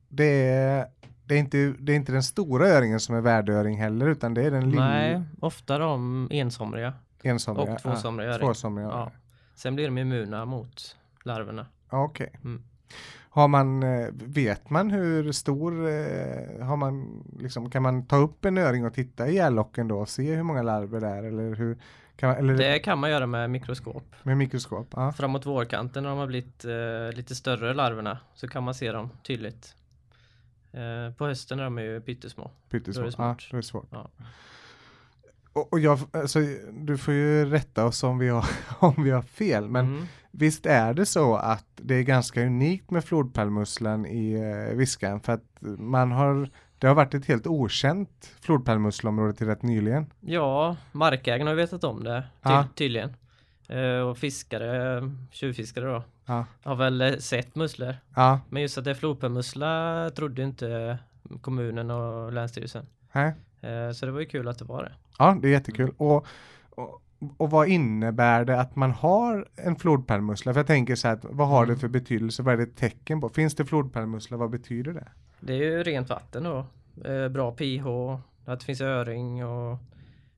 det, 0.10 0.48
är, 0.50 0.86
det, 1.26 1.36
är 1.36 1.40
inte, 1.40 1.74
det 1.80 1.92
är 1.92 1.96
inte 1.96 2.12
den 2.12 2.24
stora 2.24 2.68
öringen 2.68 3.00
som 3.00 3.16
är 3.16 3.22
värdöring 3.22 3.78
heller 3.78 4.08
utan 4.08 4.34
det 4.34 4.44
är 4.44 4.52
den 4.52 4.70
lilla 4.70 4.88
Nej, 4.88 5.22
ofta 5.42 5.78
de 5.78 6.28
ensomriga. 6.32 6.94
Ensomriga. 7.24 7.74
och 7.74 7.80
tvåsomriga 7.80 8.28
ja, 8.30 8.34
öring. 8.36 8.48
tvåsomriga 8.48 8.88
Ja. 8.88 9.02
öring. 9.02 9.14
Sen 9.56 9.76
blir 9.76 9.86
de 9.86 9.98
immuna 9.98 10.46
mot 10.46 10.98
larverna. 11.24 11.66
Ja, 11.90 12.04
Okej. 12.04 12.32
Mm. 12.44 12.64
Har 13.32 13.48
man, 13.48 13.84
eh, 13.84 14.08
vet 14.14 14.70
man 14.70 14.92
hur 14.92 15.32
stor, 15.32 15.88
eh, 15.88 16.66
har 16.66 16.76
man, 16.76 17.24
liksom, 17.40 17.70
kan 17.72 17.84
man 17.84 18.06
ta 18.06 18.16
upp 18.16 18.46
en 18.46 18.58
öring 18.58 18.86
och 18.86 18.94
titta 18.94 19.28
i 19.28 19.38
ällocken 19.38 19.88
då 19.88 20.00
och 20.00 20.10
se 20.10 20.36
hur 20.36 20.44
många 20.44 20.62
larver 20.62 21.00
det 21.00 21.08
är 21.08 21.24
eller 21.24 21.56
hur, 21.56 21.78
kan 22.16 22.30
man, 22.30 22.38
eller 22.38 22.58
Det 22.58 22.80
kan 22.80 23.00
man 23.00 23.10
göra 23.10 23.26
med 23.26 23.50
mikroskop. 23.50 24.16
med 24.24 24.38
mikroskop? 24.38 24.88
Ja. 24.96 25.12
Framåt 25.12 25.46
vårkanten 25.46 26.04
när 26.04 26.10
de 26.10 26.20
har 26.20 26.28
blivit 26.28 26.66
eh, 26.66 27.18
lite 27.18 27.36
större 27.36 27.74
larverna 27.74 28.20
så 28.34 28.48
kan 28.48 28.64
man 28.64 28.74
se 28.74 28.92
dem 28.92 29.10
tydligt. 29.24 29.76
Eh, 30.72 31.14
på 31.18 31.26
hösten 31.28 31.60
är 31.60 31.64
de 31.64 31.78
ju 31.78 32.02
pyttesmå. 32.02 32.52
Pyttesmå. 32.70 33.02
Då 33.02 33.08
är 33.08 33.12
det 33.12 33.24
ja, 33.24 33.34
svårt. 33.36 33.54
är 33.54 33.58
det 33.58 33.64
svårt. 33.64 33.88
Ja. 33.92 34.10
Och, 35.54 35.74
och 35.74 35.80
jag, 35.80 36.00
alltså, 36.14 36.40
du 36.72 36.98
får 36.98 37.14
ju 37.14 37.46
rätta 37.46 37.86
oss 37.86 38.04
om 38.04 38.18
vi 38.18 38.28
har, 38.30 38.46
om 38.80 39.04
vi 39.04 39.10
har 39.12 39.22
fel, 39.22 39.68
men 39.70 39.86
Mm. 39.86 40.06
visst 40.32 40.66
är 40.66 40.94
det 40.94 41.06
så 41.06 41.36
att 41.36 41.66
det 41.76 41.96
är 41.96 42.04
ganska 42.04 42.46
unikt 42.46 42.92
med 42.92 43.04
flodpärlmusslan 43.06 44.06
i 44.06 44.34
eh, 44.34 44.76
Viskan 44.78 45.20
för 45.20 45.34
att 45.34 45.44
man 45.80 46.12
har, 46.12 46.50
det 46.78 46.88
har 46.88 46.96
varit 46.96 47.14
ett 47.14 47.26
helt 47.26 47.48
okänt 47.48 48.32
flodpärlmusselområde 48.42 49.34
till 49.34 49.48
rätt 49.48 49.64
nyligen. 49.64 50.06
Ja, 50.20 50.76
markägarna 50.92 51.52
har 51.52 51.56
vetat 51.56 51.84
om 51.84 52.04
det 52.04 52.22
ty- 52.22 52.50
Ja. 52.50 52.66
tydligen. 52.76 53.14
Eh, 53.68 54.00
och 54.00 54.18
fiskare, 54.18 55.02
tjuvfiskare 55.32 55.86
då, 55.86 56.04
Ja, 56.26 56.46
har 56.64 56.76
väl 56.76 57.02
eh, 57.02 57.16
sett 57.18 57.56
musslor. 57.56 57.96
ja, 58.16 58.40
Men 58.50 58.62
just 58.62 58.78
att 58.78 58.84
det 58.84 58.90
är 58.90 58.96
flodpärlmussla 58.96 60.12
trodde 60.16 60.44
inte 60.44 60.98
kommunen 61.42 61.92
och 61.92 62.34
länsstyrelsen. 62.34 62.86
Eh, 63.14 63.92
så 63.96 64.06
det 64.06 64.12
var 64.12 64.20
ju 64.20 64.26
kul 64.26 64.48
att 64.48 64.60
det 64.60 64.66
var 64.66 64.84
det. 64.84 64.92
Ja 65.20 65.38
det 65.42 65.48
är 65.48 65.52
jättekul. 65.52 65.94
Och, 65.98 66.26
och, 66.70 67.02
och 67.38 67.50
vad 67.52 67.68
innebär 67.68 68.46
det 68.46 68.60
att 68.62 68.76
man 68.76 68.92
har 68.92 69.48
en 69.56 69.76
flodpärlmussla? 69.76 70.54
För 70.54 70.60
jag 70.60 70.68
tänker 70.68 70.96
så 70.96 71.08
här, 71.08 71.20
vad 71.24 71.48
har 71.48 71.66
det 71.66 71.72
Mm. 71.72 71.80
för 71.80 71.88
betydelse? 71.88 72.44
Vad 72.44 72.54
är 72.54 72.58
det 72.58 72.64
ett 72.64 72.76
tecken 72.78 73.22
på? 73.22 73.30
Finns 73.30 73.56
det 73.56 73.66
flodpärlmussla? 73.66 74.38
Vad 74.38 74.50
betyder 74.50 74.94
det? 74.94 75.08
Det 75.40 75.54
är 75.54 75.58
ju 75.58 75.84
rent 75.84 76.10
vatten 76.10 76.44
då. 76.44 76.66
Eh, 77.06 77.30
bra 77.30 77.52
pH, 77.52 77.88
att 78.46 78.60
det 78.60 78.66
finns 78.66 78.82
öring 78.82 79.46
och 79.46 79.78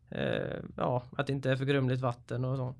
eh, 0.09 0.57
ja, 0.77 1.03
att 1.17 1.27
det 1.27 1.33
inte 1.33 1.51
är 1.51 1.55
för 1.55 1.65
grumligt 1.65 2.01
vatten 2.01 2.45
och 2.45 2.57
så. 2.57 2.75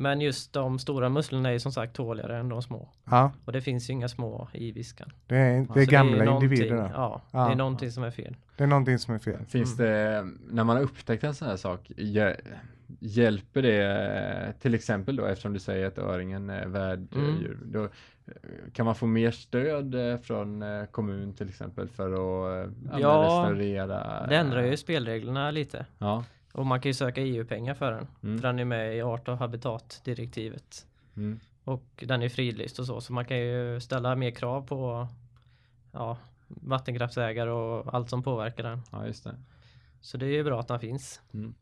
Men 0.00 0.20
just 0.20 0.52
de 0.52 0.78
stora 0.78 1.08
musslorna 1.08 1.48
är 1.48 1.52
ju 1.52 1.60
som 1.60 1.72
sagt 1.72 1.94
tåligare 1.96 2.38
än 2.38 2.48
de 2.48 2.62
små. 2.62 2.88
Ja, 3.04 3.32
Och 3.44 3.52
det 3.52 3.60
finns 3.60 3.90
ju 3.90 3.92
inga 3.92 4.08
små 4.08 4.48
i 4.52 4.72
Viskan. 4.72 5.12
det 5.26 5.36
är, 5.36 5.52
det 5.52 5.58
är 5.58 5.64
Så 5.66 5.72
det 5.72 5.86
gamla 5.86 6.24
någonting- 6.24 6.50
individer. 6.50 6.90
Ja, 6.94 7.22
Ja. 7.30 7.46
det 7.46 7.52
är 7.52 7.56
någonting 7.56 7.90
som 7.90 8.02
är 8.04 8.10
fel. 8.10 8.36
Det 8.56 8.62
är 8.64 8.68
någonting 8.68 8.98
som 8.98 9.14
är 9.14 9.18
fel. 9.18 9.44
Finns 9.48 9.78
Mm. 9.80 9.92
det, 9.92 10.28
när 10.54 10.64
man 10.64 10.76
har 10.76 10.82
upptäckt 10.82 11.24
en 11.24 11.34
sån 11.34 11.48
här 11.48 11.56
sak, 11.56 11.90
hjä- 11.96 12.36
hjälper 13.00 13.62
det 13.62 13.82
eh, 14.46 14.60
till 14.60 14.74
exempel 14.74 15.16
då 15.16 15.24
eftersom 15.26 15.52
du 15.52 15.58
säger 15.58 15.86
att 15.86 15.98
öringen 15.98 16.50
är 16.50 16.66
värddjur, 16.66 17.52
Mm. 17.52 17.72
då 17.72 17.84
eh, 17.84 17.90
kan 18.72 18.86
man 18.86 18.94
få 18.94 19.06
mer 19.06 19.30
stöd 19.30 19.94
eh, 19.94 20.16
från 20.18 20.62
eh, 20.62 20.84
kommun 20.84 21.32
till 21.32 21.48
exempel 21.48 21.88
för 21.88 22.12
att 22.12 22.66
eh, 22.66 23.00
ja, 23.00 23.22
restaurera? 23.24 24.26
Det 24.26 24.36
ändrar 24.36 24.62
eh, 24.62 24.70
ju 24.70 24.76
spelreglerna 24.76 25.50
lite. 25.50 25.86
Ja. 25.98 26.24
Och 26.58 26.66
man 26.66 26.80
kan 26.80 26.90
ju 26.90 26.94
söka 26.94 27.20
EU-pengar 27.20 27.74
för 27.74 27.92
den. 27.92 28.06
Mm. 28.22 28.38
För 28.38 28.48
den 28.48 28.58
är 28.58 28.64
med 28.64 28.96
i 28.96 29.02
art 29.02 29.28
och 29.28 29.38
habitatdirektivet. 29.38 30.86
Mm. 31.16 31.40
Och 31.64 32.04
den 32.06 32.22
är 32.22 32.28
fridlyst 32.28 32.78
och 32.78 32.86
så. 32.86 33.00
Så 33.00 33.12
man 33.12 33.24
kan 33.24 33.38
ju 33.38 33.80
ställa 33.80 34.16
mer 34.16 34.30
krav 34.30 34.66
på 34.66 35.08
ja, 35.92 36.18
vattenkraftsägare 36.48 37.50
och 37.50 37.94
allt 37.94 38.10
som 38.10 38.22
påverkar 38.22 38.62
den. 38.62 38.82
ja, 38.92 39.06
just 39.06 39.24
det. 39.24 39.34
Så 40.00 40.16
det 40.16 40.26
är 40.26 40.30
ju 40.30 40.44
bra 40.44 40.60
att 40.60 40.68
den 40.68 40.80
finns. 40.80 41.20
Mm. 41.34 41.54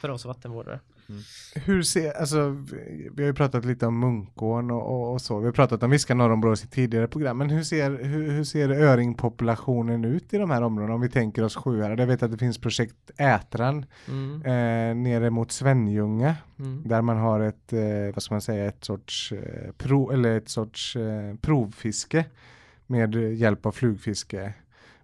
För 0.00 0.08
oss 0.08 0.24
vattenvårdare. 0.24 0.80
Hur 1.54 1.82
ser, 1.82 2.12
alltså, 2.12 2.48
vi 3.12 3.22
har 3.22 3.26
ju 3.26 3.34
pratat 3.34 3.64
lite 3.64 3.86
om 3.86 3.98
Munkån 4.00 4.70
och, 4.70 4.86
och, 4.86 5.12
och 5.12 5.20
så. 5.20 5.38
Vi 5.38 5.44
har 5.46 5.52
pratat 5.52 5.82
om 5.82 5.90
Viskan 5.90 6.18
norrområdet 6.18 6.64
i 6.64 6.66
tidigare 6.66 7.08
program. 7.08 7.38
Men 7.38 7.50
hur 7.50 7.62
ser, 7.62 8.04
hur, 8.04 8.30
hur 8.30 8.44
ser 8.44 8.68
öringpopulationen 8.70 10.04
ut 10.04 10.34
i 10.34 10.38
de 10.38 10.50
här 10.50 10.62
områdena? 10.62 10.94
Om 10.94 11.00
vi 11.00 11.08
tänker 11.08 11.44
oss 11.44 11.56
Sjuhärad. 11.56 12.00
Jag 12.00 12.06
vet 12.06 12.22
att 12.22 12.30
det 12.30 12.38
finns 12.38 12.58
projekt 12.58 13.10
Ätran 13.16 13.84
Mm. 14.08 14.34
eh, 14.42 14.96
nere 15.02 15.30
mot 15.30 15.52
Svenljunga. 15.52 16.36
Mm. 16.58 16.82
Där 16.86 17.02
man 17.02 17.16
har 17.18 17.40
ett, 17.40 17.72
eh, 17.72 18.14
vad 18.14 18.22
ska 18.22 18.34
man 18.34 18.40
säga, 18.40 18.64
ett 18.66 18.84
sorts, 18.84 19.32
eh, 19.32 19.72
pro, 19.78 20.10
eller 20.10 20.36
ett 20.36 20.48
sorts 20.48 20.96
eh, 20.96 21.34
provfiske 21.40 22.24
med 22.86 23.14
hjälp 23.14 23.66
av 23.66 23.72
flugfiske. 23.72 24.52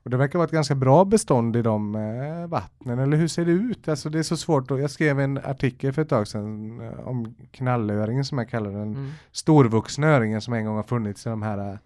Och 0.06 0.10
det 0.10 0.16
verkar 0.16 0.38
vara 0.38 0.46
ett 0.46 0.52
ganska 0.52 0.74
bra 0.74 1.04
bestånd 1.04 1.56
i 1.56 1.62
de 1.62 1.94
eh, 1.94 2.46
vattnen, 2.46 2.98
eller 2.98 3.16
hur 3.16 3.28
ser 3.28 3.44
det 3.44 3.50
ut? 3.52 3.88
Alltså 3.88 4.08
det 4.10 4.18
är 4.18 4.22
så 4.22 4.36
svårt, 4.36 4.70
jag 4.70 4.90
skrev 4.90 5.20
en 5.20 5.38
artikel 5.38 5.92
för 5.92 6.02
ett 6.02 6.08
tag 6.08 6.28
sedan 6.28 6.80
eh, 6.80 7.08
om 7.08 7.34
knallöringen 7.50 8.24
som 8.24 8.38
jag 8.38 8.48
kallar 8.48 8.70
den, 8.70 8.82
Mm. 8.94 9.10
storvuxna 9.32 10.06
öringen 10.06 10.40
som 10.40 10.54
en 10.54 10.64
gång 10.64 10.76
har 10.76 10.82
funnits 10.82 11.26
i 11.26 11.28
de 11.28 11.42
här 11.42 11.70
eh, 11.72 11.78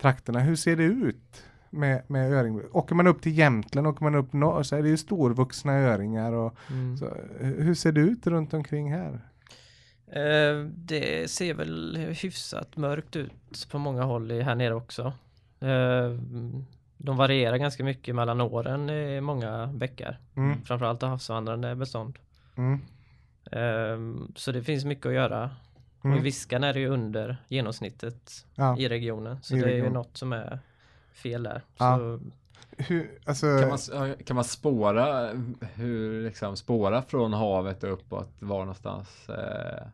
trakterna. 0.00 0.40
Hur 0.40 0.56
ser 0.56 0.76
det 0.76 0.82
ut 0.84 1.42
med, 1.70 2.02
med 2.06 2.32
öring? 2.32 2.60
Åker 2.72 2.94
man 2.94 3.06
upp 3.06 3.22
till 3.22 3.38
Jämtland, 3.38 3.86
åker 3.86 4.04
man 4.04 4.14
upp 4.14 4.32
norr 4.32 4.62
så 4.62 4.76
är 4.76 4.82
det 4.82 4.88
ju 4.88 4.96
storvuxna 4.96 5.72
öringar 5.72 6.32
och 6.32 6.54
Mm. 6.70 6.96
så, 6.96 7.08
hur 7.40 7.74
ser 7.74 7.92
det 7.92 8.00
ut 8.00 8.26
runt 8.26 8.54
omkring 8.54 8.92
här? 8.92 9.20
Eh, 10.06 10.66
det 10.74 11.30
ser 11.30 11.54
väl 11.54 11.96
hyfsat 12.22 12.76
mörkt 12.76 13.16
ut 13.16 13.68
på 13.70 13.78
många 13.78 14.02
håll 14.02 14.30
här 14.30 14.54
nere 14.54 14.74
också. 14.74 15.12
Eh, 15.60 16.18
de 17.04 17.16
varierar 17.16 17.56
ganska 17.56 17.84
mycket 17.84 18.14
mellan 18.14 18.40
åren 18.40 18.90
i 18.90 19.20
många 19.20 19.66
bäckar. 19.66 20.18
Mm. 20.34 20.64
Framförallt 20.64 21.02
havsvandrande 21.02 21.74
bestånd. 21.76 22.18
Mm. 22.56 22.80
Eh, 23.50 24.26
så 24.34 24.52
det 24.52 24.62
finns 24.62 24.84
mycket 24.84 25.06
att 25.06 25.14
göra 25.14 25.50
Och 26.00 26.04
i 26.04 26.08
Mm. 26.12 26.22
Viskan 26.22 26.64
är 26.64 26.72
det 26.72 26.80
ju 26.80 26.88
under 26.88 27.36
genomsnittet 27.48 28.46
Ja. 28.54 28.78
i 28.78 28.88
regionen. 28.88 29.42
Så 29.42 29.56
I 29.56 29.60
det 29.60 29.70
är 29.70 29.74
ju 29.74 29.90
något 29.90 30.16
som 30.16 30.32
är 30.32 30.58
fel 31.12 31.42
där. 31.42 31.62
Ja. 31.78 31.96
Så, 31.98 32.20
Hur, 32.78 33.10
alltså, 33.24 33.46
Kan 33.60 33.68
man, 33.68 34.14
kan 34.24 34.34
man 34.36 34.44
spåra 34.44 35.30
hur 35.74 36.24
liksom 36.24 36.56
spåra 36.56 37.02
från 37.02 37.32
havet 37.32 37.84
uppåt 37.84 38.30
var 38.38 38.58
någonstans 38.58 39.28
eh, 39.28 39.86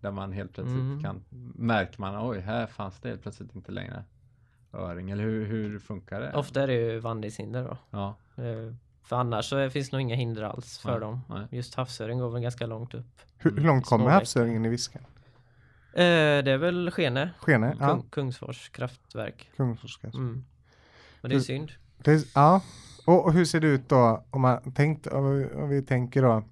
där 0.00 0.10
man 0.10 0.32
helt 0.32 0.52
plötsligt 0.54 0.80
Mm. 0.80 1.02
kan 1.02 1.24
märker 1.56 2.00
man 2.00 2.30
oj 2.30 2.40
här 2.40 2.66
fanns 2.66 3.00
det 3.00 3.08
helt 3.08 3.22
plötsligt 3.22 3.54
inte 3.54 3.72
längre 3.72 4.04
öring 4.72 5.10
eller 5.10 5.24
hur, 5.24 5.46
hur 5.46 5.78
funkar 5.78 6.20
det? 6.20 6.32
ofta 6.32 6.62
är 6.62 6.66
det 6.66 6.74
ju 6.74 6.98
vandringshinder 6.98 7.64
då. 7.64 7.76
Ja, 7.90 8.16
Eh, 8.36 8.74
För 9.04 9.16
annars 9.16 9.44
så 9.48 9.70
finns 9.70 9.90
det 9.90 9.96
nog 9.96 10.00
inga 10.02 10.14
hinder 10.14 10.42
alls 10.42 10.78
för 10.78 10.90
Nej, 10.90 11.00
dem. 11.00 11.20
nej. 11.28 11.46
Just 11.50 11.74
havsöring 11.74 12.18
går 12.18 12.30
väl 12.30 12.42
ganska 12.42 12.66
långt 12.66 12.94
upp. 12.94 13.20
hur, 13.38 13.50
hur 13.50 13.62
långt 13.62 13.86
kommer 13.86 14.10
havsöringen 14.10 14.64
i 14.64 14.68
Viskan? 14.68 15.02
Eh, 15.92 15.98
det 16.44 16.50
är 16.52 16.56
väl 16.58 16.90
Skene, 16.90 17.30
Skene? 17.40 17.76
Ja, 17.80 17.88
Kung, 17.88 18.02
Kungsfors 18.10 18.68
kraftverk. 18.68 19.50
Kungsforska. 19.56 20.06
Mm. 20.08 20.44
Och 21.20 21.28
det 21.28 21.34
är 21.34 21.36
Hur- 21.36 21.44
synd. 21.44 21.72
Det 21.98 22.10
är, 22.12 22.22
ja, 22.34 22.60
och, 23.06 23.24
och 23.24 23.32
hur 23.32 23.44
ser 23.44 23.60
det 23.60 23.66
ut 23.66 23.88
då 23.88 24.24
om 24.30 24.40
man 24.40 24.72
tänkt, 24.72 25.06
om 25.06 25.36
vi, 25.38 25.46
om 25.54 25.68
vi 25.68 25.82
tänker 25.82 26.22
då, 26.22 26.44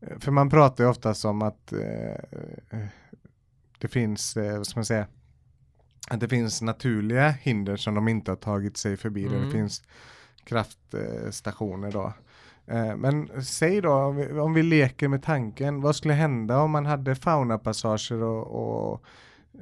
eh, 0.00 0.18
för 0.18 0.30
man 0.30 0.50
pratar 0.50 0.84
ju 0.84 0.90
oftast 0.90 1.24
om 1.24 1.42
att 1.42 1.72
eh, 1.72 2.12
eh, 2.70 2.86
det 3.78 3.88
finns, 3.88 4.36
eh, 4.36 4.56
vad 4.56 4.66
ska 4.66 4.78
man 4.78 4.84
säga, 4.84 5.06
att 6.12 6.20
det 6.20 6.28
finns 6.28 6.62
naturliga 6.62 7.30
hinder 7.30 7.76
som 7.76 7.94
de 7.94 8.08
inte 8.08 8.30
har 8.30 8.36
tagit 8.36 8.76
sig 8.76 8.96
förbi, 8.96 9.22
där 9.24 9.30
det 9.30 9.36
Mm. 9.36 9.50
finns 9.50 9.82
kraftstationer 10.44 11.92
då. 11.92 12.12
Eh, 12.66 12.96
Men 12.96 13.42
säg 13.44 13.80
då, 13.80 13.92
om 13.92 14.16
vi, 14.16 14.32
om 14.32 14.54
vi 14.54 14.62
leker 14.62 15.08
med 15.08 15.22
tanken, 15.22 15.80
vad 15.80 15.96
skulle 15.96 16.14
hända 16.14 16.58
om 16.58 16.70
man 16.70 16.86
hade 16.86 17.14
faunapassager 17.14 18.22
och, 18.22 18.92
och 18.92 19.02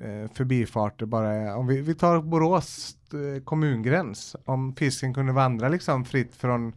eh, 0.05 0.31
förbifarter 0.35 1.07
bara, 1.07 1.57
om 1.57 1.67
vi, 1.67 1.81
vi 1.81 1.95
tar 1.95 2.21
Borås 2.23 2.97
eh, 3.13 3.43
kommungräns, 3.45 4.37
om 4.45 4.75
fisken 4.77 5.15
kunde 5.15 5.33
vandra 5.33 5.69
liksom 5.69 6.05
fritt 6.05 6.35
från, 6.37 6.73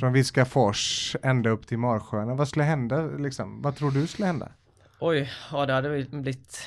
från 0.00 0.12
Viskafors 0.12 1.16
ända 1.22 1.50
upp 1.50 1.66
till 1.66 1.78
Marsjöarna, 1.78 2.34
vad 2.34 2.48
skulle 2.48 2.64
hända 2.64 3.02
liksom? 3.02 3.62
Vad 3.62 3.76
tror 3.76 3.90
du 3.90 4.06
skulle 4.06 4.26
hända? 4.26 4.48
Oj, 5.00 5.30
ja 5.52 5.66
det 5.66 5.72
hade 5.72 5.88
väl 5.88 6.08
blivit 6.10 6.58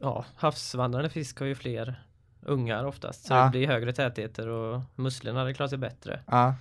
Ja, 0.00 0.24
havsvandrande 0.36 1.10
fisk 1.10 1.38
har 1.38 1.46
ju 1.46 1.54
fler 1.54 2.02
ungar 2.42 2.84
oftast. 2.84 3.26
Så 3.26 3.34
Ja. 3.34 3.44
det 3.44 3.50
blir 3.50 3.66
högre 3.66 3.92
tätheter 3.92 4.48
och 4.48 4.80
musslorna 4.94 5.38
hade 5.40 5.54
klarat 5.54 5.70
sig 5.70 5.78
bättre. 5.78 6.20
Ja, 6.26 6.54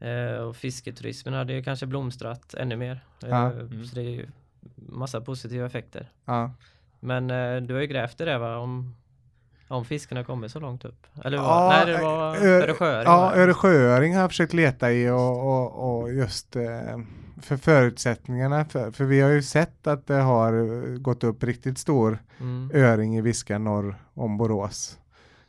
Eh, 0.00 0.34
och 0.34 0.56
fisketurismen 0.56 1.34
hade 1.34 1.52
ju 1.52 1.62
kanske 1.62 1.86
blomstrat 1.86 2.54
ännu 2.54 2.76
mer. 2.76 3.00
Eh, 3.22 3.28
Ja. 3.28 3.50
Mm. 3.52 3.86
Så 3.86 3.94
det 3.94 4.00
är 4.00 4.10
ju 4.10 4.26
massa 4.76 5.20
positiva 5.20 5.66
effekter. 5.66 6.08
ja. 6.24 6.50
Men 7.00 7.30
eh, 7.30 7.56
du 7.62 7.74
har 7.74 7.80
ju 7.80 7.86
grävt 7.86 8.20
i 8.20 8.24
det 8.24 8.38
va? 8.38 8.56
Om, 8.56 8.94
om 9.68 9.84
fiskarna 9.84 10.24
kommer 10.24 10.48
så 10.48 10.60
långt 10.60 10.84
upp? 10.84 11.06
Eller? 11.24 11.36
Ja, 11.38 11.68
Nej 11.72 11.86
det 11.94 12.02
var 12.02 12.36
Ö- 12.36 12.62
Öresjööring 12.62 13.04
Ja? 13.06 13.34
Öresjööring 13.34 14.14
har 14.14 14.20
jag 14.20 14.30
försökt 14.30 14.52
leta 14.52 14.92
i 14.92 15.08
och, 15.10 15.38
och, 15.48 16.00
och 16.00 16.12
just 16.12 16.56
eh, 16.56 16.98
för 17.42 17.56
förutsättningarna. 17.56 18.64
För, 18.64 18.90
för 18.90 19.04
vi 19.04 19.20
har 19.20 19.30
ju 19.30 19.42
sett 19.42 19.86
att 19.86 20.06
det 20.06 20.14
har 20.14 20.52
eh, 20.52 20.98
gått 20.98 21.24
upp 21.24 21.44
riktigt 21.44 21.78
stor 21.78 22.18
Mm. 22.40 22.70
öring 22.74 23.16
i 23.16 23.20
Viskan 23.20 23.64
norr 23.64 23.94
om 24.14 24.36
Borås. 24.38 24.98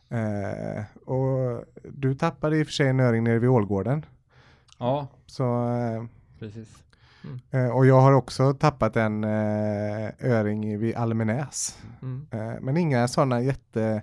Eh, 0.09 0.83
och 1.05 1.63
du 1.83 2.15
tappade 2.15 2.57
i 2.57 2.63
och 2.63 2.67
för 2.67 2.73
sig 2.73 2.87
en 2.87 2.99
öring 2.99 3.23
nere 3.23 3.39
vid 3.39 3.49
Ålgården. 3.49 4.05
ja 4.79 5.07
Så, 5.25 5.43
eh, 5.71 6.03
precis. 6.39 6.67
Eh, 7.51 7.67
och 7.69 7.85
jag 7.85 8.01
har 8.01 8.11
också 8.13 8.53
tappat 8.53 8.95
en 8.95 9.23
eh, 9.23 10.09
öring 10.19 10.79
vid 10.79 10.95
Almenäs. 10.95 11.77
Mm. 12.01 12.27
Eh, 12.31 12.59
men 12.61 12.77
inga 12.77 13.07
sådana 13.07 13.41
jätte 13.41 14.01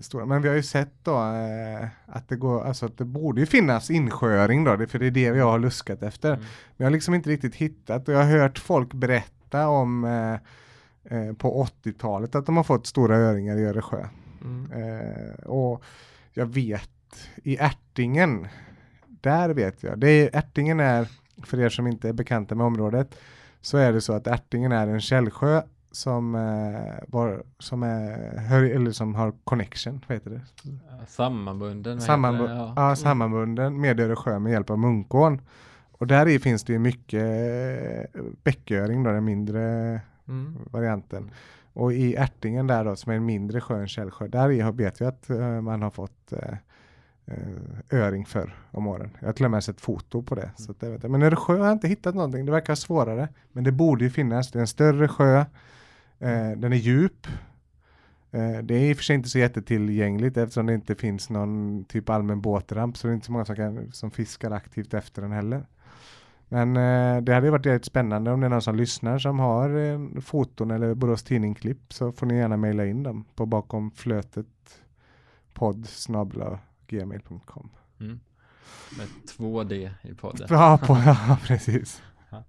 stora. 0.00 0.26
Men 0.26 0.42
vi 0.42 0.48
har 0.48 0.54
ju 0.56 0.62
sett 0.62 0.92
då 1.02 1.16
eh, 1.16 1.88
att 2.06 2.28
det 2.28 2.36
går, 2.36 2.64
alltså 2.64 2.86
att 2.86 2.98
det 2.98 3.04
borde 3.04 3.40
ju 3.40 3.46
finnas 3.46 3.90
insjööring 3.90 4.64
då, 4.64 4.76
det- 4.76 4.86
för 4.86 4.98
det 4.98 5.06
är 5.06 5.10
det 5.10 5.30
vi 5.30 5.40
har 5.40 5.58
luskat 5.58 6.02
efter. 6.02 6.28
Mm. 6.28 6.40
Men 6.40 6.48
jag 6.76 6.86
har 6.86 6.90
liksom 6.90 7.14
inte 7.14 7.30
riktigt 7.30 7.54
hittat 7.54 8.08
och 8.08 8.14
jag 8.14 8.18
har 8.24 8.38
hört 8.38 8.58
folk 8.58 8.94
berätta 8.94 9.68
om 9.68 10.04
eh, 10.04 10.32
eh, 11.18 11.32
på 11.34 11.64
80-talet 11.82 12.34
att 12.34 12.46
de 12.46 12.56
har 12.56 12.64
fått 12.64 12.86
stora 12.86 13.16
öringar 13.16 13.56
i 13.56 13.64
Öresjö. 13.64 14.06
Mm. 14.44 14.70
Och 15.46 15.82
jag 16.32 16.46
vet 16.46 16.90
i 17.44 17.56
Ärtingen, 17.56 18.46
där 19.06 19.48
vet 19.50 19.82
jag, 19.82 19.98
det 19.98 20.08
är, 20.10 20.30
Ärtingen 20.38 20.80
är, 20.80 21.08
för 21.42 21.60
er 21.60 21.68
som 21.68 21.86
inte 21.86 22.08
är 22.08 22.12
bekanta 22.12 22.54
med 22.54 22.66
området, 22.66 23.14
så 23.60 23.78
är 23.78 23.92
det 23.92 24.00
så 24.00 24.12
att 24.12 24.26
Ärtingen 24.26 24.72
är 24.72 24.86
en 24.88 25.00
källsjö 25.00 25.62
som, 25.90 26.34
eh, 26.34 27.04
var, 27.08 27.42
som, 27.58 27.82
är, 27.82 28.36
hör, 28.38 28.62
eller 28.62 28.90
som 28.90 29.14
har 29.14 29.32
connection, 29.44 30.00
vad 30.06 30.16
heter 30.16 30.30
det? 30.30 30.40
Sammanbunden. 31.06 31.98
Sammanbu- 31.98 32.42
heter 32.42 32.54
det? 32.54 32.60
ja. 32.60 32.72
ja. 32.76 32.96
sammanbunden 32.96 33.80
med 33.80 34.00
Öresjö 34.00 34.38
med 34.38 34.52
hjälp 34.52 34.70
av 34.70 34.78
Munkån. 34.78 35.40
Och 35.98 36.06
där 36.06 36.28
i 36.28 36.38
finns 36.38 36.64
det 36.64 36.72
ju 36.72 36.78
mycket 36.78 37.22
eh, 38.14 38.22
bäcköring 38.42 39.02
då, 39.02 39.10
den 39.12 39.24
mindre 39.24 40.00
Mm. 40.28 40.56
varianten. 40.70 41.30
Och 41.72 41.92
i 41.92 42.14
Ärtingen 42.14 42.66
där 42.66 42.84
då, 42.84 42.96
som 42.96 43.12
är 43.12 43.16
en 43.16 43.24
mindre 43.26 43.60
sjö 43.60 43.80
än 43.80 43.88
Källsjö, 43.88 44.28
där 44.28 44.50
i 44.50 44.60
har- 44.60 44.72
vet 44.72 45.00
jag 45.00 45.08
att 45.08 45.30
eh, 45.30 45.60
man 45.60 45.82
har 45.82 45.90
fått 45.90 46.32
eh, 46.32 46.54
öring 47.90 48.26
för 48.26 48.54
om 48.70 48.86
åren. 48.86 49.10
Jag 49.20 49.28
har 49.28 49.32
till 49.32 49.44
och 49.44 49.50
med 49.50 49.64
sett 49.64 49.80
foto 49.80 50.22
på 50.22 50.34
det. 50.34 50.50
Så 50.56 50.70
att 50.70 50.80
det 50.80 50.90
vet 50.90 51.02
jag. 51.02 51.12
Men 51.12 51.22
Öresjö 51.22 51.58
har 51.58 51.66
jag 51.66 51.72
inte 51.72 51.88
hittat 51.88 52.14
någonting, 52.14 52.46
det 52.46 52.52
verkar 52.52 52.74
svårare. 52.74 53.28
Men 53.52 53.64
det 53.64 53.72
borde 53.72 54.04
ju 54.04 54.10
finnas, 54.10 54.50
det 54.50 54.58
är 54.58 54.60
en 54.60 54.66
större 54.66 55.08
sjö, 55.08 55.38
eh, 56.18 56.50
den 56.56 56.72
är 56.72 56.76
djup. 56.76 57.26
Eh, 58.30 58.58
det 58.62 58.74
är 58.74 58.90
i 58.90 58.92
och 58.92 58.96
för 58.96 59.04
sig 59.04 59.16
inte 59.16 59.28
så 59.28 59.38
jättetillgängligt 59.38 60.36
eftersom 60.36 60.66
det 60.66 60.74
inte 60.74 60.94
finns 60.94 61.30
någon 61.30 61.84
typ 61.84 62.10
allmän 62.10 62.40
båtramp 62.40 62.96
så 62.96 63.06
det 63.06 63.12
är 63.12 63.14
inte 63.14 63.26
så 63.26 63.32
många 63.32 63.44
som, 63.44 63.56
kan, 63.56 63.92
som 63.92 64.10
fiskar 64.10 64.50
aktivt 64.50 64.94
efter 64.94 65.22
den 65.22 65.32
heller. 65.32 65.66
Men 66.48 66.76
eh, 66.76 67.22
det 67.22 67.34
hade 67.34 67.46
ju 67.46 67.50
varit 67.50 67.66
jävligt 67.66 67.84
spännande 67.84 68.32
om 68.32 68.40
det 68.40 68.46
är 68.46 68.50
någon 68.50 68.62
som 68.62 68.76
lyssnar 68.76 69.18
som 69.18 69.38
har 69.38 69.78
eh, 69.78 70.20
foton 70.20 70.70
eller 70.70 70.94
Borås 70.94 71.22
Tidning-klipp 71.22 71.92
så 71.92 72.12
får 72.12 72.26
ni 72.26 72.36
gärna 72.36 72.56
mejla 72.56 72.86
in 72.86 73.02
dem 73.02 73.24
på 73.34 73.46
bakom 73.46 73.90
flötet 73.90 74.46
podd 75.54 75.86
gmail.com. 76.88 77.70
Mm. 78.00 78.20
Med 78.98 79.06
två 79.36 79.64
D 79.64 79.90
i 80.02 80.14
podden. 80.14 80.46
Ja, 80.50 80.78
på, 80.86 81.02
ja 81.06 81.38
precis. 81.46 82.02
Ja. 82.30 82.44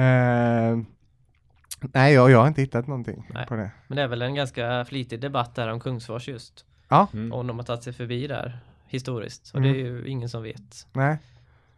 Eh, 0.00 0.78
nej, 1.80 2.14
jag, 2.14 2.30
jag 2.30 2.38
har 2.38 2.48
inte 2.48 2.60
hittat 2.60 2.86
någonting 2.86 3.30
Nej. 3.34 3.46
på 3.46 3.54
det. 3.56 3.70
Men 3.88 3.96
det 3.96 4.02
är 4.02 4.08
väl 4.08 4.22
en 4.22 4.34
ganska 4.34 4.84
flitig 4.84 5.20
debatt 5.20 5.54
där 5.54 5.68
om 5.72 5.80
Kungsfors 5.80 6.28
just. 6.28 6.64
Ja, 6.88 7.08
Mm. 7.12 7.32
Om 7.32 7.46
de 7.46 7.58
har 7.58 7.64
tagit 7.64 7.82
sig 7.82 7.92
förbi 7.92 8.26
där 8.26 8.58
historiskt. 8.86 9.50
Och 9.54 9.60
Mm. 9.60 9.72
det 9.72 9.78
är 9.78 9.84
ju 9.84 10.08
ingen 10.08 10.28
som 10.28 10.42
vet. 10.42 10.86
nej. 10.92 11.18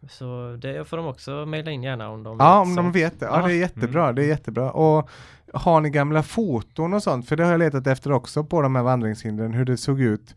Så 0.09 0.57
det 0.61 0.87
får 0.87 0.97
de 0.97 1.05
också 1.05 1.45
mejla 1.45 1.71
in 1.71 1.83
gärna 1.83 2.09
om 2.09 2.23
de 2.23 2.37
Ja, 2.39 2.59
vet 2.59 2.67
om 2.69 2.75
de 2.75 2.83
sånt. 2.83 2.95
vet 2.95 3.19
det. 3.19 3.25
Ja, 3.25 3.41
Ja. 3.41 3.47
det 3.47 3.53
är 3.53 3.57
jättebra. 3.57 4.13
Det 4.13 4.23
är 4.23 4.27
jättebra. 4.27 4.71
Och 4.71 5.09
har 5.53 5.81
ni 5.81 5.89
gamla 5.89 6.23
foton 6.23 6.93
och 6.93 7.03
sånt? 7.03 7.27
För 7.29 7.35
det 7.35 7.43
har 7.43 7.51
jag 7.51 7.59
letat 7.59 7.87
efter 7.87 8.11
också 8.11 8.43
på 8.43 8.61
de 8.61 8.75
här 8.75 8.83
vandringshindren, 8.83 9.53
hur 9.53 9.65
det 9.65 9.77
såg 9.77 10.01
ut 10.01 10.35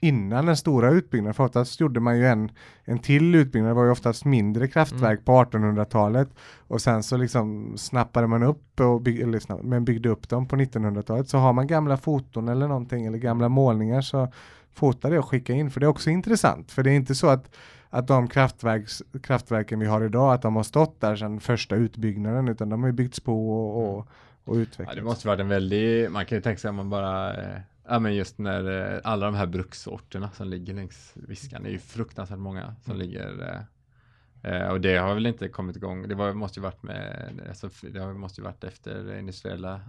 innan 0.00 0.46
den 0.46 0.56
stora 0.56 0.90
utbyggnaden. 0.90 1.34
För 1.34 1.44
oftast 1.44 1.80
gjorde 1.80 2.00
man 2.00 2.18
ju 2.18 2.26
en, 2.26 2.50
en 2.84 2.98
till 2.98 3.34
utbyggnad, 3.34 3.70
det 3.70 3.74
var 3.74 3.84
ju 3.84 3.90
oftast 3.90 4.24
mindre 4.24 4.68
kraftverk 4.68 5.18
Mm. 5.18 5.24
på 5.24 5.32
1800-talet. 5.32 6.28
Och 6.68 6.80
sen 6.80 7.02
så 7.02 7.16
liksom 7.16 7.72
snappade 7.76 8.26
man 8.26 8.42
upp 8.42 8.80
och 8.80 9.00
bygg, 9.00 9.20
eller 9.20 9.38
snapp, 9.38 9.62
men 9.62 9.84
byggde 9.84 10.08
upp 10.08 10.28
dem 10.28 10.48
på 10.48 10.56
1900-talet. 10.56 11.28
Så 11.28 11.38
har 11.38 11.52
man 11.52 11.66
gamla 11.66 11.96
foton 11.96 12.48
eller 12.48 12.68
någonting 12.68 13.06
eller 13.06 13.18
gamla 13.18 13.48
målningar 13.48 14.00
så 14.00 14.28
fota 14.72 15.10
det 15.10 15.18
och 15.18 15.28
skicka 15.28 15.52
in. 15.52 15.70
För 15.70 15.80
det 15.80 15.86
är 15.86 15.88
också 15.88 16.10
intressant. 16.10 16.72
För 16.72 16.82
det 16.82 16.90
är 16.90 16.96
inte 16.96 17.14
så 17.14 17.28
att 17.28 17.50
att 17.90 18.06
de 18.06 18.28
kraftverks, 18.28 19.02
kraftverken 19.22 19.78
vi 19.80 19.86
har 19.86 20.04
idag, 20.04 20.32
att 20.34 20.42
de 20.42 20.56
har 20.56 20.62
stått 20.62 21.00
där 21.00 21.16
sedan 21.16 21.40
första 21.40 21.76
utbyggnaden, 21.76 22.48
utan 22.48 22.68
de 22.68 22.82
har 22.82 22.92
byggts 22.92 23.20
på 23.20 23.50
och, 23.50 23.98
och, 23.98 24.08
och 24.44 24.56
Ja, 24.56 24.60
utvecklats. 24.60 24.96
det 24.96 25.02
måste 25.02 25.26
varit 25.28 25.40
en 25.40 25.48
väldig, 25.48 26.10
man 26.10 26.26
kan 26.26 26.38
ju 26.38 26.42
tänka 26.42 26.58
sig 26.60 26.68
om 26.68 26.76
man 26.76 26.90
bara, 26.90 27.34
eh, 27.42 27.60
ja 27.88 27.98
men 27.98 28.14
just 28.14 28.38
när 28.38 28.92
eh, 28.94 29.00
alla 29.04 29.26
de 29.26 29.34
här 29.34 29.46
bruksorterna 29.46 30.30
som 30.30 30.48
ligger 30.48 30.74
längs 30.74 31.12
Viskan, 31.14 31.62
det 31.62 31.68
är 31.68 31.72
ju 31.72 31.78
fruktansvärt 31.78 32.38
många 32.38 32.74
som 32.84 32.94
Mm. 32.94 33.06
ligger 33.06 33.58
eh, 34.42 34.52
eh, 34.62 34.68
och 34.68 34.80
det 34.80 34.96
har 34.96 35.14
väl 35.14 35.26
inte 35.26 35.48
kommit 35.48 35.76
igång, 35.76 36.08
det 36.08 36.14
var, 36.14 36.32
måste 36.34 36.60
ju 36.60 36.62
varit 36.64 36.82
med, 36.82 37.32
alltså, 37.48 37.70
det 37.82 38.12
måste 38.14 38.40
ju 38.40 38.44
varit 38.44 38.64
efter 38.64 39.18
industriella 39.18 39.80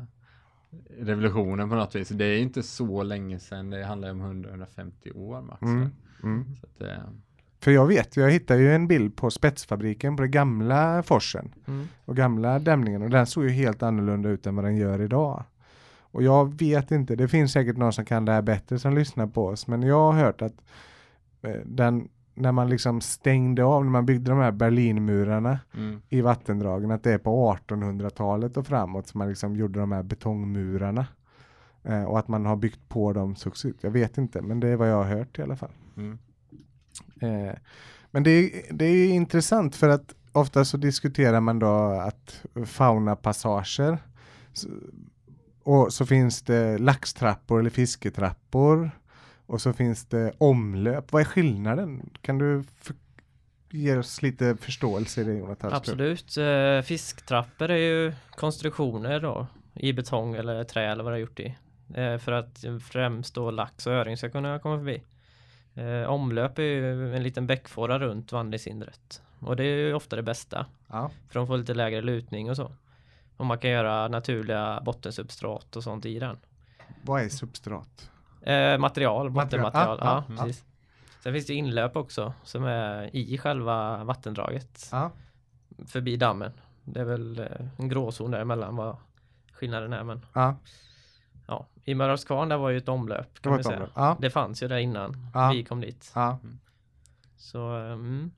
revolutionen 0.99 1.69
på 1.69 1.75
något 1.75 1.95
vis. 1.95 2.09
Det 2.09 2.25
är 2.25 2.37
inte 2.39 2.63
så 2.63 3.03
länge 3.03 3.39
sedan, 3.39 3.69
det 3.69 3.85
handlar 3.85 4.09
om 4.11 4.21
100-150 4.45 5.15
år 5.17 5.41
max. 5.41 5.61
Mm, 5.61 5.89
mm. 6.23 6.55
Så 6.61 6.67
att, 6.67 6.81
eh, 6.89 7.03
För 7.65 7.71
jag 7.71 7.85
vet, 7.87 8.17
jag 8.17 8.31
hittade 8.31 8.59
ju 8.59 8.75
en 8.75 8.87
bild 8.87 9.15
på 9.15 9.31
spetsfabriken 9.31 10.15
på 10.15 10.21
den 10.21 10.31
gamla 10.31 11.03
forsen 11.03 11.53
Mm. 11.67 11.87
och 12.05 12.15
gamla 12.15 12.59
dämningen 12.59 13.01
och 13.01 13.09
den 13.09 13.25
såg 13.25 13.43
ju 13.43 13.49
helt 13.49 13.83
annorlunda 13.83 14.29
ut 14.29 14.47
än 14.47 14.55
vad 14.55 14.65
den 14.65 14.75
gör 14.77 15.01
idag. 15.01 15.43
Och 15.99 16.23
jag 16.23 16.59
vet 16.59 16.91
inte, 16.91 17.15
det 17.15 17.27
finns 17.27 17.51
säkert 17.51 17.77
någon 17.77 17.93
som 17.93 18.05
kan 18.05 18.25
det 18.25 18.31
här 18.31 18.41
bättre 18.41 18.79
som 18.79 18.93
lyssnar 18.95 19.27
på 19.27 19.45
oss, 19.45 19.67
men 19.67 19.81
jag 19.81 20.11
har 20.11 20.13
hört 20.23 20.41
att 20.41 20.53
eh, 21.41 21.51
den, 21.65 22.07
när 22.33 22.51
man 22.51 22.69
liksom 22.69 23.01
stängde 23.01 23.63
av, 23.63 23.83
när 23.83 23.91
man 23.91 24.05
byggde 24.05 24.31
de 24.31 24.39
här 24.39 24.51
Berlinmurarna 24.51 25.59
Mm. 25.77 26.01
i 26.09 26.21
vattendragen, 26.21 26.91
att 26.91 27.03
det 27.03 27.11
är 27.13 27.17
på 27.17 27.57
1800-talet 27.67 28.57
och 28.57 28.67
framåt 28.67 29.07
som 29.07 29.17
man 29.17 29.29
liksom 29.29 29.55
gjorde 29.55 29.79
de 29.79 29.91
här 29.91 30.03
betongmurarna. 30.03 31.05
Eh, 31.83 32.03
och 32.03 32.19
att 32.19 32.27
man 32.27 32.45
har 32.45 32.55
byggt 32.55 32.89
på 32.89 33.13
dem 33.13 33.35
successivt. 33.35 33.77
Jag 33.81 33.91
vet 33.91 34.17
inte, 34.17 34.41
men 34.41 34.59
det 34.59 34.67
är 34.67 34.75
vad 34.75 34.89
jag 34.91 34.95
har 35.03 35.17
hört 35.17 35.39
i 35.39 35.41
alla 35.41 35.55
fall. 35.55 35.71
Mm. 35.97 36.17
Eh, 37.21 37.55
men 38.11 38.23
det 38.23 38.31
är, 38.31 38.73
det 38.73 38.85
är 38.85 39.09
intressant 39.09 39.75
för 39.75 39.89
att 39.89 40.15
ofta 40.31 40.65
så 40.65 40.77
diskuterar 40.77 41.39
man 41.39 41.59
då 41.59 41.75
att 41.85 42.45
faunapassager 42.65 43.97
och 45.63 45.93
så 45.93 46.05
finns 46.05 46.41
det 46.41 46.77
laxtrappor 46.77 47.59
eller 47.59 47.69
fisketrappor 47.69 48.91
och 49.45 49.61
så 49.61 49.73
finns 49.73 50.05
det 50.05 50.33
omlöp. 50.37 51.11
Vad 51.11 51.21
är 51.21 51.25
skillnaden? 51.25 52.09
Kan 52.21 52.37
du 52.37 52.63
ge 53.71 53.97
oss 53.97 54.21
lite 54.21 54.55
förståelse 54.55 55.21
i 55.21 55.23
det 55.23 55.33
Jonathan? 55.33 55.73
Absolut. 55.73 56.37
Eh, 56.37 56.81
fisktrappor 56.81 57.71
är 57.71 57.77
ju 57.77 58.13
konstruktioner 58.29 59.19
då 59.19 59.47
i 59.73 59.93
betong 59.93 60.35
eller 60.35 60.63
trä 60.63 60.91
eller 60.91 61.03
vad 61.03 61.13
det 61.13 61.17
är 61.17 61.21
gjort 61.21 61.39
i. 61.39 61.55
Eh, 61.95 62.17
för 62.17 62.31
att 62.31 62.63
främst 62.91 63.35
då 63.35 63.51
lax 63.51 63.87
och 63.87 63.93
öring 63.93 64.17
ska 64.17 64.29
kunna 64.29 64.59
komma 64.59 64.77
förbi. 64.77 65.01
Eh, 65.75 66.09
omlöp 66.09 66.59
är 66.59 66.63
ju 66.63 67.15
en 67.15 67.23
liten 67.23 67.47
bäckfåra 67.47 67.99
runt 67.99 68.31
vandringshindret. 68.31 69.21
Och 69.39 69.55
det 69.55 69.63
är 69.63 69.77
ju 69.77 69.93
ofta 69.93 70.15
det 70.15 70.23
bästa. 70.23 70.65
Ja. 70.87 71.11
För 71.29 71.39
de 71.39 71.47
får 71.47 71.57
lite 71.57 71.73
lägre 71.73 72.01
lutning 72.01 72.49
och 72.49 72.55
så. 72.55 72.71
Och 73.37 73.45
man 73.45 73.57
kan 73.57 73.69
göra 73.69 74.07
naturliga 74.07 74.81
bottensubstrat 74.85 75.75
och 75.75 75.83
sånt 75.83 76.05
i 76.05 76.19
den. 76.19 76.37
Vad 77.01 77.21
är 77.21 77.29
substrat? 77.29 78.11
Eh, 78.41 78.77
material, 78.77 79.29
bottenmaterial. 79.29 79.99
Ah, 80.01 80.09
ah, 80.09 80.23
ja, 80.27 80.35
ah. 80.35 80.43
precis. 80.43 80.65
Sen 81.23 81.33
finns 81.33 81.45
det 81.45 81.53
inlöp 81.53 81.95
också 81.95 82.33
som 82.43 82.63
är 82.63 83.15
i 83.15 83.37
själva 83.37 84.03
vattendraget. 84.03 84.91
Förbi 85.87 86.17
dammen. 86.17 86.51
Det 86.83 86.99
är 86.99 87.05
väl 87.05 87.39
eh, 87.39 87.45
en 87.77 87.89
gråzon 87.89 88.31
däremellan 88.31 88.75
vad 88.75 88.97
skillnaden 89.51 89.93
är. 89.93 90.03
Men 90.03 90.25
Ja. 91.47 91.67
i 91.83 91.95
Mörrövskvarn 91.95 92.49
där 92.49 92.57
var 92.57 92.69
ju 92.69 92.77
ett 92.77 92.89
omlöp 92.89 93.27
Det 93.33 93.39
kan 93.41 93.51
man 93.51 93.63
säga. 93.63 93.75
omlöp. 93.75 93.91
Ja. 93.95 94.17
Det 94.21 94.29
fanns 94.29 94.63
ju 94.63 94.67
där 94.67 94.77
innan 94.77 95.15
Ja. 95.33 95.51
vi 95.53 95.63
kom 95.63 95.81
dit. 95.81 96.11
Ja. 96.15 96.39
Så 97.37 97.59
mm. 97.71 98.31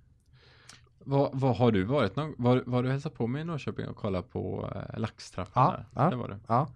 Vad, 0.99 1.29
vad 1.33 1.57
har 1.57 1.71
du 1.71 1.83
varit 1.83 2.15
någon, 2.15 2.35
var, 2.37 2.63
var 2.65 2.83
du 2.83 2.89
hälsat 2.91 3.13
på 3.13 3.27
mig 3.27 3.41
i 3.41 3.45
Norrköping 3.45 3.87
och 3.87 3.95
kollat 3.95 4.29
på 4.29 4.71
eh, 4.75 4.99
laxtrappan 4.99 5.63
Ja, 5.65 5.71
där? 5.71 6.03
ja. 6.03 6.09
Det 6.09 6.15
var 6.15 6.27
det. 6.27 6.39
Ja. 6.47 6.67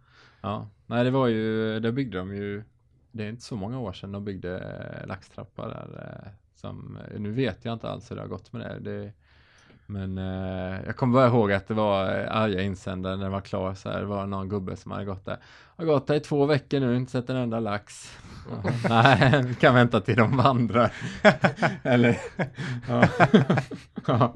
Ja, 0.42 0.68
nej 0.86 1.04
det 1.04 1.12
var 1.12 1.28
ju, 1.28 1.80
där 1.80 1.92
byggde 1.92 2.18
de 2.18 2.36
ju, 2.36 2.64
det 3.12 3.24
är 3.26 3.30
inte 3.30 3.42
så 3.42 3.56
många 3.56 3.80
år 3.80 3.94
sedan 3.94 4.12
de 4.12 4.26
byggde 4.26 4.60
eh, 5.02 5.08
laxtrappa 5.08 5.68
där. 5.68 6.22
eh, 6.26 6.32
Som, 6.56 6.98
nu 7.18 7.32
vet 7.32 7.66
jag 7.66 7.74
inte 7.74 7.90
alls 7.90 8.12
hur 8.12 8.16
det 8.16 8.22
har 8.22 8.30
gått 8.30 8.54
med 8.54 8.62
det. 8.62 8.80
det 8.80 9.14
men 9.92 10.18
eh, 10.18 10.80
jag 10.86 10.96
kommer 10.96 11.14
bara 11.14 11.28
ihåg 11.28 11.52
att 11.52 11.68
det 11.68 11.74
var 11.74 12.20
eh, 12.20 12.36
arga 12.36 12.62
insändare 12.62 13.16
när 13.16 13.24
det 13.24 13.30
var 13.30 13.42
klar 13.42 13.74
så 13.74 13.90
här, 13.90 14.00
det 14.00 14.06
var 14.06 14.28
någon 14.28 14.50
gubbe 14.50 14.76
som 14.76 14.92
hade 14.92 15.06
gått 15.06 15.26
där. 15.26 15.38
Har 15.76 15.86
gått 15.86 16.08
där 16.08 16.16
i 16.16 16.20
två 16.20 16.46
veckor 16.46 16.80
nu, 16.80 16.96
inte 16.96 17.12
sett 17.12 17.30
en 17.30 17.36
enda 17.36 17.60
lax. 17.60 18.18
Ja, 18.50 18.72
nej, 18.90 19.44
vi 19.44 19.56
kan 19.56 19.76
vänta 19.76 20.02
till 20.02 20.16
de 20.16 20.38
vandrar. 20.38 20.94
Eller, 21.84 22.18
ja. 22.88 23.08
ja. 24.08 24.34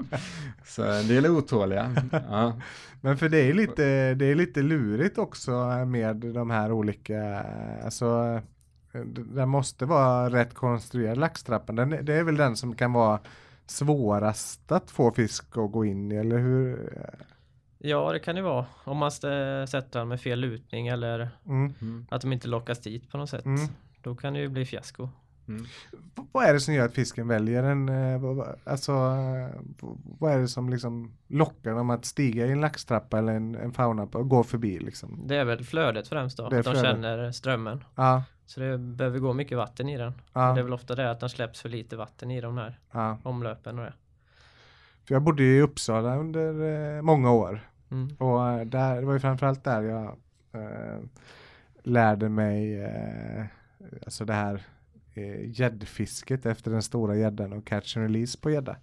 Så 0.65 0.83
en 0.83 1.07
del 1.07 1.25
är 1.25 1.29
otåliga. 1.29 1.95
Ja. 2.29 2.53
Men 3.01 3.17
för 3.17 3.29
det 3.29 3.49
är 3.49 3.53
lite, 3.53 4.13
det 4.13 4.25
är 4.25 4.35
lite 4.35 4.61
lurigt 4.61 5.17
också 5.17 5.51
med 5.87 6.15
de 6.15 6.49
här 6.49 6.71
olika, 6.71 7.45
alltså 7.83 8.41
det 8.91 9.23
det 9.23 9.45
måste 9.45 9.85
vara 9.85 10.29
rätt 10.29 10.53
konstruerad 10.53 11.17
laxtrappan. 11.17 11.75
Den, 11.75 11.89
det 11.89 12.13
är 12.13 12.23
väl 12.23 12.37
den 12.37 12.55
som 12.55 12.75
kan 12.75 12.93
vara 12.93 13.19
svårast 13.67 14.71
att 14.71 14.91
få 14.91 15.11
fisk 15.11 15.57
att 15.57 15.71
gå 15.71 15.85
in 15.85 16.11
i, 16.11 16.15
eller 16.15 16.37
hur? 16.37 16.89
Ja, 17.77 18.11
det 18.11 18.19
kan 18.19 18.35
det 18.35 18.41
vara. 18.41 18.65
Om 18.83 18.97
man 18.97 19.11
sätter 19.11 19.99
den 19.99 20.07
med 20.07 20.21
fel 20.21 20.39
lutning 20.39 20.87
eller 20.87 21.29
Mm. 21.45 21.73
Mm. 21.81 22.05
att 22.11 22.21
de 22.21 22.33
inte 22.33 22.47
lockas 22.47 22.79
dit 22.79 23.11
på 23.11 23.17
något 23.17 23.29
sätt. 23.29 23.45
Mm. 23.45 23.67
Då 24.01 24.15
kan 24.15 24.33
det 24.33 24.39
ju 24.39 24.47
bli 24.49 24.65
fiasko. 24.65 25.09
Mm. 25.47 25.65
Vad 26.31 26.45
är 26.45 26.53
det 26.53 26.59
som 26.59 26.73
gör 26.73 26.85
att 26.85 26.93
fisken 26.93 27.27
väljer 27.27 27.63
en, 27.63 27.89
eh, 27.89 28.21
alltså 28.63 28.91
vad 30.19 30.31
är 30.31 30.37
det 30.39 30.47
som 30.47 30.69
liksom 30.69 31.11
lockar 31.27 31.73
dem 31.75 31.89
att 31.89 32.05
stiga 32.05 32.45
i 32.45 32.51
en 32.51 32.61
laxtrappa 32.61 33.17
eller 33.19 33.33
en, 33.33 33.55
en 33.55 33.73
fauna 33.73 34.03
och 34.03 34.29
gå 34.29 34.43
förbi 34.43 34.79
liksom? 34.79 35.23
Det 35.27 35.35
är 35.35 35.45
väl 35.45 35.63
flödet 35.63 36.07
främst 36.07 36.37
då. 36.37 36.43
Att 36.45 36.51
de 36.51 36.63
flödet. 36.63 36.81
känner 36.81 37.31
strömmen. 37.31 37.83
Ja, 37.95 38.23
Så 38.45 38.59
det 38.59 38.77
behöver 38.77 39.19
gå 39.19 39.33
mycket 39.33 39.57
vatten 39.57 39.89
i 39.89 39.97
den. 39.97 40.13
ja, 40.33 40.53
Det 40.53 40.59
är 40.59 40.63
väl 40.63 40.73
ofta 40.73 40.95
det 40.95 41.11
att 41.11 41.19
den 41.19 41.29
släpps 41.29 41.61
för 41.61 41.69
lite 41.69 41.95
vatten 41.95 42.31
i 42.31 42.41
de 42.41 42.57
här 42.57 42.79
ja. 42.91 43.17
omlöpen 43.23 43.79
och 43.79 43.85
det. 43.85 43.93
För 45.05 45.15
jag 45.15 45.21
bodde 45.21 45.43
i 45.43 45.61
Uppsala 45.61 46.15
under 46.15 46.61
eh, 46.97 47.01
många 47.01 47.31
år 47.31 47.61
Mm. 47.91 48.15
Och 48.17 48.49
eh, 48.49 48.65
där, 48.65 48.95
det 48.95 49.05
var 49.05 49.13
ju 49.13 49.19
framförallt 49.19 49.63
där 49.63 49.81
jag 49.81 50.17
eh, 50.51 50.99
lärde 51.83 52.29
mig 52.29 52.83
eh, 52.83 53.45
alltså 54.05 54.25
det 54.25 54.33
här 54.33 54.63
eh, 55.13 55.59
gäddfisket 55.59 56.45
efter 56.45 56.71
den 56.71 56.83
stora 56.83 57.15
gäddan 57.15 57.53
och 57.53 57.67
catch 57.67 57.97
and 57.97 58.05
release 58.05 58.37
på 58.41 58.51
gädda. 58.51 58.77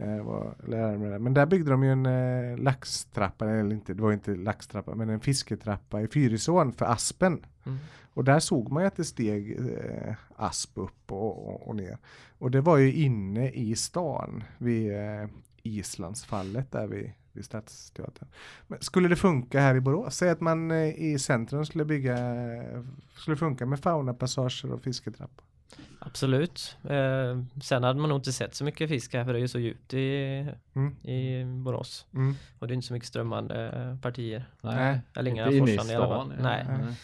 Eh, 0.00 0.52
det. 0.66 1.18
men 1.18 1.34
där 1.34 1.46
byggde 1.46 1.70
de 1.70 1.82
ju 1.82 1.92
en 1.92 2.06
eh, 2.06 2.58
laxtrappa, 2.58 3.50
eller 3.50 3.74
inte, 3.74 3.94
det 3.94 4.02
var 4.02 4.12
inte 4.12 4.34
laxtrappa, 4.34 4.94
men 4.94 5.08
en 5.08 5.20
fisketrappa 5.20 6.00
i 6.00 6.08
Fyrisån 6.08 6.72
för 6.72 6.86
aspen. 6.86 7.46
Mm. 7.66 7.78
Och 8.14 8.24
där 8.24 8.40
såg 8.40 8.72
man 8.72 8.82
ju 8.82 8.86
att 8.86 8.96
det 8.96 9.04
steg 9.04 9.58
eh, 9.58 10.14
asp 10.36 10.70
upp 10.74 11.12
och, 11.12 11.48
och, 11.48 11.68
och 11.68 11.76
ner. 11.76 11.98
Och 12.38 12.50
det 12.50 12.60
var 12.60 12.76
ju 12.76 12.92
inne 12.92 13.50
i 13.50 13.76
stan 13.76 14.42
vid 14.58 14.92
eh, 14.92 15.28
Islandsfallet 15.62 16.72
där 16.72 16.86
vid, 16.86 17.12
vid 17.32 17.44
Stadsteatern. 17.44 18.28
Men 18.66 18.80
skulle 18.80 19.08
det 19.08 19.16
funka 19.16 19.60
här 19.60 19.74
i 19.74 19.80
Borås? 19.80 20.16
Säg 20.16 20.30
att 20.30 20.40
man 20.40 20.70
eh, 20.70 21.02
i 21.02 21.18
centrum 21.18 21.66
skulle 21.66 21.84
bygga, 21.84 22.16
skulle 23.16 23.36
funka 23.36 23.66
med 23.66 23.80
faunapassager 23.80 24.72
och 24.72 24.82
fisketrappor. 24.82 25.44
Absolut. 25.98 26.76
Eh, 26.84 27.42
sen 27.62 27.82
hade 27.84 28.00
man 28.00 28.08
nog 28.08 28.18
inte 28.18 28.32
sett 28.32 28.54
så 28.54 28.64
mycket 28.64 28.88
fisk 28.88 29.14
här 29.14 29.24
för 29.24 29.32
det 29.32 29.38
är 29.38 29.40
ju 29.40 29.48
så 29.48 29.58
djupt 29.58 29.94
i, 29.94 30.46
Mm. 30.74 30.96
i 31.06 31.44
Borås. 31.44 32.06
Mm. 32.14 32.34
Och 32.58 32.66
det 32.68 32.72
är 32.72 32.74
inte 32.74 32.86
så 32.86 32.92
mycket 32.92 33.08
strömmande 33.08 33.98
partier. 34.02 34.44
Nej, 34.60 35.00
Eller 35.16 35.30
inga 35.30 35.44
inte 35.44 35.56
inne 35.56 35.70
i 35.70 35.74
i 35.74 35.78
alla 35.78 36.08
fall. 36.08 36.26
stan. 36.26 36.32
ja. 36.36 36.42
Nej. 36.42 36.66
Nej. 36.68 36.94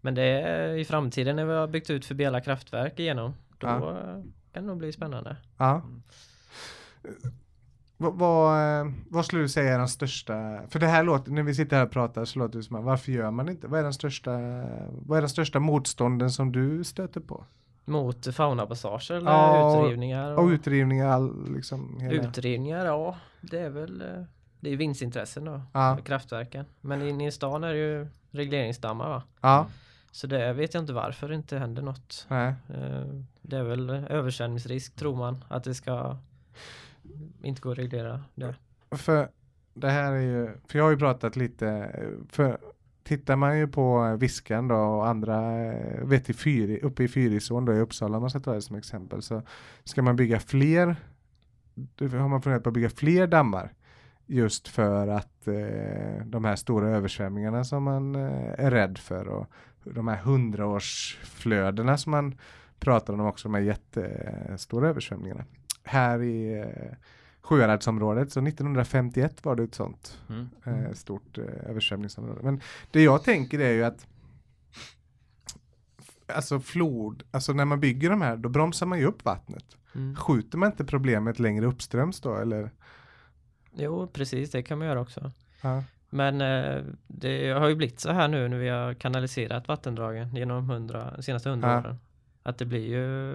Men 0.00 0.14
det 0.14 0.22
är 0.22 0.76
i 0.76 0.84
framtiden 0.84 1.36
när 1.36 1.44
vi 1.44 1.52
har 1.52 1.66
byggt 1.66 1.90
ut 1.90 2.04
förbi 2.04 2.24
alla 2.26 2.40
kraftverk 2.40 2.98
igenom. 2.98 3.34
Då 3.58 3.66
Ja. 3.66 3.90
eh, 3.90 4.14
kan 4.52 4.62
det 4.62 4.68
nog 4.68 4.78
bli 4.78 4.92
spännande. 4.92 5.36
Ja. 5.56 5.74
Mm. 5.74 6.02
Vad, 7.96 8.14
vad, 8.14 8.80
eh, 8.80 8.92
vad 9.10 9.26
skulle 9.26 9.42
du 9.42 9.48
säga 9.48 9.74
är 9.74 9.78
den 9.78 9.88
största, 9.88 10.62
för 10.68 10.78
det 10.78 10.86
här 10.86 11.04
låter, 11.04 11.30
när 11.32 11.42
vi 11.42 11.54
sitter 11.54 11.76
här 11.76 11.84
och 11.86 11.90
pratar 11.90 12.24
så 12.24 12.38
låter 12.38 12.58
det 12.58 12.62
som 12.64 12.76
att 12.76 12.84
varför 12.84 13.12
gör 13.12 13.30
man 13.30 13.48
inte? 13.48 13.66
Vad 13.66 13.80
är 13.80 13.84
den 13.84 13.92
största, 13.92 14.30
vad 14.90 15.16
är 15.18 15.20
den 15.22 15.28
största 15.28 15.60
motstånden 15.60 16.30
som 16.30 16.52
du 16.52 16.84
stöter 16.84 17.20
på? 17.20 17.44
Mot 17.88 18.34
faunapassager 18.34 19.14
eller 19.14 19.30
Ja, 19.30 19.76
och- 19.76 19.84
utrivningar? 19.84 20.32
Och 20.38 20.46
utrivningar, 20.46 21.06
all, 21.08 21.54
liksom 21.54 22.00
hela. 22.00 22.28
Utrivningar, 22.28 22.84
ja. 22.86 23.16
Det 23.40 23.58
är 23.58 23.70
väl 23.70 24.00
eh, 24.00 24.22
det 24.60 24.72
är 24.72 24.76
vinstintressen 24.76 25.44
då. 25.44 25.60
Ja. 25.72 25.98
Kraftverken. 26.04 26.64
Men 26.80 27.02
inne 27.02 27.26
i 27.26 27.30
stan 27.30 27.64
är 27.64 27.72
det 27.72 27.78
ju 27.78 28.06
regleringsdammar 28.30 29.08
va? 29.08 29.22
Ja, 29.40 29.66
Så 30.10 30.26
det 30.26 30.52
vet 30.52 30.74
jag 30.74 30.82
inte 30.82 30.92
varför 30.92 31.28
det 31.28 31.34
inte 31.34 31.58
händer 31.58 31.82
något. 31.82 32.26
nej. 32.28 32.54
Eh, 32.74 33.02
Det 33.42 33.56
är 33.56 33.62
väl 33.62 33.90
översvämningsrisk 33.90 34.94
tror 34.96 35.16
man 35.16 35.44
att 35.48 35.64
det 35.64 35.74
ska 35.74 36.16
inte 37.42 37.60
gå 37.60 37.70
att 37.72 37.78
reglera 37.78 38.22
det. 38.34 38.54
För 38.90 39.28
det 39.74 39.88
här 39.90 40.12
är 40.12 40.20
ju, 40.20 40.50
för 40.68 40.78
jag 40.78 40.84
har 40.84 40.90
ju 40.90 40.98
pratat 40.98 41.36
lite, 41.36 41.90
för 42.30 42.58
tittar 43.08 43.36
man 43.36 43.58
ju 43.58 43.68
på 43.68 44.06
eh, 44.06 44.16
Viskan 44.16 44.68
då 44.68 44.76
och 44.76 45.08
andra, 45.08 45.64
eh, 45.64 46.04
vet 46.04 46.30
i 46.30 46.32
Fyri, 46.32 46.80
uppe 46.82 47.02
i 47.02 47.08
Fyrisån 47.08 47.64
då 47.64 47.74
i 47.74 47.80
Uppsala 47.80 48.16
om 48.16 48.20
man 48.20 48.30
ska 48.30 48.40
ta 48.40 48.54
det 48.54 48.62
som 48.62 48.76
exempel 48.76 49.22
så 49.22 49.42
ska 49.84 50.02
man 50.02 50.16
bygga 50.16 50.40
fler, 50.40 50.96
då 51.74 52.08
har 52.08 52.28
man 52.28 52.42
funderat 52.42 52.62
på 52.62 52.68
att 52.68 52.74
bygga 52.74 52.90
fler 52.90 53.26
dammar 53.26 53.72
just 54.26 54.68
för 54.68 55.08
att 55.08 55.48
eh, 55.48 56.24
de 56.24 56.44
här 56.44 56.56
stora 56.56 56.88
översvämningarna 56.88 57.64
som 57.64 57.82
man 57.82 58.14
eh, 58.14 58.64
är 58.64 58.70
rädd 58.70 58.98
för 58.98 59.28
och 59.28 59.46
de 59.84 60.08
här 60.08 60.16
hundraårsflödena 60.16 61.98
som 61.98 62.10
man 62.10 62.38
pratar 62.80 63.14
om 63.14 63.20
också, 63.20 63.48
de 63.48 63.54
här 63.54 63.60
jättestora 63.60 64.88
översvämningarna. 64.88 65.44
Här 65.84 66.22
i 66.22 66.60
eh, 66.60 66.96
Sjuhäradsområdet, 67.48 68.32
så 68.32 68.40
1951 68.40 69.44
var 69.44 69.56
det 69.56 69.62
ett 69.62 69.74
sånt 69.74 70.18
Mm. 70.28 70.48
eh, 70.64 70.92
stort 70.92 71.38
eh, 71.38 71.44
översvämningsområde. 71.70 72.40
Men 72.42 72.60
det 72.90 73.02
jag 73.02 73.24
tänker 73.24 73.58
är 73.58 73.72
ju 73.72 73.84
att 73.84 74.06
Alltså 76.34 76.60
flod, 76.60 77.22
alltså 77.30 77.52
när 77.52 77.64
man 77.64 77.80
bygger 77.80 78.10
de 78.10 78.22
här 78.22 78.36
då 78.36 78.48
bromsar 78.48 78.86
man 78.86 78.98
ju 78.98 79.04
upp 79.04 79.24
vattnet. 79.24 79.64
Mm. 79.94 80.16
Skjuter 80.16 80.58
man 80.58 80.70
inte 80.70 80.84
problemet 80.84 81.38
längre 81.38 81.66
uppströms 81.66 82.20
då 82.20 82.36
eller? 82.36 82.70
Jo, 83.76 84.06
precis 84.12 84.50
det 84.50 84.62
kan 84.62 84.78
man 84.78 84.86
göra 84.88 85.00
också. 85.00 85.32
Ja, 85.62 85.84
Men 86.10 86.40
eh, 86.40 86.82
det 87.06 87.50
har 87.50 87.68
ju 87.68 87.74
blivit 87.74 88.00
så 88.00 88.12
här 88.12 88.28
nu 88.28 88.48
när 88.48 88.58
vi 88.58 88.68
har 88.68 88.94
kanaliserat 88.94 89.68
vattendragen 89.68 90.36
genom 90.36 90.70
hundra, 90.70 91.22
senaste 91.22 91.50
hundra 91.50 91.68
Ja. 91.72 91.78
åren. 91.78 91.98
Att 92.42 92.58
det 92.58 92.64
blir 92.64 92.86
ju 92.88 93.34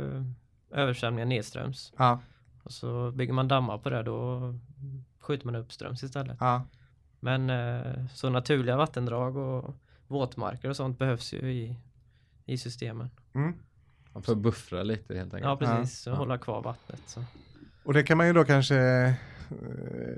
översvämningar 0.71 1.25
nedströms. 1.25 1.93
ja, 1.97 2.19
Och 2.63 2.71
så 2.71 3.11
bygger 3.11 3.33
man 3.33 3.47
dammar 3.47 3.77
på 3.77 3.89
det 3.89 4.03
då 4.03 4.41
skjuter 5.19 5.45
man 5.45 5.55
uppströms 5.55 6.03
istället. 6.03 6.37
Ja. 6.39 6.61
Men 7.19 7.49
eh, 7.49 8.05
så 8.13 8.29
naturliga 8.29 8.77
vattendrag 8.77 9.37
och 9.37 9.75
våtmarker 10.07 10.69
och 10.69 10.75
sånt 10.75 10.99
behövs 10.99 11.33
ju 11.33 11.37
i, 11.51 11.77
i 12.45 12.57
systemen. 12.57 13.09
Mm. 13.33 13.53
Man 14.13 14.23
får 14.23 14.35
buffra 14.35 14.83
lite 14.83 15.17
helt 15.17 15.33
enkelt. 15.33 15.49
Ja 15.49 15.57
precis, 15.57 16.07
och 16.07 16.13
Ja. 16.13 16.17
hålla 16.17 16.37
kvar 16.37 16.61
vattnet. 16.61 17.01
Så. 17.05 17.23
Och 17.83 17.93
det 17.93 18.03
kan 18.03 18.17
man 18.17 18.27
ju 18.27 18.33
då 18.33 18.43
kanske 18.43 18.77
eh, 18.77 19.13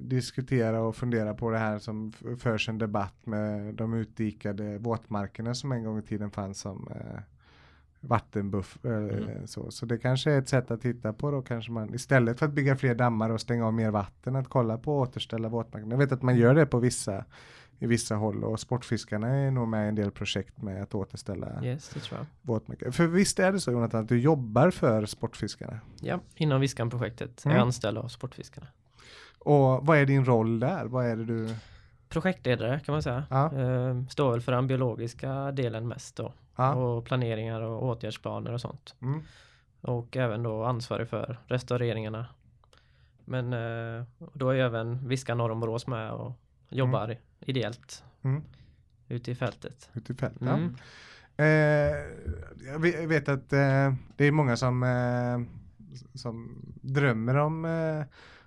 diskutera 0.02 0.82
och 0.82 0.96
fundera 0.96 1.34
på 1.34 1.52
det 1.52 1.58
här 1.58 1.80
som 1.80 2.12
förs 2.40 2.70
en 2.70 2.78
debatt 2.78 3.26
med 3.26 3.74
de 3.76 3.94
utdikade 3.94 4.78
våtmarkerna 4.78 5.56
som 5.56 5.72
en 5.72 5.84
gång 5.84 6.00
i 6.00 6.02
tiden 6.02 6.32
fanns 6.32 6.60
som 6.60 6.88
eh, 6.96 7.22
vattenbuff. 8.08 8.78
Eh, 8.86 8.92
Mm. 8.92 9.48
så. 9.48 9.72
så 9.72 9.86
det 9.86 9.98
kanske 9.98 10.32
är 10.32 10.40
ett 10.40 10.50
sätt 10.50 10.72
att 10.72 10.82
titta 10.82 11.14
på 11.14 11.32
då 11.32 11.42
kanske 11.42 11.72
man 11.72 11.94
istället 11.96 12.40
för 12.40 12.46
att 12.46 12.54
bygga 12.54 12.76
fler 12.76 12.96
dammar 12.96 13.30
och 13.30 13.42
stänga 13.42 13.66
av 13.68 13.74
mer 13.74 13.92
vatten 13.92 14.36
att 14.36 14.48
kolla 14.50 14.78
på 14.78 15.02
att 15.04 15.10
återställa 15.10 15.50
våtmarkerna. 15.50 15.94
Jag 15.94 15.98
vet 16.00 16.12
att 16.12 16.22
man 16.22 16.36
gör 16.38 16.56
det 16.56 16.66
på 16.66 16.80
vissa 16.80 17.26
i 17.80 17.88
vissa 17.88 18.16
håll 18.16 18.44
och 18.44 18.60
sportfiskarna 18.60 19.28
är 19.28 19.52
nog 19.52 19.68
med 19.68 19.86
i 19.86 19.90
en 19.90 19.96
del 19.96 20.12
projekt 20.12 20.62
med 20.62 20.84
att 20.84 20.96
återställa 20.96 21.64
Yes, 21.64 21.96
våtmarker. 22.42 22.92
För 22.92 23.08
visst 23.08 23.40
är 23.40 23.52
det 23.52 23.60
så 23.60 23.72
Jonathan 23.72 24.02
att 24.04 24.10
du 24.10 24.20
jobbar 24.20 24.72
för 24.72 25.06
sportfiskarna? 25.06 25.80
Ja, 26.02 26.20
inom 26.36 26.62
Viskan-projektet 26.62 27.46
är 27.46 27.50
Mm. 27.50 27.58
jag 27.58 27.66
anställd 27.66 27.98
av 27.98 28.08
Sportfiskarna. 28.08 28.68
Och 29.40 29.86
vad 29.86 29.98
är 29.98 30.06
din 30.06 30.26
roll 30.26 30.60
där? 30.60 30.86
Vad 30.86 31.06
är 31.06 31.16
det 31.16 31.26
du 31.26 31.56
Projektledare 32.10 32.80
kan 32.86 32.94
man 32.94 33.04
säga. 33.04 33.24
Ja. 33.30 33.46
Eh, 33.60 34.04
står 34.10 34.32
väl 34.32 34.42
för 34.42 34.52
den 34.52 34.68
biologiska 34.68 35.52
delen 35.52 35.88
mest 35.88 36.16
då. 36.16 36.34
Ja. 36.56 36.74
Och 36.76 37.06
planeringar 37.06 37.62
och 37.62 37.84
åtgärdsplaner 37.84 38.52
och 38.54 38.62
sånt. 38.62 38.96
Mm. 39.02 39.22
Och 39.82 40.18
även 40.18 40.44
då 40.44 40.64
ansvarig 40.64 41.08
för 41.10 41.38
restaureringarna. 41.48 42.26
Men 43.26 43.54
eh, 43.54 44.04
då 44.34 44.50
är 44.50 44.56
även 44.56 45.08
Viskan 45.08 45.38
norr 45.38 45.52
om 45.52 45.60
Borås 45.60 45.88
med 45.88 46.12
och 46.12 46.32
jobbar 46.70 47.18
ideellt 47.40 48.04
Mm. 48.22 48.44
ute 49.08 49.32
i 49.32 49.36
fältet. 49.36 49.90
Ute 49.94 50.14
i 50.14 50.16
fält. 50.16 50.42
Mm. 50.42 50.76
Ja. 51.38 51.44
Eh, 51.44 51.96
jag 52.68 52.80
ve- 52.80 53.02
jag 53.02 53.08
vet 53.08 53.30
att 53.30 53.54
eh, 53.54 53.94
det 54.16 54.26
är 54.26 54.32
många 54.32 54.58
som, 54.58 54.84
eh, 54.84 55.40
som 56.14 56.62
drömmer 56.82 57.36
om 57.36 57.66
eh, 57.66 58.04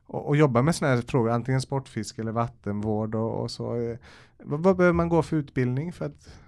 och, 0.07 0.29
och 0.29 0.37
jobba 0.37 0.63
med 0.63 0.75
sådana 0.75 0.95
här 0.97 1.03
frågor, 1.03 1.31
antingen 1.31 1.61
sportfiske 1.61 2.23
eller 2.23 2.33
vattenvård 2.33 3.15
och, 3.15 3.43
och 3.43 3.51
så. 3.51 3.77
Eh, 3.77 3.99
vad, 4.39 4.63
vad 4.63 4.77
behöver 4.77 4.95
man 4.95 5.09
gå 5.09 5.23
för 5.23 5.37
utbildning 5.37 5.93
för 5.93 6.05
att? 6.07 6.39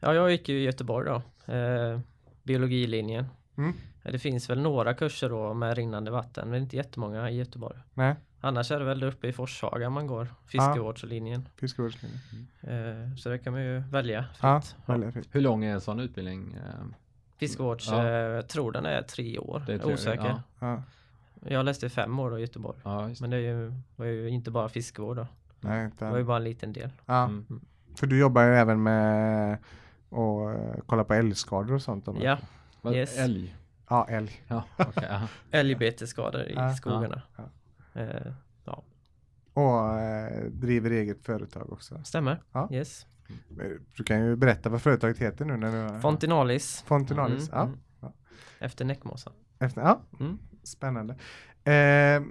Ja, 0.00 0.14
jag 0.14 0.30
gick 0.30 0.48
ju 0.48 0.58
i 0.60 0.64
Göteborg 0.64 1.06
då. 1.08 1.52
Eh, 1.52 2.00
biologilinjen. 2.42 3.26
Mm. 3.56 3.72
Det 4.02 4.18
finns 4.18 4.50
väl 4.50 4.60
några 4.60 4.94
kurser 4.94 5.28
då 5.28 5.54
med 5.54 5.76
rinnande 5.76 6.10
vatten, 6.10 6.50
men 6.50 6.62
inte 6.62 6.76
jättemånga 6.76 7.30
i 7.30 7.36
Göteborg. 7.36 7.78
Nej, 7.94 8.14
Annars 8.40 8.70
är 8.70 8.78
det 8.78 8.84
väl 8.84 9.00
där 9.00 9.06
uppe 9.06 9.28
i 9.28 9.32
Forshaga 9.32 9.90
man 9.90 10.06
går, 10.06 10.26
fiskevårdslinjen. 10.46 11.48
fiskevårdslinje. 11.56 12.18
Eh, 12.60 13.14
så 13.16 13.28
det 13.28 13.38
kan 13.38 13.52
man 13.52 13.62
ju 13.62 13.78
välja 13.78 14.24
Ja, 14.42 14.60
fritt. 14.60 14.76
väldigt 14.86 15.14
fint. 15.14 15.28
Hur 15.30 15.40
lång 15.40 15.64
är 15.64 15.72
en 15.74 15.80
sån 15.80 16.00
utbildning? 16.00 16.54
Eh, 16.54 16.84
Fiskevårds, 17.38 17.88
Ja. 17.90 18.08
eh, 18.08 18.40
tror 18.40 18.72
den 18.72 18.86
är 18.86 19.02
tre 19.02 19.38
år. 19.38 19.62
Det 19.66 19.74
är 19.74 19.78
tre 19.78 19.92
osäker. 19.94 20.24
ja. 20.24 20.42
Ja, 20.60 20.82
Jag 21.50 21.64
läste 21.64 21.88
fem 21.88 22.18
år 22.18 22.30
då 22.30 22.38
i 22.38 22.40
Göteborg. 22.40 22.78
Ja. 22.84 23.10
Men 23.20 23.30
det 23.30 23.36
är 23.36 23.40
ju, 23.40 23.72
var 23.96 24.06
ju 24.06 24.28
inte 24.28 24.50
bara 24.50 24.68
fiskevård 24.68 25.16
då. 25.16 25.26
nej, 25.60 25.90
Det 25.98 26.04
var 26.04 26.18
ju 26.18 26.24
bara 26.24 26.36
en 26.36 26.44
liten 26.44 26.72
del. 26.72 26.90
ja. 27.06 27.24
Mm. 27.24 27.60
För 27.96 28.06
du 28.06 28.18
jobbar 28.18 28.42
ju 28.42 28.54
även 28.54 28.82
med 28.82 29.58
att 30.10 30.86
kolla 30.86 31.04
på 31.04 31.14
älgskador 31.14 31.74
och 31.74 31.82
sånt. 31.82 32.08
om 32.08 32.16
Ja, 32.20 32.38
Vad- 32.82 32.94
Yes. 32.94 33.18
Älg? 33.18 33.56
Ja, 33.88 34.06
älg. 34.10 34.42
Ja, 34.48 34.64
ja. 34.94 35.28
älgbetesskador 35.50 36.42
i 36.42 36.52
Ja, 36.54 36.74
skogarna. 36.74 37.22
ja, 37.36 37.44
Eh, 38.00 38.32
Och 39.52 39.98
eh, 40.00 40.44
driver 40.50 40.90
eget 40.90 41.24
företag 41.24 41.72
också. 41.72 42.00
stämmer. 42.04 42.42
Ja. 42.52 42.68
Yes. 42.72 43.06
Du 43.96 44.04
kan 44.04 44.20
ju 44.24 44.36
berätta 44.36 44.68
vad 44.68 44.82
företaget 44.82 45.18
heter 45.18 45.44
nu 45.44 45.56
när 45.56 45.94
du 45.94 46.00
Fontinalis. 46.00 46.82
Fontinalis. 46.86 47.48
Mm, 47.52 47.58
ja. 47.58 47.62
mm. 47.64 47.78
Ja. 48.00 48.12
Efter 48.58 48.84
näckmossa. 48.84 49.32
Efter, 49.58 49.80
ja. 49.80 50.00
Mm. 50.20 50.38
Spännande. 50.62 51.14
Eh, 51.64 52.22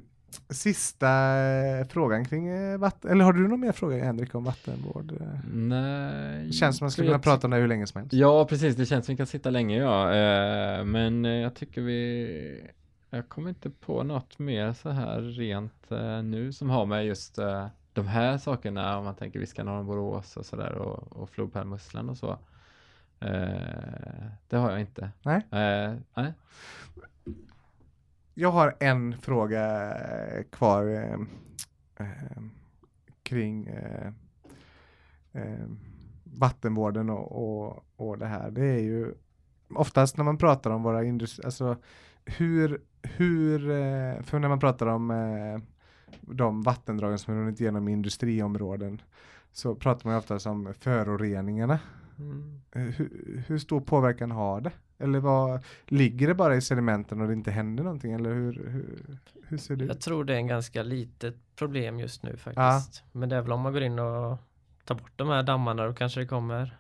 sista 0.50 1.10
eh, 1.38 1.88
frågan 1.88 2.26
kring 2.26 2.48
eh, 2.48 2.78
vatten, 2.78 3.12
eller 3.12 3.26
har 3.26 3.34
du 3.34 3.48
någon 3.48 3.60
mer 3.60 3.72
fråga 3.72 4.04
Henrik 4.04 4.36
om 4.36 4.44
vattenvård? 4.44 5.14
Nej. 5.54 6.46
Det 6.46 6.54
känns 6.54 6.78
som 6.78 6.86
man 6.86 6.92
skulle 6.92 7.08
kunna 7.08 7.20
prata 7.20 7.48
om 7.48 7.52
det 7.52 7.58
hur 7.58 7.68
länge 7.68 7.88
som 7.88 8.00
helst. 8.00 8.14
Ja, 8.14 8.46
precis. 8.46 8.76
Det 8.76 8.86
känns 8.86 9.06
som 9.06 9.14
vi 9.14 9.18
kan 9.18 9.28
sitta 9.28 9.50
länge, 9.50 9.78
ja. 9.78 10.14
Eh, 10.14 10.86
men 10.86 11.24
jag 11.24 11.56
tycker 11.56 11.82
vi... 11.82 12.68
Jag 13.10 13.30
kommer 13.30 13.50
inte 13.50 13.70
på 13.70 14.04
något 14.04 14.40
mer 14.40 14.74
så 14.74 14.90
här 14.90 15.22
rent 15.22 15.90
nu 16.24 16.54
som 16.54 16.70
har 16.70 16.86
med 16.86 17.06
just 17.06 17.36
de 17.94 18.08
här 18.08 18.38
sakerna, 18.38 18.98
om 18.98 19.06
man 19.06 19.16
tänker 19.16 19.40
Viskan 19.40 19.66
norr 19.66 19.80
om 19.80 19.86
Borås 19.86 20.38
och 20.38 20.46
sådär 20.46 20.74
och, 20.74 21.22
och 21.22 21.30
flodpärlmusslan 21.30 22.10
och 22.10 22.18
så. 22.18 22.38
Eh, 23.20 24.28
det 24.48 24.58
har 24.58 24.72
jag 24.72 24.80
inte. 24.80 25.10
Nej. 25.24 25.38
Eh, 25.52 25.94
nej. 26.14 26.34
Jag 28.40 28.52
har 28.52 28.76
en 28.80 29.18
fråga 29.18 29.94
eh, 29.96 30.44
kvar 30.44 30.88
eh, 30.88 31.20
eh, 32.00 32.44
kring 33.24 33.68
eh, 33.68 34.08
eh, 35.34 35.68
vattenvården 36.24 37.10
och, 37.10 37.32
och, 37.32 37.86
och 37.96 38.18
det 38.18 38.26
här. 38.26 38.52
Det 38.52 38.66
är 38.66 38.80
ju 38.80 39.14
oftast 39.70 40.18
när 40.18 40.24
man 40.24 40.38
pratar 40.38 40.72
om 40.72 40.84
våra 40.84 41.04
industrier, 41.04 41.46
alltså 41.46 41.78
hur, 42.26 42.82
hur, 43.02 43.70
eh, 43.70 44.22
för 44.22 44.40
när 44.40 44.50
man 44.50 44.60
pratar 44.60 44.88
om 44.88 45.12
eh, 45.12 45.60
de 46.22 46.62
vattendragen 46.62 47.20
som 47.20 47.36
runnit 47.36 47.62
igenom 47.62 47.88
industriområden 47.88 49.02
så 49.52 49.76
pratar 49.76 50.10
man 50.10 50.18
oftast 50.18 50.48
om 50.48 50.74
föroreningarna. 50.80 51.80
Mm. 52.20 52.62
Hur, 52.72 53.44
hur 53.48 53.58
stor 53.58 53.82
påverkan 53.82 54.32
har 54.32 54.62
det? 54.62 54.72
Eller 55.00 55.20
vad, 55.20 55.60
ligger 55.86 56.28
det 56.28 56.34
bara 56.34 56.56
i 56.56 56.62
sedimenten 56.62 57.22
och 57.22 57.28
det 57.28 57.34
inte 57.34 57.52
händer 57.52 57.84
någonting? 57.84 58.14
Eller 58.14 58.30
hur, 58.34 58.54
hur, 58.54 59.18
hur 59.48 59.58
ser 59.58 59.76
det 59.76 59.86
Jag 59.86 59.96
ut? 59.96 60.02
tror 60.02 60.24
det 60.24 60.34
är 60.34 60.38
en 60.38 60.48
ganska 60.48 60.84
litet 60.84 61.36
problem 61.56 62.00
just 62.00 62.24
nu 62.24 62.38
faktiskt. 62.38 63.04
Men 63.12 63.30
det 63.30 63.36
är 63.36 63.42
väl 63.42 63.52
om 63.52 63.62
man 63.62 63.74
går 63.74 63.82
in 63.84 64.00
och 64.00 64.38
tar 64.86 64.96
bort 64.96 65.12
de 65.16 65.30
här 65.30 65.44
dammarna 65.44 65.86
då 65.86 65.94
kanske 65.94 66.20
det 66.20 66.26
kommer 66.26 66.78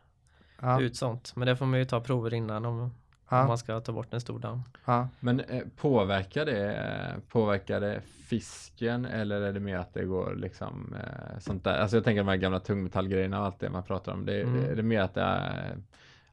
Ja, 0.62 0.82
ut 0.82 0.96
sånt. 0.96 1.36
Men 1.36 1.46
det 1.48 1.56
får 1.56 1.66
man 1.66 1.80
ju 1.80 1.86
ta 1.86 2.02
prover 2.02 2.34
innan 2.34 2.66
om, 2.66 2.80
om 2.82 2.92
ja, 3.30 3.48
man 3.48 3.58
ska 3.58 3.80
ta 3.80 3.92
bort 3.92 4.14
en 4.14 4.22
stor 4.22 4.40
damm. 4.40 4.62
ja. 4.86 5.08
Men 5.20 5.40
eh, 5.40 5.64
påverkar 5.76 6.46
det, 6.46 6.74
eh, 6.76 7.20
påverkar 7.32 7.80
det 7.82 8.02
fisken 8.28 9.06
eller 9.06 9.42
är 9.42 9.54
det 9.54 9.60
mer 9.60 9.78
att 9.78 9.94
det 9.94 10.04
går 10.06 10.36
liksom 10.36 10.96
eh, 10.96 11.40
sånt 11.40 11.64
där? 11.64 11.78
Alltså 11.78 11.98
jag 11.98 12.04
tänker 12.04 12.20
de 12.24 12.28
här 12.30 12.36
gamla 12.36 12.60
tungmetallgrejerna 12.60 13.40
och 13.40 13.46
allt 13.46 13.60
det 13.60 13.70
man 13.70 13.84
pratar 13.84 14.12
om. 14.14 14.26
Det, 14.26 14.42
Mm. 14.42 14.62
det, 14.62 14.68
är 14.68 14.76
det 14.76 14.84
mer 14.84 15.02
att 15.02 15.14
det 15.14 15.22
eh, 15.22 15.78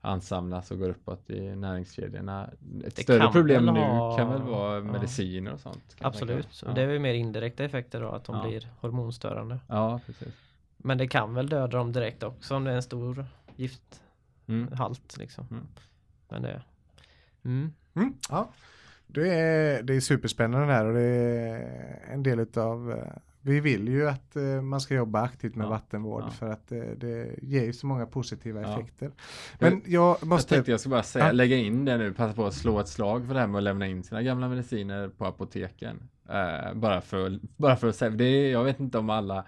ansamlas 0.04 0.70
och 0.70 0.78
går 0.78 0.88
uppåt 0.88 1.30
i 1.30 1.56
näringskedjorna? 1.56 2.50
Ett 2.86 2.96
Det 2.96 3.02
större 3.02 3.32
problem 3.32 3.66
nu 3.66 3.80
ha- 3.80 4.16
kan 4.16 4.30
väl 4.30 4.42
vara 4.42 4.74
ja. 4.74 4.80
mediciner 4.82 5.52
och 5.52 5.60
sånt? 5.60 5.96
Absolut. 6.00 6.60
Ja. 6.62 6.68
Och 6.68 6.74
det 6.74 6.82
är 6.82 6.88
ju 6.90 6.98
mer 6.98 7.14
indirekta 7.14 7.64
effekter 7.64 8.00
då 8.00 8.08
att 8.08 8.24
de 8.24 8.36
Ja. 8.36 8.42
blir 8.48 8.68
hormonstörande. 8.80 9.58
Ja, 9.68 10.00
precis. 10.06 10.34
Men 10.76 10.98
det 10.98 11.08
kan 11.08 11.34
väl 11.34 11.48
döda 11.48 11.66
dem 11.78 11.92
direkt 11.92 12.22
också 12.22 12.56
om 12.56 12.64
det 12.64 12.70
är 12.70 12.76
en 12.76 12.82
stor 12.82 13.26
gifthalt 13.56 13.98
Mm. 14.46 14.68
liksom. 15.18 15.46
Mm. 15.50 15.66
Men 16.28 16.42
det... 16.42 16.62
Mm. 17.44 17.72
Mm, 17.94 18.14
ja. 18.30 18.48
Det, 19.06 19.34
är, 19.34 19.82
det 19.82 19.94
är 19.96 20.00
superspännande 20.00 20.72
här 20.72 20.84
och 20.84 20.94
det 20.94 21.00
är 21.02 22.02
en 22.12 22.22
del 22.22 22.40
utav 22.40 23.02
vi 23.46 23.60
vill 23.60 23.88
ju 23.88 24.08
att 24.08 24.36
eh, 24.36 24.42
man 24.42 24.80
ska 24.80 24.94
jobba 24.94 25.20
aktivt 25.22 25.54
med 25.54 25.64
Ja, 25.64 25.70
vattenvård 25.70 26.22
ja. 26.26 26.30
för 26.30 26.48
att 26.50 26.68
det, 26.68 26.94
det 26.94 27.30
ger 27.42 27.64
ju 27.64 27.72
så 27.72 27.86
många 27.86 28.06
positiva 28.06 28.62
Ja. 28.62 28.72
effekter. 28.72 29.10
Men 29.58 29.82
jag 29.86 30.16
Jag 30.20 30.28
måste... 30.28 30.54
tänkte 30.54 30.70
jag 30.70 30.80
ska 30.80 30.88
bara 30.90 31.02
säga, 31.02 31.26
Ja. 31.26 31.32
lägga 31.32 31.56
in 31.56 31.84
det 31.84 31.96
nu, 31.96 32.12
passa 32.12 32.34
på 32.34 32.46
att 32.46 32.54
slå 32.54 32.80
ett 32.80 32.88
slag 32.88 33.26
för 33.26 33.34
det 33.34 33.40
här 33.40 33.46
med 33.46 33.56
att 33.58 33.62
lämna 33.64 33.86
in 33.86 34.02
sina 34.02 34.22
gamla 34.22 34.48
mediciner 34.48 35.08
på 35.08 35.26
apoteken. 35.26 36.08
Eh, 36.28 36.74
bara, 36.74 37.00
för, 37.00 37.38
bara 37.56 37.76
för 37.76 37.88
att 37.88 37.96
säga, 37.96 38.10
det 38.10 38.50
jag 38.50 38.64
vet 38.64 38.80
inte 38.80 38.98
om 38.98 39.10
alla 39.10 39.44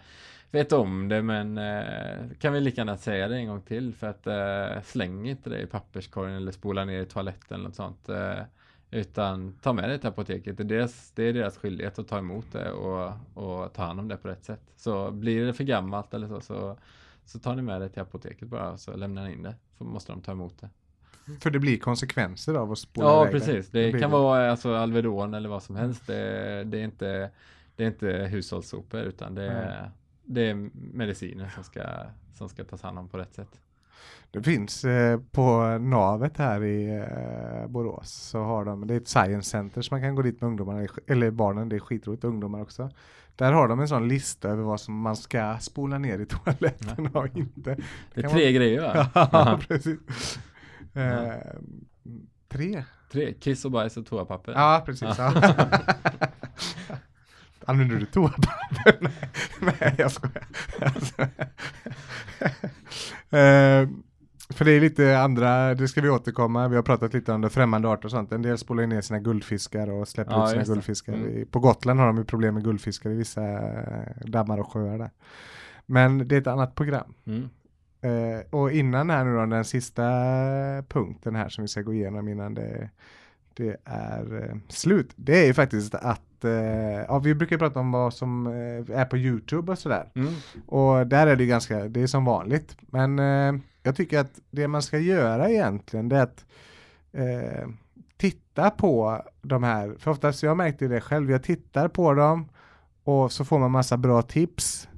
vet 0.51 0.73
om 0.73 1.09
det, 1.09 1.23
men 1.23 1.59
eh, 1.59 2.31
kan 2.39 2.53
vi 2.53 2.61
lika 2.61 2.81
gärna 2.81 2.97
säga 2.97 3.29
det 3.29 3.37
en 3.37 3.49
gång 3.49 3.63
till 3.63 3.95
för 3.95 4.07
att 4.07 4.27
eh, 4.27 4.83
släng 4.85 5.29
inte 5.29 5.51
det 5.51 5.61
i 5.61 5.67
papperskorgen 5.67 6.37
eller 6.37 6.53
spola 6.53 6.85
ner 6.85 7.01
i 7.03 7.07
toaletten 7.07 7.55
eller 7.55 7.65
något 7.65 7.75
sånt. 7.75 8.09
Utan 8.97 9.53
ta 9.63 9.73
med 9.73 9.91
det 9.91 9.99
till 9.99 10.09
apoteket. 10.09 10.57
Det 10.57 10.63
är, 10.63 10.65
deras, 10.65 11.13
det 11.15 11.23
är 11.23 11.33
deras 11.33 11.57
skyldighet 11.57 11.99
att 11.99 12.09
ta 12.09 12.19
emot 12.19 12.53
det 12.53 12.71
och, 12.71 13.13
och 13.35 13.73
ta 13.73 13.85
hand 13.85 14.01
om 14.01 14.09
det 14.09 14.17
på 14.17 14.29
rätt 14.29 14.45
sätt. 14.45 14.61
Så 14.77 15.11
blir 15.11 15.47
det 15.47 15.55
för 15.55 15.65
gammalt 15.65 16.15
eller 16.15 16.29
så, 16.29 16.41
så, 16.41 16.77
så 17.25 17.39
tar 17.39 17.57
ni 17.57 17.63
med 17.63 17.81
det 17.81 17.89
till 17.89 18.03
apoteket 18.03 18.49
bara 18.49 18.71
och 18.73 18.81
så 18.81 18.97
lämnar 18.97 19.25
ni 19.25 19.33
in 19.33 19.43
det. 19.43 19.55
Så 19.79 19.85
måste 19.85 20.13
de 20.13 20.21
ta 20.21 20.33
emot 20.33 20.61
det. 20.61 20.69
För 21.41 21.51
det 21.51 21.59
blir 21.59 21.79
konsekvenser 21.79 22.55
av 22.55 22.73
att 22.73 22.79
spola 22.79 23.07
Ja, 23.07 23.23
iväg 23.23 23.33
precis. 23.33 23.69
Det, 23.71 23.91
blir 23.91 24.01
kan 24.01 24.11
vara 24.11 24.51
alltså 24.51 24.75
Alvedon 24.75 25.35
eller 25.35 25.49
vad 25.49 25.63
som 25.63 25.77
helst. 25.77 26.07
Det, 26.07 26.65
det, 26.65 26.79
är, 26.79 26.85
inte, 26.85 27.31
det 27.77 27.83
är 27.83 27.89
inte 27.89 28.09
hushållssopor 28.09 29.01
utan 29.01 29.35
det 29.35 29.49
är, 29.49 29.91
det 30.25 30.51
är 30.51 30.71
mediciner 30.75 31.49
som 31.49 31.65
ska, 31.65 31.83
som 32.35 32.49
ska 32.49 32.65
tas 32.65 32.83
hand 32.83 32.99
om 32.99 33.09
på 33.09 33.19
rätt 33.19 33.35
sätt. 33.35 33.61
Det 34.31 34.43
finns 34.43 34.85
eh, 34.85 35.21
på 35.33 35.79
navet 35.79 36.39
här 36.39 36.65
i 36.65 36.97
eh, 36.99 37.67
Borås 37.69 38.11
så 38.13 38.43
har 38.43 38.65
de, 38.65 38.87
det 38.87 38.95
är 38.95 38.99
ett 39.01 39.09
science 39.09 39.51
center 39.51 39.83
så 39.83 39.95
man 39.95 40.01
kan 40.03 40.15
gå 40.15 40.23
dit 40.23 40.41
med 40.41 40.49
ungdomarna, 40.49 40.87
eller 41.07 41.31
barnen, 41.31 41.69
det 41.69 41.77
är 41.77 41.81
skitroligt, 41.81 42.25
ungdomar 42.25 42.63
också. 42.63 42.91
Där 43.37 43.53
har 43.53 43.69
de 43.69 43.81
en 43.81 43.89
sån 43.89 44.09
lista 44.09 44.49
över 44.49 44.63
vad 44.63 44.81
som 44.81 44.95
man 45.01 45.17
ska 45.17 45.57
spola 45.61 45.99
ner 45.99 46.19
i 46.19 46.27
toaletten 46.27 47.07
och 47.07 47.37
inte. 47.37 47.77
Det 48.15 48.21
är 48.25 48.29
tre 48.29 48.41
vara- 48.43 48.51
grejer 48.51 48.81
va? 48.83 49.11
Ja, 49.33 49.61
precis. 49.69 50.39
Eh, 50.95 51.33
tre? 52.49 52.85
Tre, 53.13 53.33
kiss 53.35 53.65
och 53.65 53.71
bajs 53.71 53.97
och 53.97 54.07
toapapper. 54.07 54.53
Ja, 54.53 54.83
precis. 54.87 55.19
Ja. 55.19 55.33
Använder 57.65 57.97
du 57.97 58.07
toapapper? 58.07 58.97
Nej, 59.01 59.31
Nej, 59.81 59.95
jag 59.99 60.13
skojar. 60.13 60.47
Alltså. 60.81 61.27
Eh, 63.37 63.89
för 64.51 64.64
det 64.64 64.72
är 64.72 64.80
lite 64.80 65.18
andra, 65.18 65.74
det 65.74 65.89
ska 65.89 66.01
vi 66.01 66.09
återkomma, 66.11 66.68
vi 66.68 66.76
har 66.76 66.82
pratat 66.82 67.14
lite 67.14 67.32
om 67.32 67.41
det, 67.41 67.51
främmande 67.51 67.89
arter 67.89 68.05
och 68.05 68.11
sånt. 68.11 68.32
En 68.32 68.43
del 68.43 68.59
spolar 68.59 68.87
ner 68.87 69.01
sina 69.01 69.18
guldfiskar 69.18 69.91
och 69.91 70.09
släpper 70.09 70.32
Ja, 70.32 70.45
ut 70.45 70.51
sina 70.51 70.64
guldfiskar. 70.64 71.12
Mm. 71.12 71.47
På 71.47 71.61
Gotland 71.61 72.01
har 72.01 72.07
de 72.07 72.16
ju 72.16 72.24
problem 72.24 72.55
med 72.55 72.64
guldfiskar 72.64 73.11
i 73.11 73.14
vissa 73.14 73.43
eh, 73.43 74.26
dammar 74.26 74.59
och 74.59 74.72
sjöar 74.72 74.99
där. 74.99 75.11
Men 75.87 76.28
det 76.28 76.37
är 76.37 76.41
ett 76.41 76.47
annat 76.47 76.74
program. 76.74 77.14
Mm. 77.26 77.49
Eh, 78.01 78.41
och 78.51 78.72
innan 78.72 79.11
här 79.11 79.24
nu 79.24 79.34
då, 79.34 79.47
den 79.47 79.64
sista 79.64 80.03
punkten 80.89 81.34
här 81.34 81.49
som 81.49 81.62
vi 81.62 81.68
ska 81.68 81.82
gå 81.82 81.95
igenom 81.95 82.28
innan 82.28 82.55
det, 82.55 82.91
det 83.57 83.77
är 83.85 84.43
eh, 84.43 84.57
slut. 84.69 85.13
Det 85.17 85.43
är 85.43 85.47
ju 85.47 85.55
faktiskt 85.55 85.95
att, 85.95 86.45
eh, 86.45 86.51
ja 87.09 87.19
vi 87.19 87.35
brukar 87.35 87.59
prata 87.59 87.81
om 87.81 87.93
vad 87.93 88.15
som 88.15 88.47
eh, 88.47 88.99
är 88.99 89.05
på 89.05 89.17
YouTube 89.17 89.73
och 89.73 89.79
sådär. 89.79 90.11
Mm. 90.15 90.35
Och 90.67 91.07
där 91.07 91.27
är 91.27 91.37
det 91.37 91.47
ganska, 91.47 91.89
det 91.89 92.03
är 92.03 92.07
som 92.07 92.25
vanligt. 92.25 92.77
Men 92.81 93.19
eh, 93.19 93.63
jag 93.83 93.97
tycker 93.97 94.19
att 94.19 94.41
det 94.51 94.69
man 94.69 94.83
ska 94.83 94.99
göra 94.99 95.51
egentligen 95.51 96.09
det 96.09 96.17
är 96.17 96.23
att 96.23 96.45
eh, 97.13 97.69
titta 98.17 98.71
på 98.71 99.23
de 99.43 99.63
här, 99.63 99.95
för 99.99 100.11
oftast, 100.11 100.43
jag 100.43 100.57
märkte 100.57 100.89
det 100.89 101.01
själv, 101.01 101.31
jag 101.31 101.43
tittar 101.43 101.89
på 101.89 102.13
dem 102.13 102.49
och 103.05 103.33
så 103.33 103.45
får 103.45 103.59
man 103.59 103.71
massa 103.71 103.97
bra 103.97 104.23
tips 104.23 104.89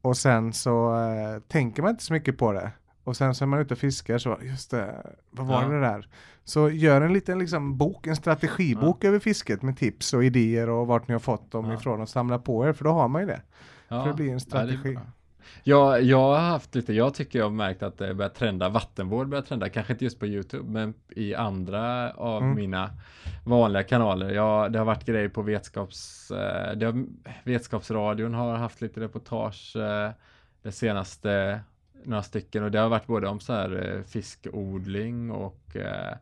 och 0.00 0.16
sen 0.16 0.52
så 0.52 1.00
eh, 1.00 1.40
tänker 1.48 1.82
man 1.82 1.90
inte 1.90 2.04
så 2.04 2.12
mycket 2.12 2.38
på 2.38 2.52
det. 2.52 2.70
Och 3.04 3.16
sen 3.16 3.34
så 3.34 3.44
är 3.44 3.46
man 3.46 3.60
ute 3.60 3.74
och 3.74 3.78
fiskar 3.80 4.18
så, 4.18 4.38
just 4.42 4.70
det, 4.70 4.94
vad 5.30 5.46
var 5.46 5.62
Ja. 5.62 5.68
det 5.68 5.80
där? 5.80 6.08
Så 6.44 6.70
gör 6.70 7.00
en 7.00 7.12
liten 7.12 7.38
liksom 7.38 7.76
bok, 7.78 8.06
en 8.06 8.16
strategibok 8.16 9.04
över 9.04 9.18
fisket 9.18 9.62
med 9.62 9.76
tips 9.76 10.12
och 10.14 10.24
idéer 10.24 10.68
och 10.70 10.86
vart 10.86 11.08
ni 11.08 11.12
har 11.14 11.18
fått 11.20 11.50
dem 11.50 11.66
Ja. 11.70 11.74
ifrån 11.74 12.00
och 12.00 12.08
samla 12.08 12.38
på 12.38 12.66
er, 12.66 12.72
för 12.72 12.84
då 12.84 12.90
har 12.90 13.08
man 13.08 13.20
ju 13.22 13.26
det. 13.28 13.40
Ja. 13.88 14.02
För 14.02 14.10
det 14.10 14.16
blir 14.16 14.26
en 14.26 14.32
Ja, 14.32 14.38
strategi. 14.38 14.98
Ja, 15.62 15.98
jag 15.98 16.18
har 16.18 16.38
haft 16.38 16.74
lite, 16.74 16.92
jag 16.92 17.14
tycker 17.14 17.38
jag 17.38 17.46
har 17.46 17.50
märkt 17.52 17.82
att 17.82 17.98
det 17.98 18.14
börjar 18.14 18.30
trenda, 18.30 18.68
vattenvård 18.68 19.28
börjar 19.28 19.42
trenda, 19.42 19.68
kanske 19.68 19.92
inte 19.92 20.04
just 20.04 20.18
på 20.20 20.26
YouTube, 20.26 20.70
men 20.70 20.94
i 21.08 21.34
andra 21.34 22.10
av 22.12 22.42
Mm. 22.42 22.54
mina 22.56 22.90
vanliga 23.44 23.82
kanaler. 23.82 24.30
Ja, 24.34 24.68
det 24.68 24.78
har 24.78 24.86
varit 24.86 25.04
grejer 25.04 25.28
på 25.28 25.42
vetskaps, 25.42 26.30
eh, 26.30 26.76
det 26.76 26.86
har, 26.86 27.04
Vetskapsradion 27.44 28.34
har 28.34 28.56
haft 28.56 28.80
lite 28.80 29.00
reportage 29.00 29.76
eh, 29.76 30.10
det 30.62 30.72
senaste, 30.72 31.60
några 32.02 32.22
stycken, 32.22 32.62
och 32.64 32.70
det 32.70 32.78
har 32.78 32.88
varit 32.88 33.06
både 33.06 33.28
om 33.28 33.40
så 33.40 33.52
här 33.52 33.96
eh, 33.96 34.02
fiskodling 34.02 35.30
och 35.30 35.76
eh, 35.76 36.16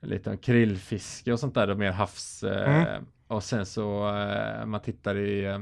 lite 0.00 0.30
om 0.30 0.38
krillfiske 0.38 1.32
och 1.32 1.40
sånt 1.40 1.54
där, 1.54 1.70
och 1.70 1.78
mer 1.78 1.92
havs. 1.92 2.42
Eh, 2.42 2.82
Mm. 2.86 3.06
Och 3.26 3.44
sen 3.44 3.66
så, 3.66 4.16
eh, 4.16 4.66
man 4.66 4.80
tittar 4.80 5.18
i 5.18 5.44
eh, 5.44 5.58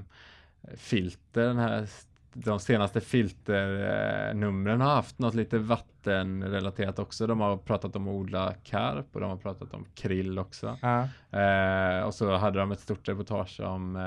filter, 0.77 1.47
den 1.47 1.59
här, 1.59 1.87
de 2.33 2.61
senaste 2.61 3.01
filternumren 3.01 4.81
har 4.81 4.95
haft 4.95 5.19
något 5.19 5.35
lite 5.35 5.59
vattenrelaterat 5.59 6.99
också. 6.99 7.27
De 7.27 7.41
har 7.41 7.57
pratat 7.57 7.97
om 7.97 8.09
att 8.09 8.15
odla 8.15 8.55
karp 8.65 9.07
och 9.13 9.21
de 9.21 9.31
har 9.31 9.37
pratat 9.37 9.75
om 9.75 9.87
krill 9.95 10.39
också. 10.39 10.79
Ja. 10.83 11.09
Eh, 11.41 12.03
och 12.03 12.15
så 12.15 12.37
hade 12.37 12.59
de 12.59 12.73
ett 12.73 12.81
stort 12.81 13.09
reportage 13.09 13.61
om 13.61 13.97
eh, 13.97 14.01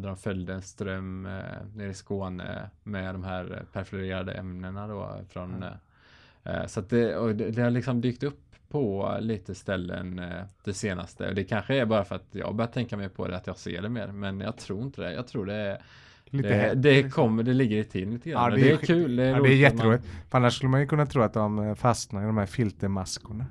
där 0.00 0.06
de 0.06 0.16
följde 0.16 0.54
en 0.54 0.62
ström 0.62 1.26
eh, 1.26 1.42
nere 1.74 1.90
i 1.90 1.94
Skåne 1.94 2.70
med 2.82 3.14
de 3.14 3.24
här 3.24 3.62
perfluorerade 3.72 4.32
ämnena 4.32 4.86
då 4.86 5.20
från 5.28 5.62
eh, 5.62 6.54
eh, 6.54 6.66
så 6.66 6.80
att 6.80 6.90
det, 6.90 7.16
och 7.16 7.34
det, 7.34 7.50
det 7.50 7.62
har 7.62 7.70
liksom 7.70 8.00
dykt 8.00 8.22
upp 8.22 8.40
på 8.68 9.16
lite 9.20 9.54
ställen 9.54 10.18
eh, 10.18 10.42
det 10.64 10.74
senaste. 10.74 11.28
Och 11.28 11.34
det 11.34 11.44
kanske 11.44 11.74
är 11.74 11.84
bara 11.84 12.04
för 12.04 12.14
att 12.14 12.28
jag 12.32 12.54
börjar 12.54 12.70
tänka 12.70 12.96
mer 12.96 13.08
på 13.08 13.28
det, 13.28 13.36
att 13.36 13.46
jag 13.46 13.56
ser 13.56 13.82
det 13.82 13.88
mer. 13.88 14.06
Men 14.06 14.40
jag 14.40 14.56
tror 14.56 14.82
inte 14.82 15.02
det. 15.02 15.12
Jag 15.12 15.26
tror 15.26 15.46
det 15.46 15.54
är 15.54 15.82
Lite 16.30 16.48
det, 16.48 16.74
det 16.74 16.92
liksom. 16.92 17.10
kommer, 17.10 17.42
det 17.42 17.52
ligger 17.54 17.76
i 17.76 17.84
tiden 17.84 18.12
lite 18.14 18.30
grann. 18.30 18.42
Ja, 18.42 18.50
det 18.50 18.62
det, 18.62 18.68
är 18.70 18.72
är 18.72 18.76
sk- 18.78 18.86
kul. 18.86 19.16
Det 19.16 19.22
är, 19.22 19.26
Ja, 19.28 19.32
det 19.34 19.38
är 19.38 19.40
roligt 19.40 19.66
att 19.66 19.74
man- 19.74 19.86
jätteroligt. 19.86 20.04
För 20.30 20.38
annars 20.38 20.56
skulle 20.56 20.70
man 20.70 20.80
ju 20.80 20.86
kunna 20.86 21.06
tro 21.06 21.22
att 21.22 21.34
de 21.34 21.58
eh, 21.68 21.74
fastnar 21.74 22.22
i 22.22 22.26
de 22.26 22.36
här 22.36 22.46
filtermaskorna. 22.46 23.46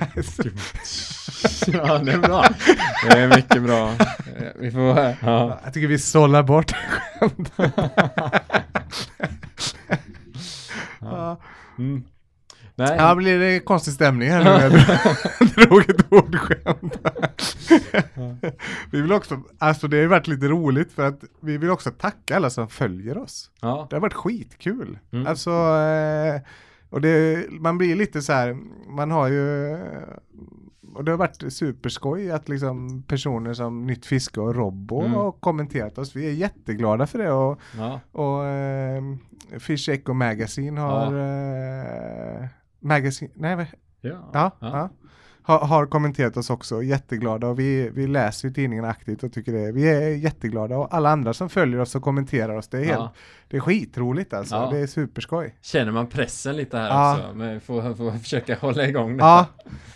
ja, 1.66 1.98
det 1.98 2.12
är 2.12 2.18
bra. 2.18 2.44
Det 3.10 3.18
är 3.18 3.28
mycket 3.36 3.62
bra. 3.62 3.90
Eh, 3.90 3.96
Vi 4.60 4.70
får, 4.70 4.98
ja. 5.22 5.60
Jag 5.64 5.74
tycker 5.74 5.88
vi 5.88 5.98
sållar 5.98 6.42
bort 6.42 6.72
skämt. 6.72 7.52
ja. 11.00 11.40
Mm. 11.78 12.04
Nej. 12.80 12.96
ja, 12.98 13.14
blir 13.14 13.38
det 13.38 13.60
konstig 13.60 13.92
stämning 13.94 14.28
här 14.30 14.44
nu 14.70 14.78
jag 15.56 15.68
drog 15.68 15.90
ett 15.90 16.06
ordskämt. 16.12 16.98
vi 18.90 19.00
vill 19.00 19.12
också, 19.12 19.40
alltså 19.58 19.88
det 19.88 19.96
har 19.96 20.02
ju 20.02 20.08
varit 20.08 20.26
lite 20.28 20.48
roligt 20.48 20.92
för 20.92 21.06
att 21.06 21.24
vi 21.40 21.56
vill 21.58 21.70
också 21.70 21.90
tacka 21.90 22.36
alla 22.36 22.50
som 22.50 22.68
följer 22.68 23.18
oss. 23.18 23.50
Ja. 23.60 23.86
Det 23.90 23.96
har 23.96 24.00
varit 24.00 24.14
skitkul. 24.14 24.98
Mm. 25.12 25.26
Alltså, 25.26 25.50
eh, 25.50 26.40
och 26.90 27.00
det, 27.00 27.44
man 27.50 27.78
blir 27.78 27.96
lite 27.96 28.22
så 28.22 28.32
här, 28.32 28.56
man 28.96 29.10
har 29.10 29.28
ju, 29.28 29.76
och 30.94 31.04
det 31.04 31.10
har 31.10 31.18
varit 31.18 31.52
superskoj 31.52 32.30
att 32.30 32.48
liksom 32.48 33.02
personer 33.02 33.54
som 33.54 33.86
Nytt 33.86 34.06
Fiske 34.06 34.40
och 34.40 34.54
Robbo 34.54 35.00
Mm. 35.00 35.12
har 35.12 35.32
kommenterat 35.32 35.98
oss. 35.98 36.16
Vi 36.16 36.26
är 36.26 36.32
jätteglada 36.32 37.06
för 37.06 37.18
det 37.18 37.32
och, 37.32 37.60
Ja. 37.78 38.00
och 38.12 38.44
eh, 38.46 39.02
Fish 39.58 39.88
Echo 39.88 40.12
Magazine 40.12 40.80
har, 40.80 41.06
eh, 41.06 42.46
Magazine, 42.80 43.30
nej 43.34 43.56
vad- 43.56 43.66
Ja. 44.00 44.30
ja, 44.32 44.50
ja. 44.60 44.88
Har, 45.42 45.58
har 45.66 45.86
kommenterat 45.86 46.36
oss 46.36 46.50
också, 46.50 46.82
jätteglada 46.82 47.46
och 47.46 47.58
vi, 47.58 47.90
vi 47.90 48.06
läser 48.06 48.48
ju 48.48 48.54
tidningen 48.54 48.84
aktivt 48.84 49.22
och 49.22 49.32
tycker 49.32 49.52
det, 49.52 49.72
vi 49.72 49.88
är 49.88 50.08
jätteglada 50.16 50.76
och 50.78 50.94
alla 50.94 51.10
andra 51.10 51.34
som 51.34 51.48
följer 51.48 51.78
oss 51.80 51.94
och 51.94 52.02
kommenterar 52.02 52.56
oss, 52.56 52.68
det 52.68 52.78
är, 52.78 52.84
helt, 52.84 53.10
det 53.48 53.56
är 53.56 53.60
skitroligt 53.60 54.32
alltså, 54.34 54.68
det 54.70 54.78
är 54.78 54.86
superskoj. 54.86 55.54
Känner 55.62 55.92
man 55.92 56.06
pressen 56.06 56.56
lite 56.56 56.78
här 56.78 57.12
också? 57.20 57.34
Men 57.34 57.60
får, 57.60 57.94
får 57.94 58.10
försöka 58.18 58.56
hålla 58.56 58.86
igång 58.86 59.16
det. 59.16 59.22
Ja, 59.24 59.46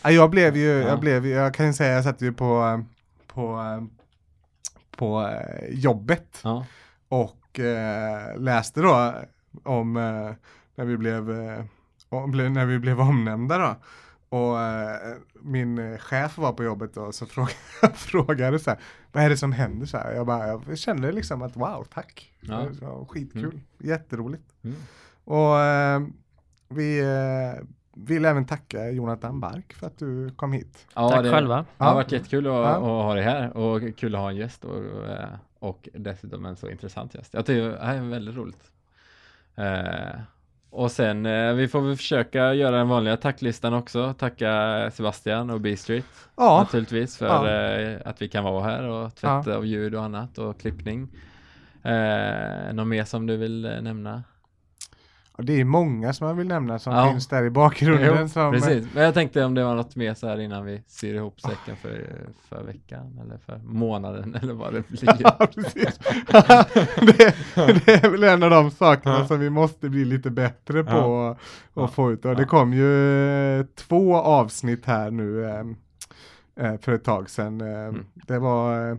Ja, 0.02 0.10
jag 0.10 0.30
blev 0.30 0.56
ju, 0.56 0.68
Ja. 0.68 0.88
jag 0.88 1.00
blev 1.00 1.26
jag 1.26 1.54
kan 1.54 1.66
ju 1.66 1.72
säga, 1.72 1.94
jag 1.94 2.04
satt 2.04 2.22
ju 2.22 2.32
på, 2.32 2.84
på, 3.26 3.60
på 4.96 5.20
eh, 5.28 5.68
jobbet 5.70 6.40
Ja. 6.44 6.66
och 7.08 7.60
eh, 7.60 8.38
läste 8.40 8.80
då 8.80 9.14
om 9.64 9.96
eh, 9.96 10.30
när 10.76 10.84
vi 10.84 10.96
blev, 10.96 11.30
eh, 11.30 11.64
när 12.22 12.66
vi 12.66 12.78
blev 12.78 13.00
omnämnda 13.00 13.58
då. 13.58 13.76
Och 14.28 14.60
eh, 14.60 15.14
min 15.40 15.98
chef 15.98 16.38
var 16.38 16.52
på 16.52 16.64
jobbet 16.64 16.94
då, 16.94 17.12
så 17.12 17.26
frågade, 17.26 17.54
frågade 17.94 18.58
så 18.58 18.70
här, 18.70 18.78
vad 19.12 19.24
är 19.24 19.28
det 19.30 19.36
som 19.36 19.52
händer 19.52 19.86
så 19.86 19.96
här? 19.96 20.12
Jag 20.14 20.26
bara, 20.26 20.46
jag 20.48 20.78
kände 20.78 21.12
liksom 21.12 21.42
att 21.42 21.56
wow, 21.56 21.86
tack. 21.94 22.32
Ja. 22.40 22.56
Det 22.56 22.86
var 22.86 23.04
skitkul, 23.04 23.44
Mm. 23.44 23.60
jätteroligt. 23.78 24.44
Mm. 24.64 24.76
Och 25.24 25.58
eh, 25.60 26.00
vi 26.68 27.00
eh, 27.00 27.64
vill 27.96 28.24
även 28.24 28.44
tacka 28.46 28.90
Jonathan 28.90 29.40
Bark 29.40 29.72
för 29.72 29.86
att 29.86 29.98
du 29.98 30.30
kom 30.30 30.52
hit. 30.52 30.86
Ja, 30.94 31.10
Tack 31.10 31.22
det, 31.22 31.30
själva. 31.30 31.64
Det 31.78 31.84
har 31.84 31.94
varit 31.94 32.12
jättekul 32.12 32.46
att, 32.46 32.52
Ja. 32.52 32.66
att 32.76 32.80
ha 32.82 33.14
dig 33.14 33.24
här 33.24 33.56
och 33.56 33.96
kul 33.96 34.14
att 34.14 34.20
ha 34.20 34.30
en 34.30 34.36
gäst 34.36 34.64
och, 34.64 35.08
eh, 35.08 35.28
och 35.58 35.88
dessutom 35.94 36.46
en 36.46 36.56
så 36.56 36.70
intressant 36.70 37.14
gäst. 37.14 37.34
Jag 37.34 37.46
tycker 37.46 37.68
det 37.70 37.84
här 37.84 37.96
är 37.96 38.00
väldigt 38.10 38.36
roligt. 38.36 38.70
Eh, 39.54 40.20
och 40.74 40.90
sen, 40.90 41.26
eh, 41.26 41.52
vi 41.54 41.68
får 41.68 41.80
väl 41.80 41.96
försöka 41.96 42.54
göra 42.54 42.76
den 42.76 42.88
vanliga 42.88 43.16
tacklistan 43.16 43.74
också. 43.74 44.14
Tacka 44.18 44.90
Sebastian 44.94 45.50
och 45.50 45.60
B-Street 45.60 46.04
Ja, 46.36 46.58
naturligtvis 46.58 47.16
för 47.18 47.26
Ja. 47.26 47.48
eh, 47.50 47.98
att 48.04 48.22
vi 48.22 48.28
kan 48.28 48.44
vara 48.44 48.64
här 48.64 48.82
och 48.88 49.14
tvätt 49.14 49.46
av 49.48 49.66
ljud 49.66 49.94
och 49.94 50.02
annat 50.02 50.38
och 50.38 50.60
klippning. 50.60 51.08
Eh, 51.82 52.72
något 52.72 52.86
mer 52.86 53.04
som 53.04 53.26
du 53.26 53.36
vill 53.36 53.64
eh, 53.64 53.80
nämna? 53.82 54.22
Och 55.36 55.44
det 55.44 55.60
är 55.60 55.64
många 55.64 56.12
som 56.12 56.26
man 56.26 56.36
vill 56.36 56.46
nämna 56.48 56.78
som 56.78 56.92
Ja. 56.92 57.10
finns 57.10 57.26
där 57.28 57.44
i 57.44 57.50
bakgrunden. 57.50 58.16
Jo, 58.20 58.28
som, 58.28 58.52
Precis, 58.52 58.86
men 58.94 59.02
jag 59.04 59.14
tänkte 59.14 59.44
om 59.44 59.54
det 59.54 59.64
var 59.64 59.74
något 59.74 59.96
mer 59.96 60.14
så 60.14 60.28
här 60.28 60.40
innan 60.40 60.64
vi 60.64 60.82
syr 60.86 61.14
ihop 61.14 61.40
säcken 61.40 61.76
för, 61.76 62.06
för 62.48 62.62
veckan 62.64 63.18
eller 63.24 63.38
för 63.38 63.58
månaden 63.64 64.34
eller 64.42 64.52
vad 64.54 64.72
det 64.74 64.88
blir. 64.88 65.16
Ja, 65.20 65.48
precis. 65.54 65.98
det, 67.16 67.34
det 67.86 68.04
är 68.04 68.10
väl 68.10 68.24
en 68.24 68.42
av 68.42 68.50
de 68.50 68.70
sakerna 68.70 69.18
Ja. 69.18 69.26
som 69.26 69.40
vi 69.40 69.50
måste 69.50 69.88
bli 69.88 70.04
lite 70.04 70.30
bättre 70.30 70.84
på 70.84 71.36
Ja. 71.74 71.84
att 71.84 71.94
få 71.94 72.12
ut. 72.12 72.24
Och 72.24 72.36
det 72.36 72.44
kom 72.44 72.72
ju 72.72 73.28
eh, 73.58 73.64
två 73.74 74.16
avsnitt 74.16 74.84
här 74.86 75.10
nu 75.10 75.44
eh, 75.44 75.64
eh, 76.66 76.80
för 76.80 76.92
ett 76.92 77.04
tag 77.04 77.30
sedan. 77.30 77.60
Eh, 77.60 77.66
Mm. 77.88 78.04
Det 78.14 78.38
var 78.38 78.90
eh, 78.90 78.96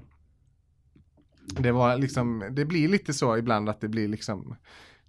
det 1.59 1.71
var 1.71 1.97
liksom, 1.97 2.43
det 2.51 2.65
blir 2.65 2.87
lite 2.87 3.13
så 3.13 3.37
ibland 3.37 3.69
att 3.69 3.81
det 3.81 3.87
blir 3.87 4.07
liksom 4.07 4.55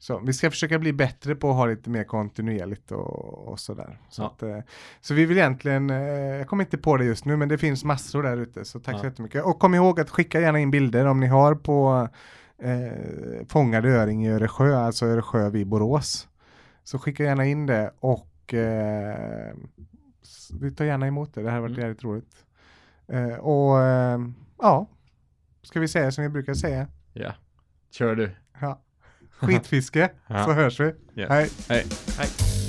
Så 0.07 0.19
vi 0.19 0.33
ska 0.33 0.51
försöka 0.51 0.79
bli 0.79 0.93
bättre 0.93 1.35
på 1.35 1.51
att 1.51 1.57
ha 1.57 1.67
lite 1.67 1.91
mer 1.91 2.05
kontinuerligt 2.05 2.93
och, 2.93 3.49
och 3.49 3.61
sådär. 3.61 4.01
Så, 4.11 4.23
Ja. 4.23 4.27
att, 4.27 4.43
eh, 4.43 4.59
så 5.01 5.15
vi 5.15 5.25
vill 5.27 5.37
egentligen, 5.39 5.91
eh, 5.91 5.97
jag 6.37 6.47
kommer 6.49 6.65
inte 6.65 6.79
på 6.79 6.97
det 6.97 7.05
just 7.05 7.25
nu, 7.25 7.37
men 7.37 7.49
det 7.49 7.59
finns 7.59 7.85
massor 7.85 8.23
där 8.23 8.37
ute. 8.37 8.65
Så 8.65 8.81
tack 8.81 8.95
Ja. 8.95 8.99
så 8.99 9.05
jättemycket. 9.07 9.45
Och 9.45 9.59
kom 9.59 9.75
ihåg 9.75 10.01
att 10.01 10.11
skicka 10.11 10.41
gärna 10.41 10.59
in 10.59 10.71
bilder 10.71 11.07
om 11.07 11.21
ni 11.21 11.27
har 11.27 11.55
på 11.55 12.09
eh, 12.59 13.47
fångade 13.49 13.89
öring 13.89 14.27
i 14.27 14.31
Öresjö, 14.31 14.77
alltså 14.77 15.07
Öresjö 15.07 15.51
vid 15.51 15.67
Borås. 15.67 16.29
Så 16.85 16.99
skicka 16.99 17.25
gärna 17.25 17.45
in 17.47 17.67
det 17.67 17.93
och 18.01 18.55
eh, 18.55 19.55
vi 20.61 20.73
tar 20.73 20.85
gärna 20.85 21.07
emot 21.07 21.35
det. 21.35 21.43
Det 21.43 21.49
här 21.51 21.55
har 21.57 21.63
varit 21.63 21.71
Mm. 21.77 21.81
jävligt 21.83 22.05
roligt. 22.05 22.45
Eh, 23.09 23.35
och 23.35 23.83
eh, 23.83 24.21
ja, 24.59 24.87
ska 25.63 25.81
vi 25.81 25.89
säga 25.89 26.13
som 26.13 26.23
vi 26.25 26.31
brukar 26.31 26.55
säga. 26.55 26.87
Ja. 27.13 27.33
Kör 27.91 28.15
du. 28.17 28.31
Ja. 28.61 28.83
Skitfiske, 29.43 30.09
Ja. 30.29 30.45
så 30.45 30.53
hörs 30.53 30.81
vi. 30.81 30.93
Ja. 31.15 31.27
Hej. 31.29 31.49
Hej. 31.69 31.85
Hej. 32.19 32.66